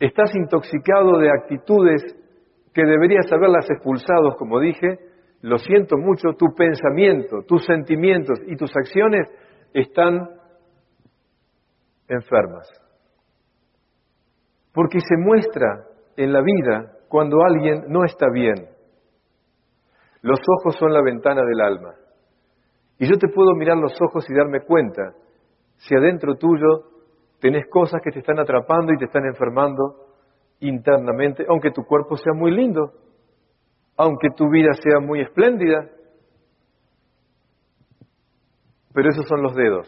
estás 0.00 0.34
intoxicado 0.34 1.18
de 1.18 1.30
actitudes 1.30 2.02
que 2.72 2.84
deberías 2.84 3.30
haberlas 3.30 3.68
expulsado, 3.70 4.36
como 4.36 4.58
dije, 4.60 4.98
lo 5.42 5.58
siento 5.58 5.96
mucho, 5.98 6.32
tu 6.36 6.46
pensamiento, 6.56 7.42
tus 7.46 7.64
sentimientos 7.64 8.38
y 8.46 8.56
tus 8.56 8.70
acciones 8.74 9.28
están 9.74 10.28
enfermas. 12.08 12.68
Porque 14.72 15.00
se 15.00 15.16
muestra 15.18 15.84
en 16.16 16.32
la 16.32 16.40
vida 16.40 16.92
cuando 17.08 17.38
alguien 17.44 17.84
no 17.88 18.04
está 18.04 18.26
bien. 18.32 18.68
Los 20.22 20.38
ojos 20.58 20.76
son 20.78 20.92
la 20.92 21.02
ventana 21.02 21.42
del 21.44 21.60
alma. 21.60 21.94
Y 22.98 23.08
yo 23.08 23.16
te 23.18 23.28
puedo 23.28 23.54
mirar 23.54 23.76
los 23.76 23.96
ojos 24.00 24.24
y 24.28 24.34
darme 24.34 24.60
cuenta 24.60 25.12
si 25.78 25.94
adentro 25.94 26.36
tuyo 26.36 26.84
tenés 27.40 27.66
cosas 27.68 28.00
que 28.02 28.10
te 28.10 28.20
están 28.20 28.38
atrapando 28.38 28.92
y 28.92 28.98
te 28.98 29.06
están 29.06 29.24
enfermando 29.26 30.06
internamente, 30.60 31.44
aunque 31.48 31.70
tu 31.70 31.84
cuerpo 31.84 32.16
sea 32.16 32.32
muy 32.34 32.50
lindo, 32.50 32.92
aunque 33.96 34.28
tu 34.36 34.48
vida 34.50 34.72
sea 34.74 35.00
muy 35.00 35.20
espléndida. 35.20 35.88
Pero 38.92 39.08
esos 39.10 39.26
son 39.26 39.42
los 39.42 39.54
dedos. 39.54 39.86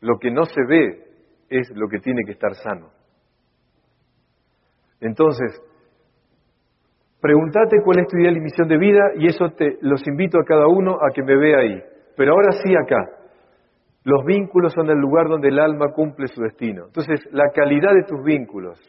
Lo 0.00 0.18
que 0.18 0.30
no 0.30 0.44
se 0.44 0.60
ve 0.68 1.04
es 1.48 1.70
lo 1.74 1.88
que 1.88 1.98
tiene 1.98 2.22
que 2.24 2.32
estar 2.32 2.54
sano. 2.54 2.90
Entonces, 5.00 5.60
pregúntate 7.20 7.82
cuál 7.84 8.00
es 8.00 8.06
tu 8.06 8.18
ideal 8.18 8.36
y 8.36 8.40
misión 8.40 8.68
de 8.68 8.78
vida 8.78 9.12
y 9.16 9.26
eso 9.26 9.50
te 9.50 9.78
los 9.80 10.06
invito 10.06 10.38
a 10.38 10.44
cada 10.44 10.68
uno 10.68 10.94
a 10.94 11.12
que 11.12 11.22
me 11.22 11.36
vea 11.36 11.58
ahí. 11.58 11.82
Pero 12.16 12.32
ahora 12.32 12.52
sí 12.62 12.74
acá. 12.76 13.18
Los 14.08 14.24
vínculos 14.24 14.72
son 14.72 14.88
el 14.88 14.96
lugar 14.96 15.28
donde 15.28 15.48
el 15.48 15.58
alma 15.58 15.92
cumple 15.92 16.28
su 16.28 16.40
destino. 16.40 16.86
Entonces, 16.86 17.28
la 17.30 17.50
calidad 17.54 17.92
de 17.92 18.04
tus 18.04 18.24
vínculos, 18.24 18.80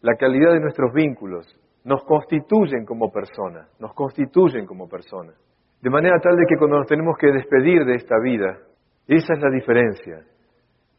la 0.00 0.14
calidad 0.14 0.54
de 0.54 0.60
nuestros 0.60 0.94
vínculos, 0.94 1.46
nos 1.84 2.02
constituyen 2.04 2.86
como 2.86 3.12
personas, 3.12 3.68
nos 3.78 3.92
constituyen 3.92 4.64
como 4.64 4.88
personas. 4.88 5.36
De 5.82 5.90
manera 5.90 6.18
tal 6.22 6.36
de 6.36 6.46
que 6.48 6.56
cuando 6.56 6.78
nos 6.78 6.86
tenemos 6.86 7.18
que 7.18 7.32
despedir 7.32 7.84
de 7.84 7.96
esta 7.96 8.14
vida, 8.24 8.60
esa 9.08 9.34
es 9.34 9.40
la 9.42 9.50
diferencia. 9.50 10.24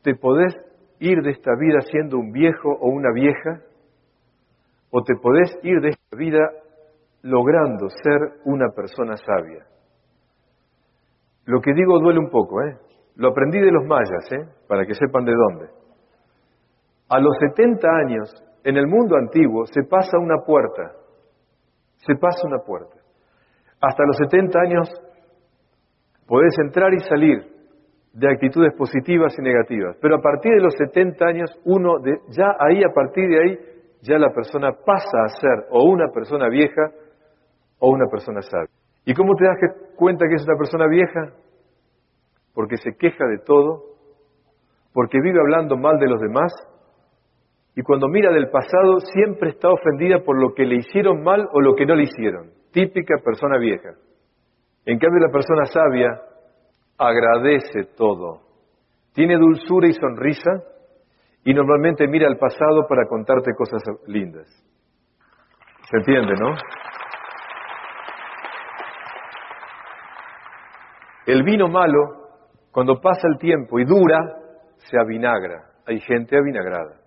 Te 0.04 0.14
podés 0.14 0.56
ir 1.00 1.20
de 1.24 1.32
esta 1.32 1.56
vida 1.60 1.82
siendo 1.89 2.20
un 2.20 2.32
viejo 2.32 2.78
o 2.80 2.89
una 2.89 3.12
vieja, 3.12 3.64
o 4.91 5.02
te 5.02 5.16
podés 5.16 5.58
ir 5.64 5.82
de 5.82 5.89
esta 5.89 6.16
vida 6.16 6.48
logrando 7.24 7.89
ser 7.89 8.39
una 8.46 8.70
persona 8.70 9.18
sabia. 9.18 9.66
Lo 11.46 11.60
que 11.60 11.74
digo 11.74 12.00
duele 12.00 12.20
un 12.20 12.30
poco, 12.30 12.62
¿eh? 12.62 12.78
Lo 13.16 13.30
aprendí 13.30 13.60
de 13.60 13.72
los 13.72 13.86
mayas, 13.86 14.32
¿eh? 14.32 14.50
Para 14.68 14.86
que 14.86 14.94
sepan 14.94 15.26
de 15.26 15.34
dónde. 15.34 15.68
A 17.10 17.20
los 17.20 17.36
70 17.39 17.88
años, 17.88 18.34
en 18.64 18.78
el 18.78 18.88
mundo 18.88 19.18
antiguo, 19.18 19.66
se 19.66 19.84
pasa 19.84 20.18
una 20.18 20.38
puerta. 20.46 20.94
Se 21.98 22.16
pasa 22.16 22.48
una 22.48 22.60
puerta. 22.60 22.96
Hasta 23.82 24.04
los 24.06 24.18
70 24.18 24.60
años 24.60 24.89
podés 26.26 26.58
entrar 26.60 26.94
y 26.94 27.00
salir 27.02 27.54
de 28.14 28.32
actitudes 28.32 28.74
positivas 28.78 29.34
y 29.38 29.41
negativas. 29.41 29.98
Pero 30.02 30.16
a 30.16 30.22
partir 30.22 30.54
de 30.54 30.62
los 30.62 30.74
70 30.76 31.26
años, 31.26 31.50
uno 31.66 32.00
de, 32.00 32.14
ya 32.30 32.56
ahí, 32.60 32.84
a 32.84 32.94
partir 32.94 33.28
de 33.28 33.41
ahí, 33.41 33.60
ya 34.02 34.18
la 34.18 34.32
persona 34.34 34.72
pasa 34.86 35.18
a 35.26 35.30
ser 35.30 35.68
o 35.72 35.89
una 35.89 36.10
persona 36.12 36.48
vieja 36.50 36.91
o 37.80 37.89
una 37.89 38.06
persona 38.10 38.41
sabia. 38.41 38.83
¿Y 39.06 39.14
cómo 39.14 39.36
te 39.36 39.45
das 39.45 39.58
cuenta 39.95 40.26
que 40.28 40.36
es 40.36 40.43
una 40.43 40.58
persona 40.58 40.88
vieja? 40.88 41.34
Porque 42.54 42.78
se 42.78 42.95
queja 42.97 43.26
de 43.26 43.39
todo, 43.39 43.84
porque 44.93 45.20
vive 45.22 45.39
hablando 45.39 45.76
mal 45.78 45.97
de 45.99 46.08
los 46.08 46.22
demás, 46.22 46.54
y 47.76 47.82
cuando 47.82 48.08
mira 48.08 48.32
del 48.32 48.49
pasado 48.49 48.99
siempre 48.99 49.49
está 49.49 49.70
ofendida 49.70 50.20
por 50.24 50.39
lo 50.39 50.54
que 50.54 50.66
le 50.66 50.76
hicieron 50.76 51.24
mal 51.24 51.47
o 51.51 51.60
lo 51.60 51.76
que 51.76 51.86
no 51.86 51.95
le 51.95 52.04
hicieron. 52.04 52.51
Típica 52.72 53.16
persona 53.24 53.58
vieja. 53.58 53.89
En 54.86 54.99
cambio 54.99 55.26
la 55.26 55.32
persona 55.32 55.66
sabia 55.66 56.22
agradece 56.97 57.86
todo, 57.97 58.41
tiene 59.14 59.38
dulzura 59.38 59.88
y 59.88 59.93
sonrisa 59.93 60.51
y 61.43 61.54
normalmente 61.54 62.08
mira 62.08 62.28
al 62.28 62.38
pasado 62.38 62.86
para 62.88 63.08
contarte 63.08 63.54
cosas 63.56 63.82
lindas. 64.08 64.47
¿Se 65.89 65.97
entiende, 65.97 66.34
no? 66.39 66.56
El 71.26 71.43
vino 71.43 71.67
malo, 71.67 71.99
cuando 72.71 72.99
pasa 72.99 73.28
el 73.28 73.38
tiempo 73.38 73.80
y 73.80 73.86
dura, 73.86 74.19
se 74.78 74.99
avinagra. 74.99 75.63
Hay 75.86 75.99
gente 75.99 76.38
avinagrada. 76.38 76.99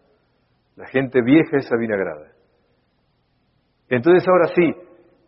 La 0.77 0.87
gente 0.87 1.23
vieja 1.23 1.57
es 1.57 1.71
avinagrada. 1.73 2.29
Entonces 3.89 4.27
ahora 4.29 4.47
sí, 4.55 4.75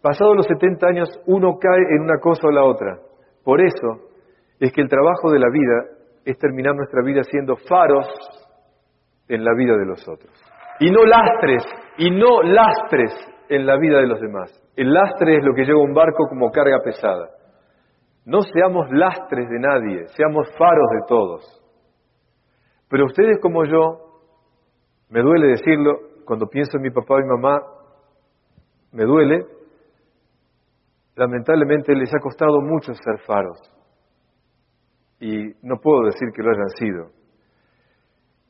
pasados 0.03 0.37
los 0.37 0.47
70 0.47 0.87
años 0.87 1.09
uno 1.27 1.59
cae 1.59 1.81
en 1.97 2.03
una 2.03 2.19
cosa 2.21 2.49
o 2.49 2.51
la 2.51 2.65
otra. 2.65 2.99
Por 3.45 3.61
eso 3.61 4.09
es 4.59 4.73
que 4.73 4.83
el 4.83 4.89
trabajo 4.89 5.31
de 5.31 5.39
la 5.39 5.51
vida 5.51 5.99
es 6.25 6.37
terminar 6.39 6.75
nuestra 6.75 7.03
vida 7.03 7.23
siendo 7.25 7.57
faros 7.57 8.07
en 9.29 9.45
la 9.45 9.55
vida 9.55 9.77
de 9.77 9.87
los 9.87 10.07
otros. 10.09 10.33
Y 10.81 10.91
no 10.91 11.05
lastres, 11.05 11.65
y 11.99 12.11
no 12.11 12.43
lastres 12.43 13.13
en 13.49 13.67
la 13.67 13.79
vida 13.79 14.01
de 14.01 14.07
los 14.07 14.21
demás. 14.21 14.53
El 14.77 14.93
lastre 14.93 15.37
es 15.39 15.45
lo 15.45 15.55
que 15.55 15.65
lleva 15.65 15.81
un 15.81 15.95
barco 15.95 16.29
como 16.29 16.51
carga 16.51 16.79
pesada. 16.85 17.29
No 18.29 18.43
seamos 18.43 18.91
lastres 18.91 19.49
de 19.49 19.59
nadie, 19.59 20.07
seamos 20.09 20.47
faros 20.59 20.91
de 20.91 21.07
todos. 21.09 21.65
Pero 22.91 23.07
ustedes 23.07 23.39
como 23.41 23.65
yo, 23.65 24.21
me 25.09 25.23
duele 25.23 25.47
decirlo, 25.49 25.95
cuando 26.27 26.47
pienso 26.47 26.77
en 26.77 26.83
mi 26.83 26.91
papá 26.91 27.21
y 27.21 27.23
mi 27.23 27.29
mamá, 27.31 27.59
me 28.93 29.05
duele, 29.05 29.47
lamentablemente 31.17 31.95
les 31.95 32.15
ha 32.15 32.21
costado 32.21 32.61
mucho 32.61 32.93
ser 32.93 33.19
faros. 33.27 33.59
Y 35.21 35.55
no 35.63 35.77
puedo 35.83 36.05
decir 36.05 36.29
que 36.35 36.43
lo 36.43 36.51
hayan 36.51 36.69
sido. 36.77 37.07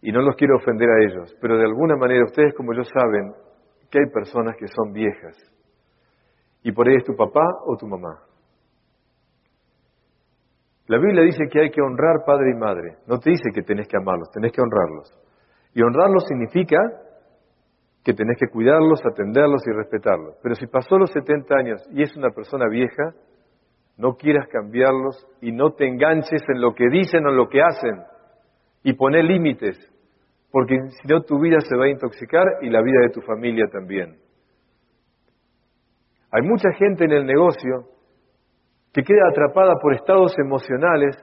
Y 0.03 0.11
no 0.11 0.23
los 0.23 0.35
quiero 0.35 0.57
ofender 0.57 0.89
a 0.91 1.05
ellos, 1.05 1.37
pero 1.41 1.57
de 1.57 1.67
alguna 1.67 1.95
manera 1.95 2.25
ustedes 2.25 2.53
como 2.57 2.75
yo 2.75 2.83
saben 2.83 3.33
que 3.93 4.01
hay 4.01 4.11
personas 4.13 4.57
que 4.57 4.67
son 4.67 4.93
viejas. 4.93 5.37
Y 6.65 6.73
por 6.73 6.89
ahí 6.89 6.97
es 6.97 7.05
tu 7.05 7.15
papá 7.15 7.47
o 7.65 7.77
tu 7.77 7.87
mamá. 7.87 8.25
La 10.89 10.99
Biblia 10.99 11.23
dice 11.23 11.45
que 11.51 11.61
hay 11.61 11.71
que 11.71 11.83
honrar 11.83 12.25
padre 12.25 12.51
y 12.51 12.59
madre. 12.59 12.97
No 13.07 13.19
te 13.19 13.31
dice 13.31 13.51
que 13.55 13.63
tenés 13.63 13.87
que 13.89 13.99
amarlos, 13.99 14.31
tenés 14.31 14.53
que 14.53 14.63
honrarlos. 14.63 15.13
Y 15.75 15.83
honrarlos 15.83 16.25
significa 16.27 16.79
que 18.03 18.15
tenés 18.15 18.39
que 18.39 18.49
cuidarlos, 18.49 19.05
atenderlos 19.05 19.63
y 19.67 19.73
respetarlos. 19.73 20.39
Pero 20.43 20.55
si 20.55 20.67
pasó 20.67 20.97
los 20.97 21.11
70 21.13 21.55
años 21.55 21.87
y 21.93 22.03
es 22.03 22.17
una 22.17 22.31
persona 22.31 22.67
vieja, 22.71 23.13
no 23.99 24.15
quieras 24.15 24.49
cambiarlos 24.51 25.27
y 25.43 25.53
no 25.53 25.73
te 25.73 25.87
enganches 25.87 26.43
en 26.49 26.61
lo 26.61 26.75
que 26.75 26.89
dicen 26.89 27.27
o 27.27 27.31
en 27.31 27.37
lo 27.37 27.49
que 27.49 27.61
hacen 27.61 28.01
y 28.83 28.95
poner 28.95 29.25
límites, 29.25 29.77
porque 30.51 30.79
si 30.89 31.09
no 31.09 31.21
tu 31.23 31.39
vida 31.39 31.61
se 31.61 31.77
va 31.77 31.85
a 31.85 31.91
intoxicar 31.91 32.47
y 32.63 32.71
la 32.71 32.81
vida 32.81 33.01
de 33.03 33.11
tu 33.11 33.21
familia 33.21 33.67
también. 33.71 34.17
Hay 36.31 36.43
mucha 36.43 36.71
gente 36.79 37.05
en 37.05 37.13
el 37.13 37.27
negocio 37.27 37.98
que 38.93 39.03
queda 39.03 39.29
atrapada 39.31 39.75
por 39.81 39.95
estados 39.95 40.35
emocionales 40.39 41.17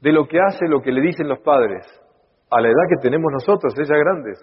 de 0.00 0.12
lo 0.12 0.26
que 0.26 0.38
hace 0.40 0.66
lo 0.68 0.80
que 0.80 0.92
le 0.92 1.00
dicen 1.00 1.28
los 1.28 1.40
padres, 1.40 1.84
a 2.50 2.60
la 2.60 2.68
edad 2.68 2.88
que 2.88 3.02
tenemos 3.02 3.32
nosotros, 3.32 3.74
ellas 3.76 3.98
grandes. 3.98 4.38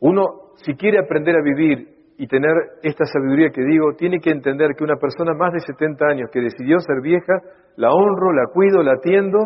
Uno, 0.00 0.52
si 0.56 0.74
quiere 0.74 0.98
aprender 0.98 1.36
a 1.36 1.42
vivir 1.42 2.00
y 2.16 2.26
tener 2.26 2.52
esta 2.82 3.04
sabiduría 3.04 3.50
que 3.50 3.62
digo, 3.62 3.94
tiene 3.96 4.18
que 4.18 4.30
entender 4.30 4.70
que 4.76 4.84
una 4.84 4.96
persona 4.96 5.32
más 5.34 5.52
de 5.52 5.60
70 5.60 6.04
años 6.06 6.30
que 6.32 6.40
decidió 6.40 6.78
ser 6.80 7.00
vieja, 7.02 7.34
la 7.76 7.90
honro, 7.92 8.32
la 8.32 8.46
cuido, 8.52 8.82
la 8.82 8.92
atiendo, 8.92 9.38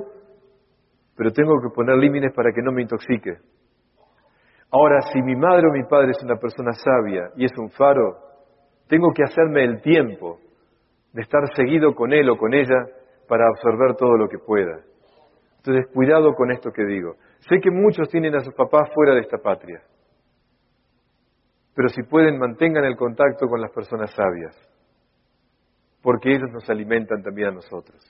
pero 1.17 1.31
tengo 1.31 1.55
que 1.61 1.75
poner 1.75 1.97
límites 1.97 2.33
para 2.35 2.53
que 2.53 2.63
no 2.63 2.73
me 2.73 2.83
intoxique. 2.83 3.37
Ahora, 4.71 5.01
si 5.13 5.23
mi 5.23 5.37
madre 5.37 5.69
o 5.69 5.73
mi 5.73 5.85
padre 5.85 6.11
es 6.11 6.23
una 6.25 6.37
persona 6.37 6.73
sabia 6.73 7.31
y 7.37 7.45
es 7.45 7.53
un 7.59 7.71
faro, 7.71 8.17
tengo 8.89 9.13
que 9.15 9.23
hacerme 9.23 9.63
el 9.65 9.81
tiempo 9.81 10.39
de 11.15 11.23
estar 11.23 11.41
seguido 11.57 11.95
con 11.95 12.13
él 12.13 12.29
o 12.29 12.37
con 12.37 12.53
ella 12.53 12.85
para 13.27 13.47
absorber 13.49 13.97
todo 13.97 14.19
lo 14.19 14.29
que 14.29 14.39
pueda. 14.39 14.81
Entonces, 15.57 15.87
cuidado 15.95 16.35
con 16.35 16.51
esto 16.53 16.71
que 16.71 16.85
digo. 16.85 17.15
Sé 17.49 17.59
que 17.63 17.71
muchos 17.71 18.11
tienen 18.11 18.35
a 18.35 18.41
sus 18.41 18.53
papás 18.53 18.91
fuera 18.95 19.15
de 19.15 19.21
esta 19.21 19.39
patria 19.39 19.81
pero 21.75 21.89
si 21.89 22.03
pueden 22.05 22.39
mantengan 22.39 22.85
el 22.85 22.97
contacto 22.97 23.49
con 23.49 23.61
las 23.61 23.73
personas 23.73 24.13
sabias, 24.15 24.57
porque 26.03 26.31
ellos 26.31 26.51
nos 26.53 26.69
alimentan 26.71 27.23
también 27.23 27.49
a 27.49 27.53
nosotros. 27.53 28.01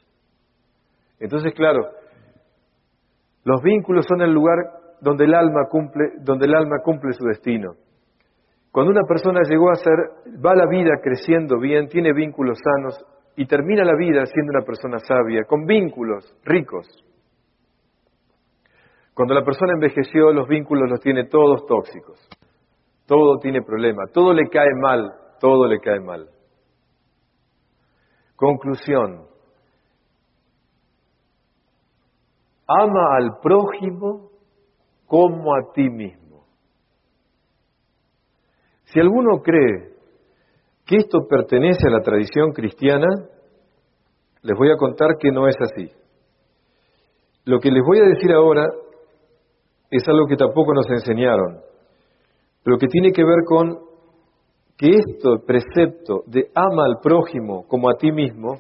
Entonces, 1.19 1.55
claro, 1.55 1.89
los 3.45 3.63
vínculos 3.63 4.05
son 4.07 4.21
el 4.21 4.33
lugar 4.33 4.57
donde 5.01 5.25
el 5.25 5.35
alma 5.35 5.69
cumple, 5.71 6.13
donde 6.21 6.47
el 6.47 6.55
alma 6.55 6.81
cumple 6.83 7.13
su 7.13 7.25
destino. 7.25 7.75
Cuando 8.75 8.91
una 8.91 9.07
persona 9.07 9.43
llegó 9.49 9.71
a 9.71 9.77
ser, 9.77 9.95
va 10.45 10.53
la 10.57 10.67
vida 10.67 10.95
creciendo 11.01 11.61
bien, 11.61 11.87
tiene 11.87 12.13
vínculos 12.13 12.59
sanos 12.59 12.99
y 13.37 13.47
termina 13.47 13.85
la 13.85 13.95
vida 13.97 14.27
siendo 14.27 14.51
una 14.51 14.65
persona 14.65 14.99
sabia, 14.99 15.45
con 15.47 15.65
vínculos 15.65 16.25
ricos. 16.43 16.85
Cuando 19.15 19.33
la 19.33 19.45
persona 19.45 19.75
envejeció, 19.75 20.33
los 20.33 20.49
vínculos 20.49 20.91
los 20.91 20.99
tiene 20.99 21.29
todos 21.29 21.65
tóxicos. 21.67 22.19
Todo 23.07 23.39
tiene 23.39 23.63
problema, 23.63 24.07
todo 24.13 24.33
le 24.33 24.49
cae 24.49 24.75
mal, 24.83 25.09
todo 25.39 25.69
le 25.69 25.79
cae 25.79 26.01
mal. 26.01 26.29
Conclusión. 28.35 29.29
Ama 32.67 33.17
al 33.19 33.39
prójimo 33.41 34.31
como 35.07 35.55
a 35.55 35.73
ti 35.73 35.89
mismo. 35.89 36.24
Si 38.95 39.01
alguno 39.01 39.43
cree 39.43 39.93
que 40.87 40.97
esto 40.97 41.27
pertenece 41.29 41.87
a 41.87 41.91
la 41.91 42.01
tradición 42.01 42.53
cristiana, 42.53 43.09
les 44.41 44.57
voy 44.57 44.71
a 44.71 44.77
contar 44.77 45.19
que 45.19 45.31
no 45.31 45.47
es 45.49 45.57
así. 45.61 45.91
Lo 47.45 47.61
que 47.61 47.71
les 47.71 47.83
voy 47.85 47.99
a 47.99 48.07
decir 48.07 48.33
ahora 48.33 48.67
es 49.91 50.03
algo 50.09 50.27
que 50.27 50.37
tampoco 50.37 50.73
nos 50.73 50.89
enseñaron 50.89 51.65
pero 52.65 52.79
que 52.79 52.89
tiene 52.89 53.13
que 53.13 53.23
ver 53.23 53.45
con 53.47 53.79
que 54.77 54.89
esto, 54.89 55.45
precepto 55.47 56.23
de 56.27 56.49
ama 56.55 56.87
al 56.87 56.97
prójimo 57.01 57.65
como 57.69 57.89
a 57.91 57.97
ti 57.97 58.11
mismo, 58.11 58.59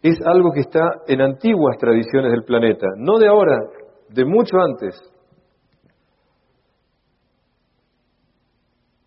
es 0.00 0.18
algo 0.24 0.52
que 0.52 0.60
está 0.60 1.02
en 1.08 1.20
antiguas 1.20 1.76
tradiciones 1.78 2.30
del 2.30 2.44
planeta, 2.44 2.86
no 2.96 3.18
de 3.18 3.26
ahora, 3.26 3.58
de 4.08 4.24
mucho 4.24 4.56
antes. 4.58 4.94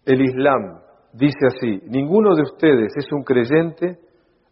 El 0.10 0.24
Islam 0.24 0.80
dice 1.14 1.46
así, 1.46 1.82
ninguno 1.86 2.36
de 2.36 2.42
ustedes 2.42 2.92
es 2.98 3.12
un 3.12 3.22
creyente 3.22 4.00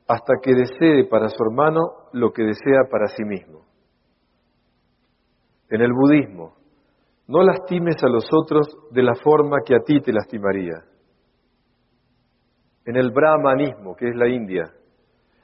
hasta 0.08 0.36
que 0.40 0.54
desee 0.54 1.08
para 1.10 1.30
su 1.30 1.44
hermano 1.44 1.82
lo 2.14 2.32
que 2.32 2.44
desea 2.44 2.84
para 2.92 3.08
sí 3.08 3.24
mismo. 3.24 3.66
En 5.72 5.82
el 5.82 5.92
budismo, 5.94 6.54
no 7.26 7.42
lastimes 7.42 7.96
a 8.04 8.08
los 8.08 8.26
otros 8.32 8.68
de 8.92 9.02
la 9.02 9.16
forma 9.16 9.58
que 9.66 9.74
a 9.74 9.80
ti 9.80 10.00
te 10.00 10.14
lastimaría. 10.14 10.76
En 12.86 12.96
el 12.96 13.10
brahmanismo, 13.10 13.96
que 13.96 14.10
es 14.10 14.16
la 14.16 14.30
India, 14.30 14.72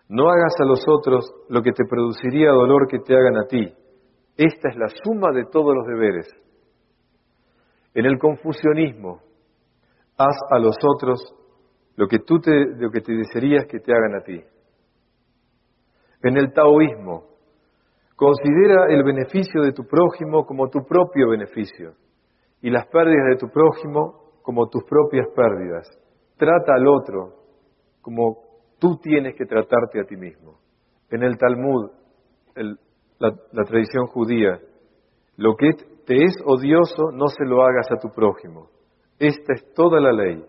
no 0.10 0.30
hagas 0.30 0.54
a 0.60 0.66
los 0.66 0.84
otros 0.88 1.26
lo 1.50 1.64
que 1.64 1.72
te 1.72 1.86
produciría 1.90 2.52
dolor 2.52 2.88
que 2.88 3.00
te 3.00 3.16
hagan 3.16 3.38
a 3.38 3.48
ti. 3.48 3.66
Esta 4.38 4.70
es 4.70 4.78
la 4.78 4.90
suma 5.04 5.32
de 5.32 5.46
todos 5.46 5.74
los 5.76 5.88
deberes. 5.88 6.28
En 7.96 8.06
el 8.06 8.20
confucianismo, 8.20 9.33
haz 10.18 10.36
a 10.50 10.60
los 10.60 10.76
otros 10.84 11.22
lo 11.96 12.08
que 12.08 12.20
tú 12.20 12.40
te, 12.40 12.52
lo 12.78 12.90
que 12.90 13.02
te 13.02 13.14
desearías 13.14 13.66
que 13.66 13.80
te 13.80 13.94
hagan 13.94 14.16
a 14.16 14.24
ti. 14.24 14.42
En 16.24 16.38
el 16.38 16.54
taoísmo, 16.54 17.34
Considera 18.16 18.86
el 18.90 19.04
beneficio 19.04 19.64
de 19.64 19.74
tu 19.74 19.86
prójimo 19.86 20.46
como 20.46 20.70
tu 20.70 20.86
propio 20.86 21.30
beneficio 21.30 21.94
y 22.62 22.70
las 22.70 22.86
pérdidas 22.88 23.32
de 23.32 23.38
tu 23.38 23.50
prójimo 23.50 24.40
como 24.44 24.70
tus 24.70 24.84
propias 24.84 25.28
pérdidas. 25.36 25.90
Trata 26.38 26.76
al 26.76 26.88
otro 26.88 27.34
como 28.02 28.38
tú 28.80 28.98
tienes 29.02 29.36
que 29.36 29.46
tratarte 29.46 30.00
a 30.00 30.06
ti 30.06 30.16
mismo. 30.16 30.60
En 31.10 31.24
el 31.24 31.38
Talmud, 31.38 31.92
la, 32.56 33.34
la 33.52 33.64
tradición 33.64 34.06
judía, 34.08 34.60
lo 35.38 35.56
que 35.56 35.72
te 36.06 36.24
es 36.24 36.36
odioso 36.46 37.12
no 37.14 37.28
se 37.28 37.46
lo 37.46 37.64
hagas 37.64 37.92
a 37.92 37.98
tu 37.98 38.10
prójimo. 38.10 38.70
Esta 39.24 39.54
es 39.54 39.74
toda 39.74 40.02
la 40.02 40.12
ley, 40.12 40.44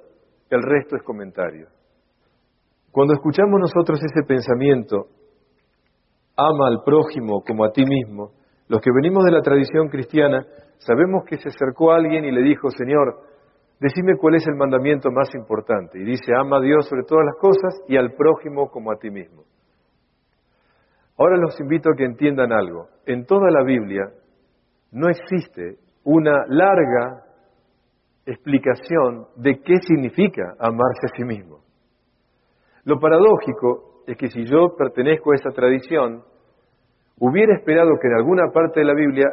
el 0.51 0.61
resto 0.61 0.97
es 0.97 1.03
comentario. 1.05 1.69
Cuando 2.91 3.15
escuchamos 3.15 3.61
nosotros 3.61 4.01
ese 4.03 4.27
pensamiento, 4.27 5.07
ama 6.37 6.67
al 6.67 6.83
prójimo 6.85 7.45
como 7.47 7.65
a 7.65 7.71
ti 7.71 7.85
mismo, 7.85 8.33
los 8.67 8.81
que 8.81 8.91
venimos 8.93 9.23
de 9.27 9.31
la 9.31 9.43
tradición 9.43 9.87
cristiana 9.87 10.45
sabemos 10.79 11.23
que 11.25 11.37
se 11.37 11.51
acercó 11.51 11.93
alguien 11.93 12.25
y 12.25 12.33
le 12.33 12.43
dijo, 12.43 12.69
Señor, 12.71 13.21
decime 13.79 14.17
cuál 14.19 14.35
es 14.35 14.47
el 14.49 14.57
mandamiento 14.57 15.09
más 15.13 15.33
importante. 15.37 16.01
Y 16.01 16.05
dice, 16.05 16.35
ama 16.37 16.57
a 16.57 16.61
Dios 16.61 16.89
sobre 16.89 17.05
todas 17.05 17.27
las 17.27 17.37
cosas 17.37 17.81
y 17.87 17.97
al 17.97 18.15
prójimo 18.15 18.73
como 18.73 18.91
a 18.91 18.97
ti 18.97 19.09
mismo. 19.09 19.45
Ahora 21.17 21.37
los 21.37 21.61
invito 21.61 21.91
a 21.91 21.97
que 21.97 22.07
entiendan 22.07 22.51
algo. 22.51 22.89
En 23.07 23.25
toda 23.25 23.53
la 23.53 23.63
Biblia 23.63 24.03
no 24.91 25.09
existe 25.09 25.79
una 26.03 26.45
larga 26.49 27.25
explicación 28.27 29.27
de 29.37 29.61
qué 29.61 29.77
significa 29.87 30.55
amarse 30.59 31.07
a 31.07 31.17
sí 31.17 31.25
mismo. 31.25 31.61
Lo 32.85 32.99
paradójico 32.99 34.03
es 34.07 34.17
que 34.17 34.29
si 34.29 34.45
yo 34.45 34.75
pertenezco 34.77 35.33
a 35.33 35.35
esa 35.37 35.51
tradición, 35.51 36.23
hubiera 37.19 37.55
esperado 37.55 37.91
que 38.01 38.09
en 38.09 38.15
alguna 38.15 38.51
parte 38.53 38.81
de 38.81 38.87
la 38.87 38.95
Biblia, 38.95 39.27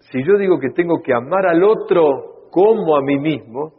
si 0.00 0.22
yo 0.24 0.36
digo 0.38 0.58
que 0.58 0.70
tengo 0.70 1.00
que 1.02 1.14
amar 1.14 1.46
al 1.46 1.62
otro 1.62 2.48
como 2.50 2.96
a 2.96 3.02
mí 3.02 3.18
mismo, 3.18 3.72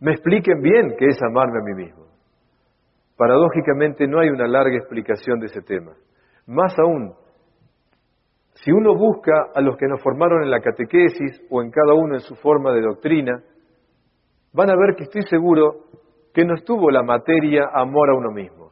me 0.00 0.12
expliquen 0.12 0.60
bien 0.60 0.94
qué 0.98 1.06
es 1.06 1.18
amarme 1.22 1.58
a 1.60 1.64
mí 1.64 1.84
mismo. 1.84 2.06
paradójicamente 3.16 4.06
no 4.06 4.20
hay 4.20 4.28
una 4.28 4.46
larga 4.46 4.76
explicación 4.76 5.40
de 5.40 5.46
ese 5.46 5.60
tema. 5.62 5.92
Más 6.46 6.78
aún, 6.78 7.14
si 8.54 8.70
uno 8.70 8.94
busca 8.94 9.50
a 9.52 9.60
los 9.60 9.76
que 9.76 9.88
nos 9.88 10.00
formaron 10.02 10.44
en 10.44 10.50
la 10.50 10.60
catequesis 10.60 11.42
o 11.50 11.60
en 11.60 11.70
cada 11.72 11.94
uno 11.94 12.14
en 12.14 12.20
su 12.20 12.36
forma 12.36 12.72
de 12.72 12.80
doctrina, 12.80 13.42
van 14.52 14.70
a 14.70 14.76
ver 14.76 14.94
que 14.96 15.04
estoy 15.04 15.22
seguro 15.22 15.84
que 16.32 16.44
no 16.44 16.54
estuvo 16.54 16.90
la 16.90 17.02
materia 17.02 17.68
amor 17.72 18.10
a 18.10 18.14
uno 18.14 18.30
mismo. 18.30 18.70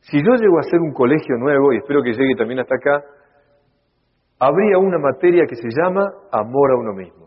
Si 0.00 0.18
yo 0.18 0.34
llego 0.34 0.58
a 0.58 0.60
hacer 0.60 0.80
un 0.80 0.92
colegio 0.92 1.36
nuevo, 1.36 1.72
y 1.72 1.78
espero 1.78 2.02
que 2.02 2.12
llegue 2.12 2.36
también 2.36 2.60
hasta 2.60 2.76
acá, 2.76 3.04
habría 4.38 4.78
una 4.78 4.98
materia 4.98 5.44
que 5.48 5.56
se 5.56 5.68
llama 5.68 6.04
amor 6.30 6.72
a 6.72 6.76
uno 6.76 6.92
mismo. 6.92 7.26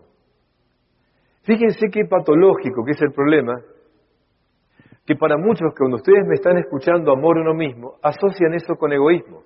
Fíjense 1.43 1.88
qué 1.91 2.06
patológico 2.06 2.84
que 2.86 2.91
es 2.91 3.02
el 3.02 3.12
problema, 3.12 3.56
que 5.06 5.16
para 5.16 5.38
muchos 5.38 5.74
que 5.74 5.80
cuando 5.80 5.97
ustedes 5.97 6.26
me 6.28 6.36
están 6.36 6.58
escuchando 6.58 7.12
amor 7.12 7.38
a 7.38 7.41
uno 7.41 7.54
mismo, 7.54 7.95
asocian 8.04 8.54
eso 8.54 8.76
con 8.76 8.93
egoísmo. 8.93 9.41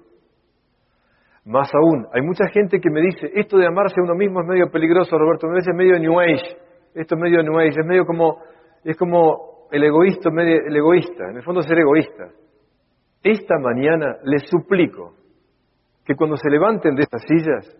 Más 1.45 1.71
aún, 1.73 2.07
hay 2.13 2.21
mucha 2.21 2.47
gente 2.49 2.79
que 2.79 2.89
me 2.89 3.01
dice, 3.01 3.31
esto 3.33 3.57
de 3.57 3.67
amarse 3.67 3.95
a 3.99 4.03
uno 4.03 4.15
mismo 4.15 4.41
es 4.41 4.47
medio 4.47 4.69
peligroso, 4.69 5.17
Roberto, 5.17 5.47
me 5.47 5.59
es 5.59 5.67
medio 5.73 5.99
New 5.99 6.19
Age, 6.19 6.57
esto 6.95 7.15
es 7.15 7.21
medio 7.21 7.43
New 7.43 7.59
es 7.59 7.85
medio 7.85 8.05
como, 8.05 8.39
es 8.83 8.95
como 8.97 9.67
el 9.71 9.83
egoísta, 9.83 10.29
medio, 10.29 10.57
el 10.65 10.75
egoísta, 10.75 11.29
en 11.29 11.37
el 11.37 11.43
fondo 11.43 11.61
ser 11.61 11.79
egoísta. 11.79 12.29
Esta 13.23 13.57
mañana 13.57 14.17
les 14.23 14.43
suplico 14.49 15.13
que 16.05 16.15
cuando 16.15 16.35
se 16.37 16.49
levanten 16.49 16.95
de 16.95 17.03
estas 17.03 17.23
sillas, 17.23 17.77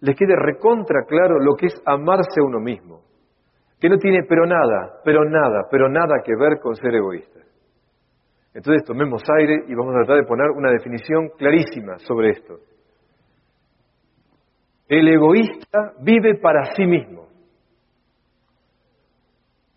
les 0.00 0.16
quede 0.16 0.34
recontra 0.36 1.04
claro 1.06 1.38
lo 1.40 1.54
que 1.54 1.66
es 1.66 1.82
amarse 1.84 2.40
a 2.40 2.46
uno 2.46 2.60
mismo, 2.60 3.02
que 3.80 3.88
no 3.88 3.98
tiene 3.98 4.22
pero 4.28 4.46
nada, 4.46 5.00
pero 5.04 5.24
nada, 5.24 5.66
pero 5.70 5.88
nada 5.88 6.22
que 6.24 6.36
ver 6.36 6.60
con 6.60 6.74
ser 6.76 6.94
egoísta. 6.94 7.40
Entonces 8.54 8.84
tomemos 8.84 9.22
aire 9.38 9.64
y 9.68 9.74
vamos 9.74 9.94
a 9.94 9.98
tratar 9.98 10.16
de 10.16 10.26
poner 10.26 10.50
una 10.50 10.70
definición 10.70 11.30
clarísima 11.36 11.98
sobre 11.98 12.30
esto. 12.30 12.58
El 14.88 15.06
egoísta 15.08 15.92
vive 16.00 16.36
para 16.36 16.64
sí 16.74 16.86
mismo. 16.86 17.27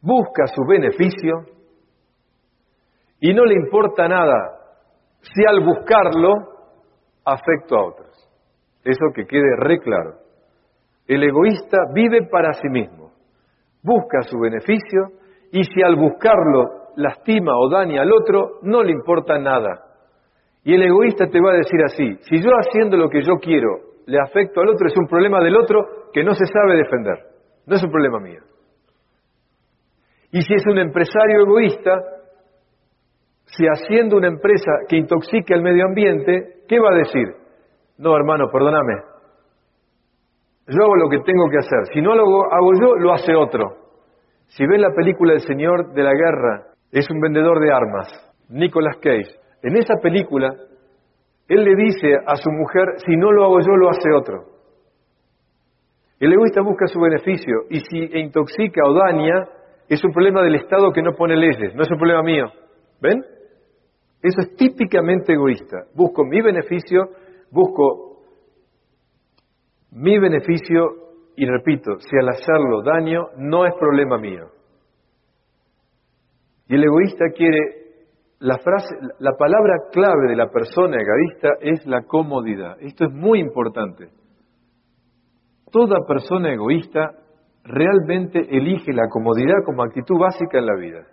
Busca 0.02 0.47
su 0.47 0.64
beneficio 0.68 1.45
y 3.20 3.34
no 3.34 3.45
le 3.45 3.54
importa 3.56 4.08
nada 4.08 4.58
si 5.22 5.43
al 5.47 5.64
buscarlo 5.64 6.34
afecto 7.24 7.78
a 7.78 7.86
otros. 7.86 8.30
Eso 8.84 9.06
que 9.14 9.26
quede 9.26 9.56
re 9.58 9.80
claro. 9.80 10.16
El 11.08 11.24
egoísta 11.24 11.78
vive 11.93 12.28
para 12.32 12.54
sí 12.54 12.68
mismo, 12.70 13.12
busca 13.84 14.22
su 14.24 14.39
beneficio 14.39 15.20
y 15.52 15.64
si 15.64 15.84
al 15.84 15.95
buscarlo 15.95 16.82
lastima 16.95 17.58
o 17.58 17.70
daña 17.70 18.02
al 18.02 18.12
otro, 18.12 18.60
no 18.64 18.84
le 18.84 18.91
importa 18.91 19.38
nada. 19.38 19.86
Y 20.64 20.74
el 20.74 20.84
egoísta 20.84 21.28
te 21.28 21.41
va 21.41 21.52
a 21.52 21.58
decir 21.58 21.80
así, 21.84 22.18
si 22.22 22.41
yo 22.41 22.49
haciendo 22.52 22.97
lo 22.97 23.10
que 23.10 23.22
yo 23.22 23.36
quiero 23.36 23.91
le 24.06 24.20
afecto 24.20 24.62
al 24.62 24.70
otro, 24.70 24.88
es 24.88 24.97
un 24.97 25.08
problema 25.08 25.39
del 25.43 25.56
otro 25.56 26.10
que 26.12 26.24
no 26.24 26.34
se 26.34 26.45
sabe 26.45 26.76
defender, 26.76 27.18
no 27.66 27.76
es 27.76 27.84
un 27.84 27.91
problema 27.91 28.20
mío. 28.20 28.41
Y 30.32 30.42
si 30.42 30.54
es 30.54 30.66
un 30.66 30.80
empresario 30.80 31.42
egoísta, 31.42 31.92
si 33.46 33.66
haciendo 33.66 34.18
una 34.18 34.28
empresa 34.28 34.72
que 34.88 34.96
intoxique 34.96 35.54
al 35.54 35.62
medio 35.62 35.86
ambiente, 35.86 36.64
¿qué 36.68 36.80
va 36.80 36.90
a 36.94 36.98
decir? 36.98 37.28
No, 37.98 38.16
hermano, 38.16 38.50
perdóname. 38.52 38.94
Yo 40.68 40.84
hago 40.84 40.96
lo 40.96 41.10
que 41.10 41.20
tengo 41.20 41.50
que 41.50 41.58
hacer. 41.58 41.94
Si 41.94 42.02
no 42.02 42.16
lo 42.16 42.24
hago 42.52 42.72
yo, 42.80 42.96
lo 42.96 43.14
hace 43.14 43.36
otro. 43.36 43.76
Si 44.48 44.66
ven 44.66 44.82
la 44.82 44.94
película 44.96 45.34
El 45.34 45.42
Señor 45.42 45.94
de 45.94 46.04
la 46.04 46.14
Guerra, 46.14 46.72
es 46.92 47.10
un 47.10 47.20
vendedor 47.20 47.60
de 47.60 47.72
armas, 47.72 48.08
Nicolas 48.50 48.98
Cage. 48.98 49.36
En 49.64 49.78
esa 49.78 49.96
película, 50.02 50.54
él 51.48 51.64
le 51.64 51.76
dice 51.76 52.16
a 52.26 52.36
su 52.36 52.50
mujer, 52.52 53.00
si 53.06 53.16
no 53.18 53.32
lo 53.32 53.46
hago 53.46 53.60
yo, 53.60 53.76
lo 53.76 53.90
hace 53.90 54.12
otro. 54.16 54.46
El 56.20 56.34
egoísta 56.34 56.62
busca 56.62 56.88
su 56.88 57.00
beneficio 57.00 57.64
y 57.70 57.80
si 57.80 58.20
intoxica 58.20 58.82
o 58.86 58.94
daña, 58.94 59.48
es 59.94 60.02
un 60.06 60.14
problema 60.14 60.42
del 60.42 60.56
Estado 60.56 60.94
que 60.94 61.02
no 61.02 61.12
pone 61.16 61.36
leyes, 61.36 61.76
no 61.76 61.84
es 61.84 61.92
un 61.92 61.98
problema 61.98 62.24
mío. 62.24 62.46
¿Ven? 63.02 63.22
Eso 64.22 64.39
es 64.39 64.56
típicamente 64.56 65.34
egoísta. 65.34 65.80
Busco 65.94 66.24
mi 66.24 66.42
beneficio, 66.42 67.10
busco 67.52 68.24
mi 69.92 70.18
beneficio 70.18 70.86
y 71.36 71.46
repito, 71.46 72.00
si 72.00 72.18
al 72.18 72.30
hacerlo 72.30 72.82
daño, 72.84 73.32
no 73.36 73.66
es 73.66 73.74
problema 73.76 74.18
mío. 74.18 74.46
Y 76.70 76.76
el 76.76 76.86
egoísta 76.86 77.26
quiere 77.36 77.60
la 78.39 78.60
frase, 78.60 78.96
la 79.20 79.34
palabra 79.38 79.74
clave 79.92 80.30
de 80.30 80.38
la 80.38 80.48
persona 80.50 80.96
egoísta 81.02 81.50
es 81.60 81.86
la 81.86 82.04
comodidad. 82.04 82.78
Esto 82.80 83.04
es 83.04 83.12
muy 83.12 83.42
importante. 83.42 84.08
Toda 85.70 86.06
persona 86.08 86.54
egoísta 86.54 87.12
realmente 87.64 88.39
elige 88.39 88.93
la 88.93 89.07
comodidad 89.09 89.64
como 89.66 89.84
actitud 89.84 90.18
básica 90.20 90.59
en 90.59 90.66
la 90.66 90.76
vida. 90.76 91.05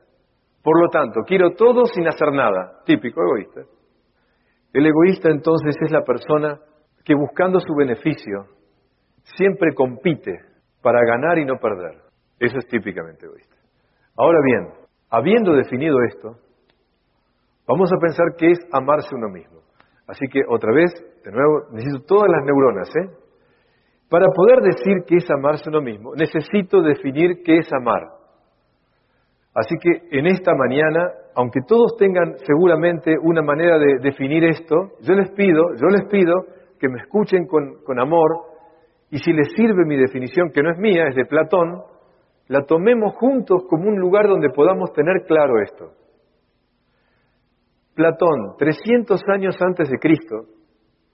Por 0.62 0.80
lo 0.80 0.88
tanto, 0.88 1.20
quiero 1.26 1.52
todo 1.52 1.84
sin 1.86 2.06
hacer 2.08 2.32
nada. 2.32 2.82
Típico 2.84 3.20
egoísta. 3.22 3.62
El 4.72 4.86
egoísta 4.86 5.30
entonces 5.30 5.74
es 5.80 5.90
la 5.90 6.04
persona 6.04 6.58
que 7.04 7.14
buscando 7.14 7.58
su 7.60 7.74
beneficio 7.74 8.46
siempre 9.22 9.74
compite 9.74 10.32
para 10.82 11.00
ganar 11.04 11.38
y 11.38 11.44
no 11.44 11.56
perder. 11.56 12.02
Eso 12.38 12.58
es 12.58 12.66
típicamente 12.66 13.26
egoísta. 13.26 13.56
Ahora 14.16 14.38
bien, 14.44 14.68
habiendo 15.10 15.52
definido 15.54 15.96
esto, 16.06 16.36
Vamos 17.68 17.90
a 17.92 18.00
pensar 18.00 18.34
qué 18.38 18.50
es 18.50 18.58
amarse 18.72 19.14
uno 19.14 19.28
mismo. 19.28 19.60
Así 20.06 20.26
que 20.32 20.40
otra 20.48 20.72
vez, 20.72 20.90
de 21.22 21.30
nuevo, 21.30 21.68
necesito 21.70 22.02
todas 22.06 22.30
las 22.30 22.42
neuronas, 22.46 22.88
¿eh? 22.96 23.10
Para 24.08 24.26
poder 24.34 24.60
decir 24.60 25.04
qué 25.06 25.16
es 25.16 25.30
amarse 25.30 25.68
uno 25.68 25.82
mismo, 25.82 26.14
necesito 26.14 26.80
definir 26.80 27.42
qué 27.44 27.58
es 27.58 27.68
amar. 27.72 28.02
Así 29.54 29.76
que 29.80 30.16
en 30.18 30.26
esta 30.26 30.54
mañana, 30.54 31.10
aunque 31.34 31.60
todos 31.66 31.96
tengan 31.98 32.38
seguramente 32.46 33.14
una 33.20 33.42
manera 33.42 33.78
de 33.78 33.98
definir 34.00 34.44
esto, 34.44 34.92
yo 35.02 35.14
les 35.14 35.30
pido, 35.32 35.74
yo 35.74 35.88
les 35.88 36.08
pido 36.08 36.34
que 36.78 36.88
me 36.88 37.00
escuchen 37.02 37.46
con, 37.46 37.82
con 37.84 38.00
amor 38.00 38.48
y 39.10 39.18
si 39.18 39.32
les 39.32 39.48
sirve 39.54 39.84
mi 39.84 39.96
definición, 39.96 40.50
que 40.52 40.62
no 40.62 40.70
es 40.70 40.78
mía, 40.78 41.08
es 41.08 41.16
de 41.16 41.24
Platón, 41.24 41.82
la 42.46 42.64
tomemos 42.64 43.14
juntos 43.14 43.64
como 43.68 43.88
un 43.88 43.98
lugar 43.98 44.26
donde 44.26 44.48
podamos 44.50 44.92
tener 44.92 45.24
claro 45.26 45.60
esto. 45.60 45.92
Platón, 47.94 48.54
300 48.58 49.20
años 49.34 49.56
antes 49.60 49.90
de 49.90 49.98
Cristo, 49.98 50.44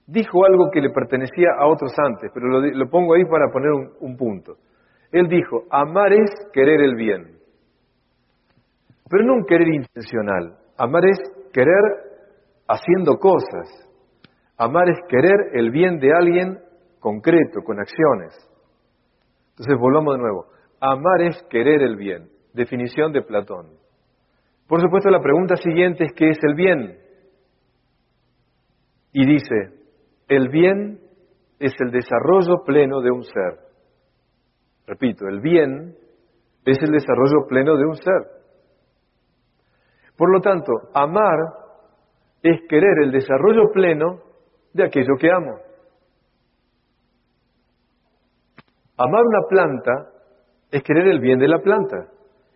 dijo 0.07 0.45
algo 0.45 0.69
que 0.71 0.81
le 0.81 0.89
pertenecía 0.89 1.49
a 1.57 1.67
otros 1.67 1.91
antes, 1.97 2.31
pero 2.33 2.61
lo, 2.61 2.89
pongo 2.89 3.13
ahí 3.13 3.25
para 3.25 3.51
poner 3.51 3.71
un, 3.71 3.91
un 3.99 4.17
punto. 4.17 4.57
Él 5.11 5.27
dijo, 5.27 5.63
amar 5.69 6.13
es 6.13 6.29
querer 6.53 6.81
el 6.81 6.95
bien, 6.95 7.37
pero 9.09 9.23
no 9.23 9.33
un 9.35 9.45
querer 9.45 9.67
intencional, 9.67 10.57
amar 10.77 11.05
es 11.05 11.19
querer 11.53 11.83
haciendo 12.67 13.17
cosas, 13.17 13.87
amar 14.57 14.89
es 14.89 14.97
querer 15.07 15.51
el 15.53 15.71
bien 15.71 15.99
de 15.99 16.13
alguien 16.13 16.59
concreto, 16.99 17.61
con 17.63 17.79
acciones. 17.79 18.33
Entonces 19.51 19.77
volvamos 19.79 20.15
de 20.15 20.21
nuevo, 20.21 20.47
amar 20.79 21.21
es 21.21 21.41
querer 21.49 21.81
el 21.81 21.95
bien, 21.95 22.29
definición 22.53 23.11
de 23.13 23.21
Platón. 23.21 23.67
Por 24.67 24.81
supuesto, 24.81 25.09
la 25.09 25.21
pregunta 25.21 25.55
siguiente 25.55 26.05
es 26.05 26.13
¿qué 26.13 26.29
es 26.29 26.39
el 26.41 26.55
bien? 26.55 26.97
Y 29.13 29.25
dice, 29.25 29.84
el 30.27 30.49
bien 30.49 30.99
es 31.59 31.73
el 31.79 31.91
desarrollo 31.91 32.63
pleno 32.65 33.01
de 33.01 33.11
un 33.11 33.23
ser. 33.23 33.59
Repito, 34.87 35.27
el 35.27 35.39
bien 35.39 35.95
es 36.65 36.77
el 36.81 36.91
desarrollo 36.91 37.47
pleno 37.47 37.75
de 37.77 37.85
un 37.85 37.95
ser. 37.95 38.35
Por 40.17 40.31
lo 40.31 40.41
tanto, 40.41 40.71
amar 40.93 41.39
es 42.41 42.61
querer 42.69 43.03
el 43.03 43.11
desarrollo 43.11 43.71
pleno 43.73 44.21
de 44.73 44.85
aquello 44.85 45.15
que 45.19 45.31
amo. 45.31 45.57
Amar 48.97 49.21
una 49.25 49.47
planta 49.49 49.91
es 50.71 50.83
querer 50.83 51.07
el 51.07 51.19
bien 51.19 51.39
de 51.39 51.47
la 51.47 51.59
planta. 51.59 52.07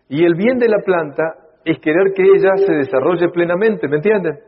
Y 0.08 0.24
el 0.24 0.34
bien 0.34 0.58
de 0.58 0.68
la 0.68 0.78
planta 0.78 1.22
es 1.64 1.78
querer 1.80 2.12
que 2.14 2.22
ella 2.22 2.56
se 2.56 2.72
desarrolle 2.72 3.28
plenamente, 3.28 3.88
¿me 3.88 3.96
entienden? 3.96 4.38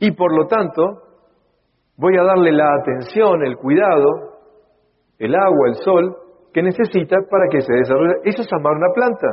Y 0.00 0.12
por 0.12 0.34
lo 0.34 0.46
tanto, 0.46 1.05
voy 1.96 2.16
a 2.18 2.22
darle 2.22 2.52
la 2.52 2.74
atención, 2.80 3.44
el 3.44 3.56
cuidado, 3.56 4.36
el 5.18 5.34
agua, 5.34 5.68
el 5.68 5.74
sol, 5.76 6.16
que 6.52 6.62
necesita 6.62 7.16
para 7.30 7.48
que 7.50 7.60
se 7.60 7.72
desarrolle. 7.72 8.14
Eso 8.24 8.42
es 8.42 8.52
amar 8.52 8.72
una 8.72 8.92
planta. 8.94 9.26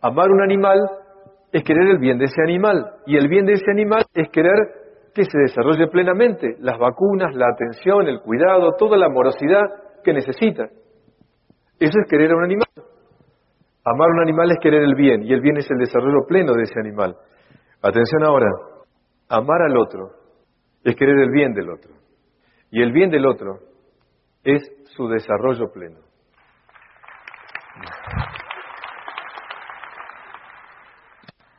Amar 0.00 0.30
un 0.30 0.42
animal 0.42 0.78
es 1.52 1.62
querer 1.62 1.88
el 1.88 1.98
bien 1.98 2.18
de 2.18 2.24
ese 2.24 2.42
animal. 2.42 2.84
Y 3.06 3.16
el 3.16 3.28
bien 3.28 3.46
de 3.46 3.52
ese 3.52 3.70
animal 3.70 4.04
es 4.14 4.28
querer 4.30 4.56
que 5.14 5.24
se 5.24 5.38
desarrolle 5.38 5.86
plenamente. 5.88 6.56
Las 6.60 6.78
vacunas, 6.78 7.34
la 7.34 7.46
atención, 7.48 8.06
el 8.06 8.20
cuidado, 8.20 8.72
toda 8.76 8.96
la 8.96 9.06
amorosidad 9.06 9.62
que 10.04 10.12
necesita. 10.12 10.64
Eso 11.78 11.98
es 12.00 12.10
querer 12.10 12.32
a 12.32 12.36
un 12.36 12.44
animal. 12.44 12.68
Amar 13.84 14.08
un 14.10 14.20
animal 14.20 14.50
es 14.50 14.58
querer 14.60 14.82
el 14.82 14.94
bien 14.94 15.22
y 15.22 15.32
el 15.32 15.40
bien 15.40 15.56
es 15.56 15.70
el 15.70 15.78
desarrollo 15.78 16.26
pleno 16.26 16.52
de 16.54 16.62
ese 16.62 16.78
animal. 16.80 17.16
Atención 17.82 18.24
ahora. 18.24 18.48
Amar 19.28 19.62
al 19.62 19.76
otro 19.76 20.18
es 20.84 20.96
querer 20.96 21.18
el 21.18 21.30
bien 21.30 21.52
del 21.54 21.70
otro. 21.70 21.94
Y 22.70 22.82
el 22.82 22.92
bien 22.92 23.10
del 23.10 23.26
otro 23.26 23.58
es 24.44 24.62
su 24.96 25.08
desarrollo 25.08 25.72
pleno. 25.72 26.00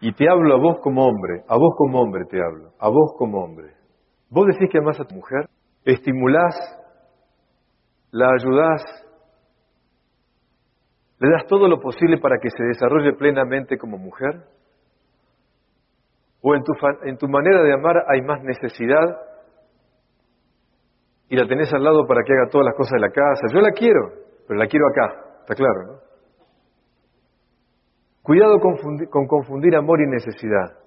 Y 0.01 0.13
te 0.13 0.29
hablo 0.29 0.55
a 0.55 0.59
vos 0.59 0.77
como 0.81 1.05
hombre, 1.05 1.43
a 1.47 1.57
vos 1.57 1.73
como 1.77 1.99
hombre 2.01 2.25
te 2.29 2.41
hablo, 2.41 2.71
a 2.79 2.89
vos 2.89 3.13
como 3.17 3.43
hombre. 3.43 3.73
Vos 4.29 4.45
decís 4.47 4.69
que 4.71 4.77
amás 4.77 4.99
a 4.99 5.05
tu 5.05 5.15
mujer, 5.15 5.49
estimulás, 5.83 6.55
la 8.11 8.29
ayudás, 8.29 8.83
le 11.19 11.29
das 11.31 11.45
todo 11.47 11.67
lo 11.67 11.81
posible 11.81 12.17
para 12.17 12.37
que 12.41 12.49
se 12.49 12.63
desarrolle 12.63 13.13
plenamente 13.13 13.77
como 13.77 13.97
mujer. 13.97 14.45
O 16.41 16.55
en 16.55 16.63
tu, 16.63 16.73
en 17.03 17.17
tu 17.17 17.27
manera 17.27 17.61
de 17.63 17.73
amar 17.73 18.03
hay 18.07 18.21
más 18.21 18.41
necesidad 18.43 19.17
y 21.27 21.35
la 21.35 21.47
tenés 21.47 21.71
al 21.73 21.83
lado 21.83 22.07
para 22.07 22.21
que 22.23 22.33
haga 22.33 22.49
todas 22.49 22.65
las 22.65 22.75
cosas 22.75 22.93
de 22.93 22.99
la 23.01 23.11
casa. 23.11 23.47
Yo 23.53 23.61
la 23.61 23.71
quiero, 23.71 24.11
pero 24.47 24.59
la 24.59 24.67
quiero 24.67 24.85
acá, 24.87 25.41
está 25.41 25.55
claro, 25.55 25.83
¿no? 25.85 25.99
Cuidado 28.23 28.59
con 28.59 29.27
confundir 29.27 29.75
amor 29.75 30.01
y 30.01 30.07
necesidad. 30.07 30.77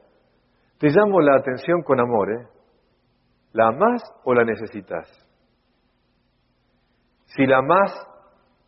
Te 0.79 0.89
llamo 0.89 1.21
la 1.21 1.37
atención 1.37 1.83
con 1.83 2.01
amor, 2.01 2.33
¿eh? 2.33 2.47
¿La 3.53 3.69
amás 3.69 4.03
o 4.25 4.35
la 4.35 4.45
necesitas? 4.45 5.09
Si 7.27 7.47
la 7.47 7.59
amás, 7.59 7.93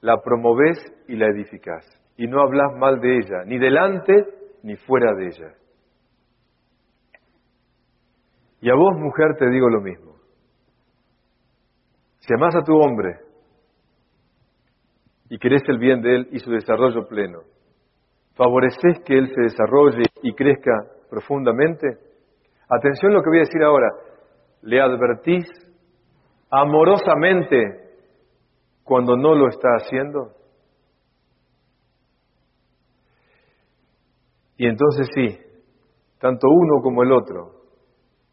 la 0.01 0.20
promoves 0.22 0.78
y 1.09 1.16
la 1.16 1.26
edificas. 1.26 1.85
Y 2.16 2.26
no 2.26 2.41
hablas 2.41 2.76
mal 2.78 3.01
de 3.01 3.16
ella, 3.16 3.45
ni 3.47 3.59
delante 3.59 4.12
ni 4.62 4.76
fuera 4.76 5.12
de 5.14 5.26
ella. 5.26 5.55
Y 8.64 8.70
a 8.70 8.74
vos, 8.74 8.96
mujer, 8.96 9.36
te 9.38 9.50
digo 9.50 9.68
lo 9.68 9.82
mismo. 9.82 10.14
Si 12.20 12.32
amás 12.32 12.54
a 12.56 12.62
tu 12.62 12.74
hombre 12.74 13.18
y 15.28 15.36
querés 15.36 15.60
el 15.68 15.76
bien 15.76 16.00
de 16.00 16.16
él 16.16 16.28
y 16.32 16.38
su 16.38 16.50
desarrollo 16.50 17.06
pleno, 17.06 17.40
favoreces 18.32 19.00
que 19.04 19.18
él 19.18 19.28
se 19.34 19.42
desarrolle 19.42 20.04
y 20.22 20.32
crezca 20.32 20.72
profundamente? 21.10 21.86
Atención 22.70 23.12
lo 23.12 23.20
que 23.20 23.28
voy 23.28 23.36
a 23.36 23.40
decir 23.40 23.62
ahora. 23.62 23.90
Le 24.62 24.80
advertís 24.80 25.44
amorosamente 26.50 27.58
cuando 28.82 29.14
no 29.14 29.34
lo 29.34 29.48
está 29.48 29.68
haciendo. 29.76 30.32
Y 34.56 34.66
entonces 34.66 35.06
sí, 35.14 35.38
tanto 36.18 36.46
uno 36.48 36.80
como 36.82 37.02
el 37.02 37.12
otro. 37.12 37.53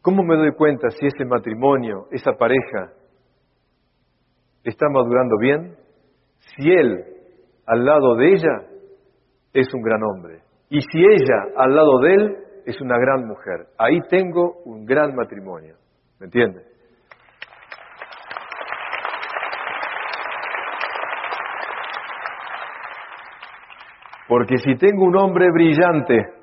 ¿Cómo 0.02 0.24
me 0.24 0.36
doy 0.36 0.52
cuenta 0.52 0.90
si 0.90 1.06
ese 1.06 1.24
matrimonio, 1.24 2.08
esa 2.10 2.32
pareja, 2.32 2.92
está 4.64 4.86
madurando 4.90 5.38
bien? 5.38 5.76
Si 6.38 6.70
él, 6.70 7.04
al 7.66 7.84
lado 7.84 8.16
de 8.16 8.32
ella, 8.32 8.68
es 9.52 9.72
un 9.72 9.80
gran 9.80 10.02
hombre. 10.02 10.40
Y 10.70 10.80
si 10.80 10.98
ella 10.98 11.52
al 11.56 11.74
lado 11.74 12.00
de 12.00 12.14
él 12.14 12.36
es 12.66 12.80
una 12.80 12.98
gran 12.98 13.26
mujer, 13.28 13.68
ahí 13.78 14.00
tengo 14.08 14.62
un 14.64 14.84
gran 14.84 15.14
matrimonio. 15.14 15.76
¿Me 16.18 16.26
entiende? 16.26 16.62
Porque 24.26 24.56
si 24.56 24.74
tengo 24.76 25.04
un 25.04 25.16
hombre 25.16 25.46
brillante 25.52 26.41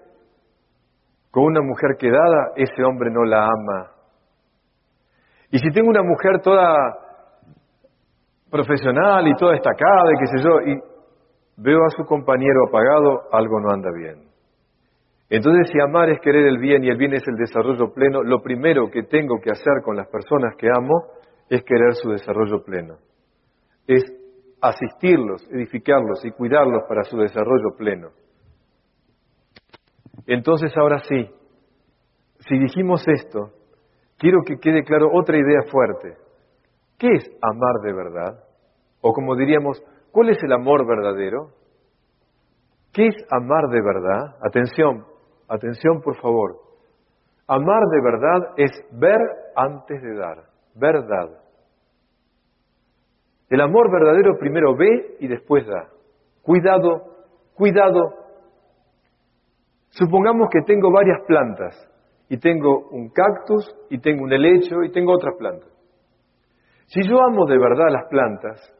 con 1.31 1.43
una 1.43 1.61
mujer 1.61 1.95
quedada, 1.97 2.53
ese 2.55 2.83
hombre 2.83 3.09
no 3.11 3.23
la 3.23 3.45
ama. 3.45 3.91
Y 5.51 5.59
si 5.59 5.69
tengo 5.71 5.89
una 5.89 6.03
mujer 6.03 6.41
toda 6.41 6.75
profesional 8.49 9.27
y 9.27 9.35
toda 9.35 9.53
destacada 9.53 10.11
y 10.13 10.19
qué 10.19 10.37
sé 10.37 10.43
yo, 10.43 10.61
y 10.61 10.79
veo 11.57 11.79
a 11.85 11.89
su 11.89 12.03
compañero 12.05 12.67
apagado, 12.67 13.23
algo 13.31 13.59
no 13.59 13.71
anda 13.71 13.89
bien. 13.95 14.29
Entonces, 15.29 15.69
si 15.71 15.79
amar 15.79 16.09
es 16.09 16.19
querer 16.21 16.47
el 16.47 16.57
bien 16.57 16.83
y 16.83 16.89
el 16.89 16.97
bien 16.97 17.13
es 17.13 17.23
el 17.27 17.35
desarrollo 17.35 17.93
pleno, 17.93 18.23
lo 18.23 18.41
primero 18.41 18.89
que 18.89 19.03
tengo 19.03 19.39
que 19.39 19.51
hacer 19.51 19.83
con 19.83 19.95
las 19.95 20.07
personas 20.07 20.55
que 20.57 20.67
amo 20.67 21.03
es 21.49 21.63
querer 21.63 21.93
su 21.93 22.09
desarrollo 22.09 22.63
pleno. 22.63 22.95
Es 23.85 24.03
asistirlos, 24.61 25.47
edificarlos 25.51 26.25
y 26.25 26.31
cuidarlos 26.31 26.83
para 26.87 27.03
su 27.03 27.17
desarrollo 27.17 27.75
pleno. 27.77 28.09
Entonces, 30.27 30.75
ahora 30.77 30.99
sí, 30.99 31.29
si 32.39 32.57
dijimos 32.57 33.03
esto, 33.07 33.51
quiero 34.17 34.39
que 34.45 34.57
quede 34.57 34.83
claro 34.83 35.09
otra 35.13 35.37
idea 35.37 35.61
fuerte. 35.71 36.17
¿Qué 36.97 37.07
es 37.13 37.25
amar 37.41 37.75
de 37.83 37.93
verdad? 37.93 38.43
O 39.01 39.13
como 39.13 39.35
diríamos, 39.35 39.81
¿Cuál 40.11 40.29
es 40.29 40.43
el 40.43 40.51
amor 40.51 40.85
verdadero? 40.87 41.51
¿Qué 42.93 43.07
es 43.07 43.15
amar 43.29 43.67
de 43.69 43.81
verdad? 43.81 44.35
Atención, 44.41 45.05
atención 45.47 46.01
por 46.01 46.19
favor. 46.19 46.57
Amar 47.47 47.83
de 47.83 48.01
verdad 48.01 48.53
es 48.57 48.71
ver 48.93 49.19
antes 49.55 50.01
de 50.01 50.15
dar, 50.15 50.43
verdad. 50.75 51.29
El 53.49 53.61
amor 53.61 53.91
verdadero 53.91 54.37
primero 54.39 54.75
ve 54.75 55.17
y 55.19 55.27
después 55.27 55.65
da. 55.65 55.89
Cuidado, 56.41 57.25
cuidado. 57.55 58.15
Supongamos 59.89 60.47
que 60.51 60.61
tengo 60.65 60.91
varias 60.91 61.19
plantas 61.27 61.75
y 62.29 62.37
tengo 62.37 62.89
un 62.91 63.09
cactus 63.09 63.75
y 63.89 63.99
tengo 63.99 64.23
un 64.23 64.31
helecho 64.31 64.83
y 64.83 64.91
tengo 64.91 65.13
otras 65.13 65.35
plantas. 65.37 65.69
Si 66.85 67.01
yo 67.07 67.17
amo 67.21 67.45
de 67.45 67.57
verdad 67.57 67.87
las 67.91 68.07
plantas, 68.09 68.73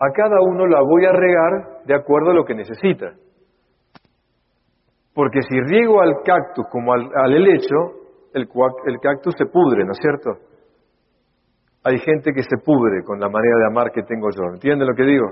a 0.00 0.12
cada 0.12 0.40
uno 0.40 0.66
la 0.66 0.80
voy 0.80 1.04
a 1.04 1.12
regar 1.12 1.84
de 1.84 1.94
acuerdo 1.94 2.30
a 2.30 2.34
lo 2.34 2.44
que 2.44 2.54
necesita. 2.54 3.12
Porque 5.12 5.40
si 5.42 5.60
riego 5.60 6.00
al 6.00 6.22
cactus 6.24 6.66
como 6.70 6.92
al, 6.92 7.34
helecho, 7.34 7.74
el, 8.32 8.48
el 8.86 9.00
cactus 9.00 9.34
se 9.36 9.46
pudre, 9.46 9.84
¿no 9.84 9.90
es 9.90 9.98
cierto? 10.00 10.30
Hay 11.82 11.98
gente 11.98 12.32
que 12.32 12.42
se 12.42 12.58
pudre 12.64 13.02
con 13.04 13.18
la 13.18 13.28
manera 13.28 13.56
de 13.58 13.66
amar 13.66 13.90
que 13.90 14.02
tengo 14.02 14.28
yo. 14.30 14.52
¿Entienden 14.54 14.86
lo 14.86 14.94
que 14.94 15.04
digo? 15.04 15.26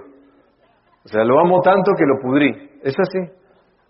O 1.05 1.09
sea, 1.09 1.23
lo 1.23 1.39
amo 1.39 1.61
tanto 1.61 1.93
que 1.97 2.05
lo 2.05 2.19
pudrí. 2.21 2.51
¿Es 2.83 2.95
así? 2.99 3.46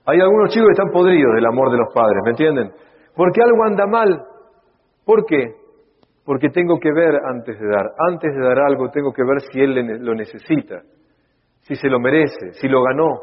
Hay 0.06 0.20
algunos 0.20 0.50
chicos 0.50 0.68
que 0.68 0.72
están 0.72 0.92
podridos 0.92 1.34
del 1.34 1.46
amor 1.46 1.70
de 1.70 1.78
los 1.78 1.92
padres, 1.92 2.22
¿me 2.24 2.30
entienden? 2.30 2.72
Porque 3.14 3.42
algo 3.42 3.64
anda 3.64 3.86
mal. 3.86 4.24
¿Por 5.04 5.24
qué? 5.26 5.66
porque 6.26 6.48
tengo 6.50 6.78
que 6.80 6.92
ver 6.92 7.14
antes 7.24 7.58
de 7.58 7.68
dar. 7.68 7.86
Antes 8.10 8.34
de 8.34 8.40
dar 8.40 8.58
algo 8.58 8.90
tengo 8.90 9.12
que 9.12 9.22
ver 9.22 9.40
si 9.42 9.60
él 9.60 10.04
lo 10.04 10.12
necesita, 10.14 10.82
si 11.60 11.76
se 11.76 11.88
lo 11.88 12.00
merece, 12.00 12.52
si 12.54 12.68
lo 12.68 12.82
ganó. 12.82 13.22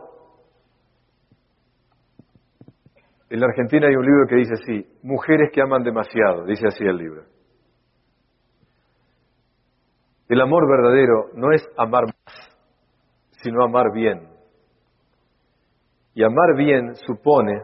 En 3.30 3.42
la 3.42 3.48
Argentina 3.48 3.88
hay 3.88 3.96
un 3.96 4.06
libro 4.06 4.26
que 4.28 4.36
dice 4.36 4.54
así, 4.54 4.88
Mujeres 5.04 5.52
que 5.52 5.62
aman 5.62 5.84
demasiado, 5.84 6.46
dice 6.46 6.66
así 6.66 6.86
el 6.86 6.96
libro. 6.96 7.24
El 10.30 10.40
amor 10.40 10.64
verdadero 10.70 11.26
no 11.36 11.52
es 11.52 11.68
amar 11.78 12.06
más, 12.06 12.58
sino 13.42 13.66
amar 13.66 13.92
bien. 13.94 14.33
Y 16.16 16.24
amar 16.24 16.56
bien 16.56 16.96
supone 16.96 17.62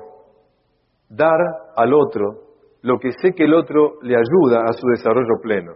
dar 1.10 1.39
al 1.76 1.93
otro 1.93 2.50
lo 2.82 2.97
que 2.97 3.12
sé 3.22 3.34
que 3.34 3.43
el 3.43 3.54
otro 3.54 3.95
le 4.02 4.16
ayuda 4.16 4.64
a 4.64 4.74
su 4.74 4.88
desarrollo 4.88 5.41
pleno. 5.41 5.74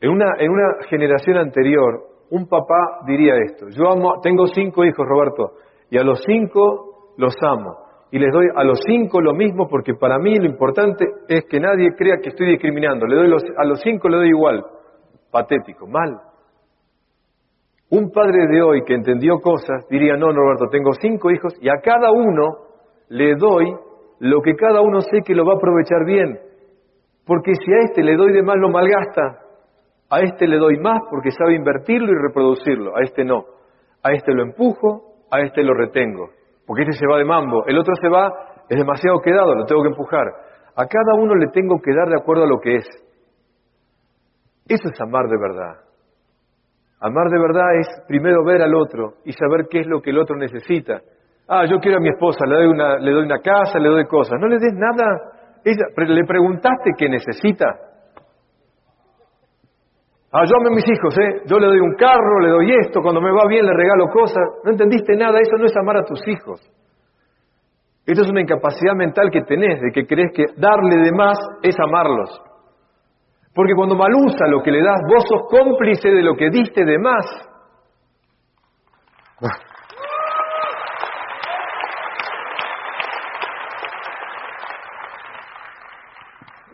En 0.00 0.10
una, 0.10 0.26
en 0.38 0.50
una 0.50 0.84
generación 0.88 1.38
anterior, 1.38 2.02
un 2.30 2.46
papá 2.46 3.00
diría 3.06 3.34
esto, 3.36 3.66
yo 3.70 3.90
amo, 3.90 4.20
tengo 4.22 4.46
cinco 4.48 4.84
hijos, 4.84 5.06
Roberto, 5.06 5.52
y 5.88 5.98
a 5.98 6.02
los 6.02 6.22
cinco 6.26 7.14
los 7.16 7.34
amo, 7.42 7.78
y 8.10 8.18
les 8.18 8.32
doy 8.32 8.46
a 8.54 8.64
los 8.64 8.80
cinco 8.86 9.20
lo 9.20 9.32
mismo 9.32 9.66
porque 9.68 9.94
para 9.94 10.18
mí 10.18 10.34
lo 10.36 10.46
importante 10.46 11.06
es 11.28 11.44
que 11.48 11.58
nadie 11.58 11.94
crea 11.96 12.18
que 12.22 12.30
estoy 12.30 12.48
discriminando, 12.48 13.06
le 13.06 13.16
doy 13.16 13.26
a 13.56 13.64
los 13.64 13.80
cinco 13.80 14.08
le 14.08 14.18
doy 14.18 14.28
igual, 14.28 14.64
patético, 15.30 15.86
mal. 15.86 16.20
Un 17.90 18.10
padre 18.10 18.46
de 18.50 18.62
hoy 18.62 18.82
que 18.84 18.94
entendió 18.94 19.38
cosas 19.40 19.86
diría, 19.88 20.16
no, 20.16 20.32
Roberto, 20.32 20.66
tengo 20.70 20.92
cinco 20.94 21.30
hijos 21.30 21.54
y 21.60 21.68
a 21.68 21.80
cada 21.82 22.10
uno 22.10 22.64
le 23.08 23.34
doy 23.36 23.74
lo 24.20 24.40
que 24.40 24.54
cada 24.54 24.80
uno 24.80 25.00
sé 25.00 25.20
que 25.24 25.34
lo 25.34 25.44
va 25.44 25.54
a 25.54 25.56
aprovechar 25.56 26.04
bien. 26.04 26.38
Porque 27.26 27.52
si 27.54 27.72
a 27.72 27.78
este 27.84 28.02
le 28.02 28.16
doy 28.16 28.32
de 28.32 28.42
más, 28.42 28.56
lo 28.56 28.70
malgasta. 28.70 29.40
A 30.10 30.20
este 30.20 30.46
le 30.46 30.58
doy 30.58 30.78
más 30.78 31.00
porque 31.10 31.30
sabe 31.30 31.54
invertirlo 31.54 32.10
y 32.12 32.22
reproducirlo. 32.26 32.96
A 32.96 33.02
este 33.02 33.24
no. 33.24 33.44
A 34.02 34.12
este 34.12 34.32
lo 34.32 34.42
empujo, 34.42 35.26
a 35.30 35.40
este 35.40 35.62
lo 35.62 35.74
retengo. 35.74 36.30
Porque 36.66 36.82
este 36.82 36.98
se 36.98 37.06
va 37.06 37.18
de 37.18 37.24
mambo. 37.24 37.66
El 37.66 37.78
otro 37.78 37.94
se 38.00 38.08
va, 38.08 38.32
es 38.68 38.78
demasiado 38.78 39.20
quedado, 39.20 39.54
lo 39.54 39.64
tengo 39.64 39.82
que 39.82 39.88
empujar. 39.88 40.26
A 40.76 40.86
cada 40.86 41.14
uno 41.16 41.34
le 41.34 41.48
tengo 41.48 41.80
que 41.80 41.94
dar 41.94 42.08
de 42.08 42.16
acuerdo 42.16 42.44
a 42.44 42.48
lo 42.48 42.58
que 42.60 42.76
es. 42.76 42.86
Eso 44.66 44.88
es 44.90 45.00
amar 45.00 45.26
de 45.28 45.38
verdad. 45.38 45.84
Amar 47.06 47.28
de 47.28 47.38
verdad 47.38 47.76
es 47.78 47.86
primero 48.08 48.42
ver 48.44 48.62
al 48.62 48.74
otro 48.74 49.14
y 49.24 49.32
saber 49.32 49.66
qué 49.68 49.80
es 49.80 49.86
lo 49.86 50.00
que 50.00 50.10
el 50.10 50.18
otro 50.18 50.36
necesita 50.36 51.02
Ah, 51.46 51.66
yo 51.66 51.78
quiero 51.78 51.98
a 51.98 52.00
mi 52.00 52.08
esposa, 52.08 52.46
le 52.46 52.56
doy, 52.56 52.66
una, 52.66 52.96
le 52.96 53.12
doy 53.12 53.24
una 53.24 53.38
casa, 53.38 53.78
le 53.78 53.88
doy 53.88 54.06
cosas. 54.06 54.40
No 54.40 54.48
le 54.48 54.58
des 54.58 54.72
nada, 54.72 55.04
Ella, 55.62 55.84
¿Le 55.96 56.24
preguntaste 56.24 56.92
qué 56.96 57.08
necesita? 57.08 57.66
Ah, 60.32 60.44
yo 60.46 60.56
amo 60.56 60.68
a 60.68 60.74
mis 60.74 60.88
hijos, 60.88 61.14
¿eh? 61.18 61.42
Yo 61.46 61.58
le 61.58 61.66
doy 61.66 61.80
un 61.80 61.94
carro, 61.96 62.40
le 62.40 62.48
doy 62.48 62.74
esto, 62.80 63.00
cuando 63.02 63.20
me 63.20 63.30
va 63.30 63.46
bien 63.46 63.64
le 63.64 63.72
regalo 63.72 64.08
cosas. 64.08 64.42
No 64.64 64.72
entendiste 64.72 65.14
nada, 65.16 65.38
eso 65.38 65.56
no 65.58 65.66
es 65.66 65.76
amar 65.76 65.98
a 65.98 66.04
tus 66.04 66.26
hijos. 66.26 66.60
Esto 68.06 68.22
es 68.22 68.30
una 68.30 68.40
incapacidad 68.40 68.94
mental 68.94 69.30
que 69.30 69.42
tenés, 69.42 69.80
de 69.80 69.90
que 69.92 70.06
crees 70.06 70.32
que 70.34 70.44
darle 70.56 70.96
de 71.04 71.12
más 71.12 71.38
es 71.62 71.76
amarlos. 71.78 72.40
Porque 73.54 73.74
cuando 73.76 73.94
mal 73.94 74.10
usa 74.12 74.48
lo 74.48 74.62
que 74.62 74.72
le 74.72 74.82
das, 74.82 75.00
vos 75.08 75.24
sos 75.28 75.42
cómplice 75.48 76.08
de 76.08 76.22
lo 76.22 76.34
que 76.34 76.50
diste 76.50 76.84
de 76.84 76.98
más. 76.98 77.24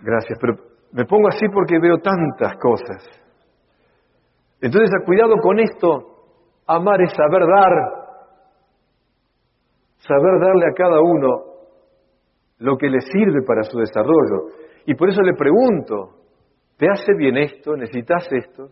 Gracias, 0.03 0.39
pero 0.41 0.55
me 0.93 1.05
pongo 1.05 1.28
así 1.28 1.47
porque 1.53 1.78
veo 1.78 1.99
tantas 1.99 2.57
cosas. 2.59 3.05
Entonces, 4.61 4.91
cuidado 5.05 5.37
con 5.43 5.59
esto. 5.61 6.07
Amar 6.66 7.03
es 7.03 7.12
saber 7.12 7.43
dar. 7.47 7.72
Saber 9.99 10.41
darle 10.41 10.66
a 10.66 10.74
cada 10.74 11.01
uno 11.01 11.45
lo 12.59 12.76
que 12.76 12.89
le 12.89 13.01
sirve 13.01 13.43
para 13.47 13.62
su 13.64 13.78
desarrollo. 13.78 14.53
Y 14.87 14.95
por 14.95 15.11
eso 15.11 15.20
le 15.22 15.35
pregunto, 15.35 16.20
¿te 16.81 16.89
hace 16.89 17.12
bien 17.14 17.37
esto? 17.37 17.76
¿Necesitas 17.76 18.26
esto? 18.33 18.70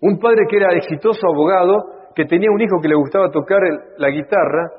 Un 0.00 0.18
padre 0.18 0.46
que 0.48 0.56
era 0.56 0.72
exitoso 0.74 1.20
abogado, 1.26 1.74
que 2.14 2.24
tenía 2.24 2.50
un 2.50 2.60
hijo 2.60 2.78
que 2.80 2.88
le 2.88 2.94
gustaba 2.94 3.30
tocar 3.30 3.60
la 3.98 4.08
guitarra, 4.10 4.70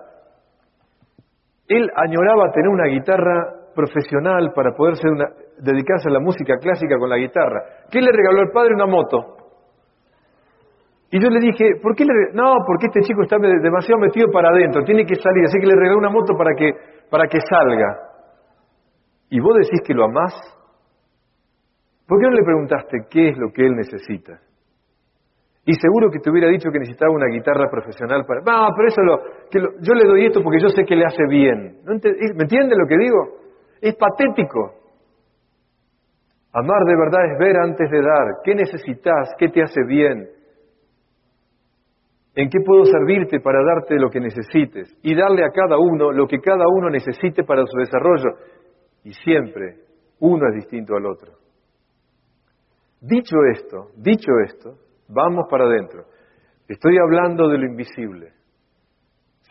él 1.67 1.89
añoraba 1.93 2.51
tener 2.53 2.69
una 2.69 2.87
guitarra 2.87 3.73
profesional 3.75 4.51
para 4.55 4.71
poder 4.71 4.95
dedicarse 5.59 6.07
a 6.07 6.13
la 6.13 6.19
música 6.19 6.55
clásica 6.57 6.97
con 6.97 7.09
la 7.09 7.17
guitarra. 7.17 7.63
¿Qué 7.91 7.99
le 7.99 8.11
regaló 8.11 8.41
el 8.41 8.51
padre? 8.51 8.75
Una 8.75 8.87
moto. 8.87 9.37
Y 11.11 11.21
yo 11.21 11.29
le 11.29 11.39
dije, 11.41 11.81
¿por 11.81 11.93
qué 11.95 12.05
le 12.05 12.13
No, 12.33 12.55
porque 12.65 12.87
este 12.87 13.01
chico 13.01 13.23
está 13.23 13.35
demasiado 13.37 13.99
metido 13.99 14.27
para 14.31 14.49
adentro, 14.49 14.83
tiene 14.83 15.05
que 15.05 15.15
salir, 15.15 15.43
así 15.43 15.59
que 15.59 15.67
le 15.67 15.75
regaló 15.75 15.97
una 15.97 16.09
moto 16.09 16.33
para 16.37 16.55
que, 16.55 16.71
para 17.09 17.27
que 17.27 17.39
salga. 17.41 17.97
¿Y 19.29 19.39
vos 19.41 19.53
decís 19.55 19.81
que 19.85 19.93
lo 19.93 20.05
amás? 20.05 20.60
¿Por 22.11 22.19
qué 22.19 22.27
no 22.27 22.35
le 22.35 22.43
preguntaste 22.43 22.97
qué 23.09 23.29
es 23.29 23.37
lo 23.37 23.53
que 23.53 23.65
él 23.65 23.73
necesita? 23.73 24.37
Y 25.63 25.71
seguro 25.75 26.11
que 26.11 26.19
te 26.19 26.29
hubiera 26.29 26.49
dicho 26.49 26.69
que 26.69 26.79
necesitaba 26.79 27.15
una 27.15 27.31
guitarra 27.31 27.69
profesional 27.71 28.25
para... 28.25 28.41
No, 28.41 28.67
pero 28.75 28.87
eso 28.89 29.01
lo, 29.01 29.17
que 29.49 29.59
yo 29.79 29.93
le 29.93 30.03
doy 30.03 30.25
esto 30.25 30.43
porque 30.43 30.59
yo 30.61 30.67
sé 30.67 30.83
que 30.83 30.97
le 30.97 31.05
hace 31.05 31.23
bien. 31.29 31.77
¿Me 31.85 32.43
entiende 32.43 32.75
lo 32.75 32.85
que 32.85 32.97
digo? 32.97 33.37
Es 33.79 33.95
patético. 33.95 34.73
Amar 36.51 36.83
de 36.83 36.97
verdad 36.97 37.31
es 37.31 37.39
ver 37.39 37.55
antes 37.55 37.89
de 37.89 38.01
dar. 38.01 38.27
¿Qué 38.43 38.55
necesitas? 38.55 39.33
¿Qué 39.37 39.47
te 39.47 39.63
hace 39.63 39.81
bien? 39.87 40.27
¿En 42.35 42.49
qué 42.49 42.59
puedo 42.59 42.83
servirte 42.83 43.39
para 43.39 43.63
darte 43.63 43.95
lo 43.95 44.09
que 44.09 44.19
necesites? 44.19 44.93
Y 45.01 45.15
darle 45.15 45.45
a 45.45 45.49
cada 45.55 45.77
uno 45.79 46.11
lo 46.11 46.27
que 46.27 46.41
cada 46.41 46.65
uno 46.67 46.89
necesite 46.89 47.45
para 47.45 47.65
su 47.65 47.77
desarrollo. 47.77 48.31
Y 49.05 49.13
siempre 49.13 49.77
uno 50.19 50.49
es 50.49 50.55
distinto 50.55 50.97
al 50.97 51.05
otro. 51.05 51.40
Dicho 53.01 53.35
esto, 53.51 53.89
dicho 53.97 54.31
esto, 54.45 54.77
vamos 55.09 55.47
para 55.49 55.65
adentro. 55.65 56.05
Estoy 56.67 56.97
hablando 56.99 57.47
de 57.49 57.57
lo 57.57 57.65
invisible. 57.65 58.33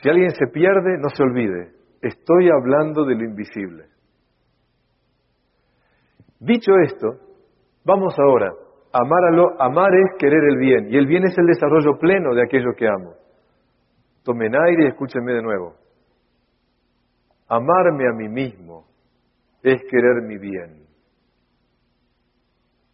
Si 0.01 0.09
alguien 0.09 0.31
se 0.31 0.47
pierde, 0.47 0.97
no 0.99 1.09
se 1.11 1.23
olvide. 1.23 1.73
Estoy 2.01 2.49
hablando 2.49 3.05
de 3.05 3.17
lo 3.17 3.25
invisible. 3.25 3.87
Dicho 6.39 6.73
esto, 6.85 7.09
vamos 7.85 8.15
ahora. 8.19 8.53
Amar, 8.93 9.23
amar 9.59 9.91
es 9.95 10.19
querer 10.19 10.43
el 10.45 10.57
bien, 10.57 10.93
y 10.93 10.97
el 10.97 11.07
bien 11.07 11.25
es 11.25 11.37
el 11.37 11.47
desarrollo 11.47 11.99
pleno 11.99 12.35
de 12.35 12.43
aquello 12.43 12.73
que 12.77 12.87
amo. 12.89 13.15
Tomen 14.25 14.55
aire 14.55 14.85
y 14.85 14.89
escúchenme 14.89 15.33
de 15.33 15.43
nuevo. 15.43 15.75
Amarme 17.49 18.09
a 18.09 18.13
mí 18.13 18.29
mismo 18.29 18.87
es 19.63 19.83
querer 19.91 20.23
mi 20.23 20.39
bien. 20.39 20.90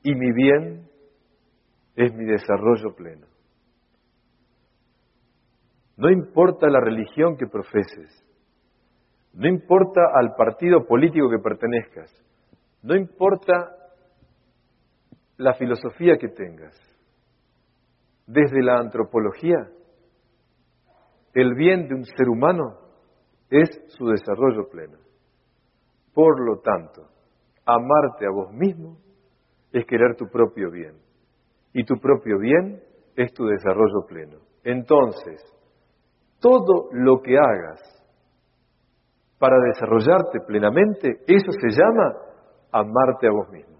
Y 0.08 0.14
mi 0.14 0.30
bien 0.30 0.88
es 1.96 2.14
mi 2.14 2.26
desarrollo 2.26 2.94
pleno. 2.94 3.26
No 5.96 6.08
importa 6.12 6.68
la 6.68 6.78
religión 6.78 7.36
que 7.36 7.48
profeses, 7.48 8.24
no 9.32 9.48
importa 9.48 10.02
al 10.14 10.36
partido 10.36 10.86
político 10.86 11.28
que 11.28 11.42
pertenezcas, 11.42 12.24
no 12.84 12.94
importa 12.94 13.74
la 15.38 15.54
filosofía 15.54 16.18
que 16.18 16.28
tengas, 16.28 16.78
desde 18.28 18.62
la 18.62 18.78
antropología, 18.78 19.58
el 21.34 21.52
bien 21.56 21.88
de 21.88 21.96
un 21.96 22.04
ser 22.04 22.28
humano 22.28 22.78
es 23.50 23.68
su 23.88 24.06
desarrollo 24.06 24.68
pleno. 24.70 24.98
Por 26.14 26.46
lo 26.46 26.60
tanto, 26.60 27.08
amarte 27.64 28.24
a 28.24 28.30
vos 28.30 28.52
mismo 28.52 29.04
es 29.72 29.84
querer 29.86 30.16
tu 30.16 30.28
propio 30.28 30.70
bien. 30.70 30.94
Y 31.72 31.84
tu 31.84 31.96
propio 31.96 32.38
bien 32.38 32.80
es 33.16 33.32
tu 33.32 33.46
desarrollo 33.46 34.06
pleno. 34.06 34.38
Entonces, 34.64 35.42
todo 36.40 36.88
lo 36.92 37.20
que 37.22 37.36
hagas 37.36 37.80
para 39.38 39.56
desarrollarte 39.58 40.40
plenamente, 40.46 41.18
eso 41.26 41.52
se 41.52 41.68
llama 41.68 42.14
amarte 42.72 43.26
a 43.26 43.30
vos 43.30 43.48
mismo. 43.50 43.76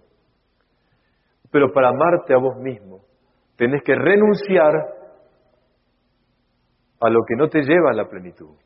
Pero 1.50 1.72
para 1.72 1.88
amarte 1.88 2.34
a 2.34 2.38
vos 2.38 2.56
mismo, 2.56 3.00
tenés 3.56 3.82
que 3.82 3.94
renunciar 3.94 4.74
a 7.00 7.10
lo 7.10 7.20
que 7.26 7.36
no 7.36 7.48
te 7.48 7.62
lleva 7.62 7.90
a 7.90 7.94
la 7.94 8.08
plenitud. 8.08 8.56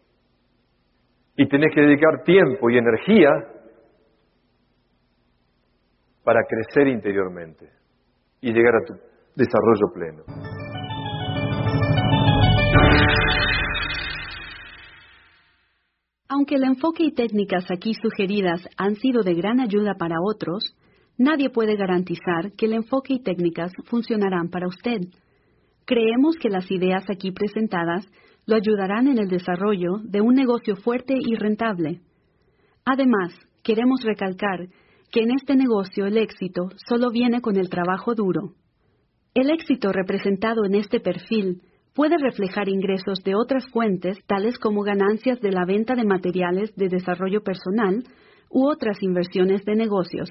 Y 1.36 1.48
tenés 1.48 1.74
que 1.74 1.80
dedicar 1.80 2.22
tiempo 2.24 2.70
y 2.70 2.78
energía 2.78 3.28
para 6.24 6.40
crecer 6.44 6.88
interiormente 6.88 7.70
y 8.40 8.52
llegar 8.52 8.74
a 8.76 8.84
tu 8.84 8.94
desarrollo 9.34 9.92
pleno. 9.94 10.24
Aunque 16.28 16.54
el 16.54 16.64
enfoque 16.64 17.04
y 17.04 17.12
técnicas 17.12 17.70
aquí 17.70 17.92
sugeridas 17.94 18.66
han 18.76 18.94
sido 18.94 19.22
de 19.22 19.34
gran 19.34 19.60
ayuda 19.60 19.94
para 19.98 20.16
otros, 20.22 20.76
nadie 21.18 21.50
puede 21.50 21.76
garantizar 21.76 22.52
que 22.56 22.66
el 22.66 22.74
enfoque 22.74 23.14
y 23.14 23.22
técnicas 23.22 23.72
funcionarán 23.86 24.48
para 24.48 24.68
usted. 24.68 25.00
Creemos 25.84 26.36
que 26.40 26.48
las 26.48 26.70
ideas 26.70 27.04
aquí 27.10 27.32
presentadas 27.32 28.06
lo 28.46 28.54
ayudarán 28.56 29.08
en 29.08 29.18
el 29.18 29.28
desarrollo 29.28 29.98
de 30.04 30.20
un 30.20 30.34
negocio 30.34 30.76
fuerte 30.76 31.14
y 31.18 31.34
rentable. 31.34 32.00
Además, 32.84 33.34
queremos 33.62 34.02
recalcar 34.04 34.68
que 35.10 35.20
en 35.20 35.32
este 35.32 35.56
negocio 35.56 36.06
el 36.06 36.16
éxito 36.16 36.68
solo 36.88 37.10
viene 37.10 37.40
con 37.40 37.56
el 37.56 37.68
trabajo 37.68 38.14
duro. 38.14 38.54
El 39.34 39.50
éxito 39.50 39.92
representado 39.92 40.64
en 40.64 40.74
este 40.74 41.00
perfil 41.00 41.62
puede 41.94 42.16
reflejar 42.18 42.68
ingresos 42.68 43.22
de 43.24 43.34
otras 43.34 43.66
fuentes, 43.70 44.18
tales 44.26 44.58
como 44.58 44.82
ganancias 44.82 45.40
de 45.40 45.52
la 45.52 45.64
venta 45.64 45.94
de 45.94 46.04
materiales 46.04 46.74
de 46.76 46.88
desarrollo 46.88 47.42
personal 47.42 48.04
u 48.48 48.68
otras 48.68 49.02
inversiones 49.02 49.64
de 49.64 49.76
negocios. 49.76 50.30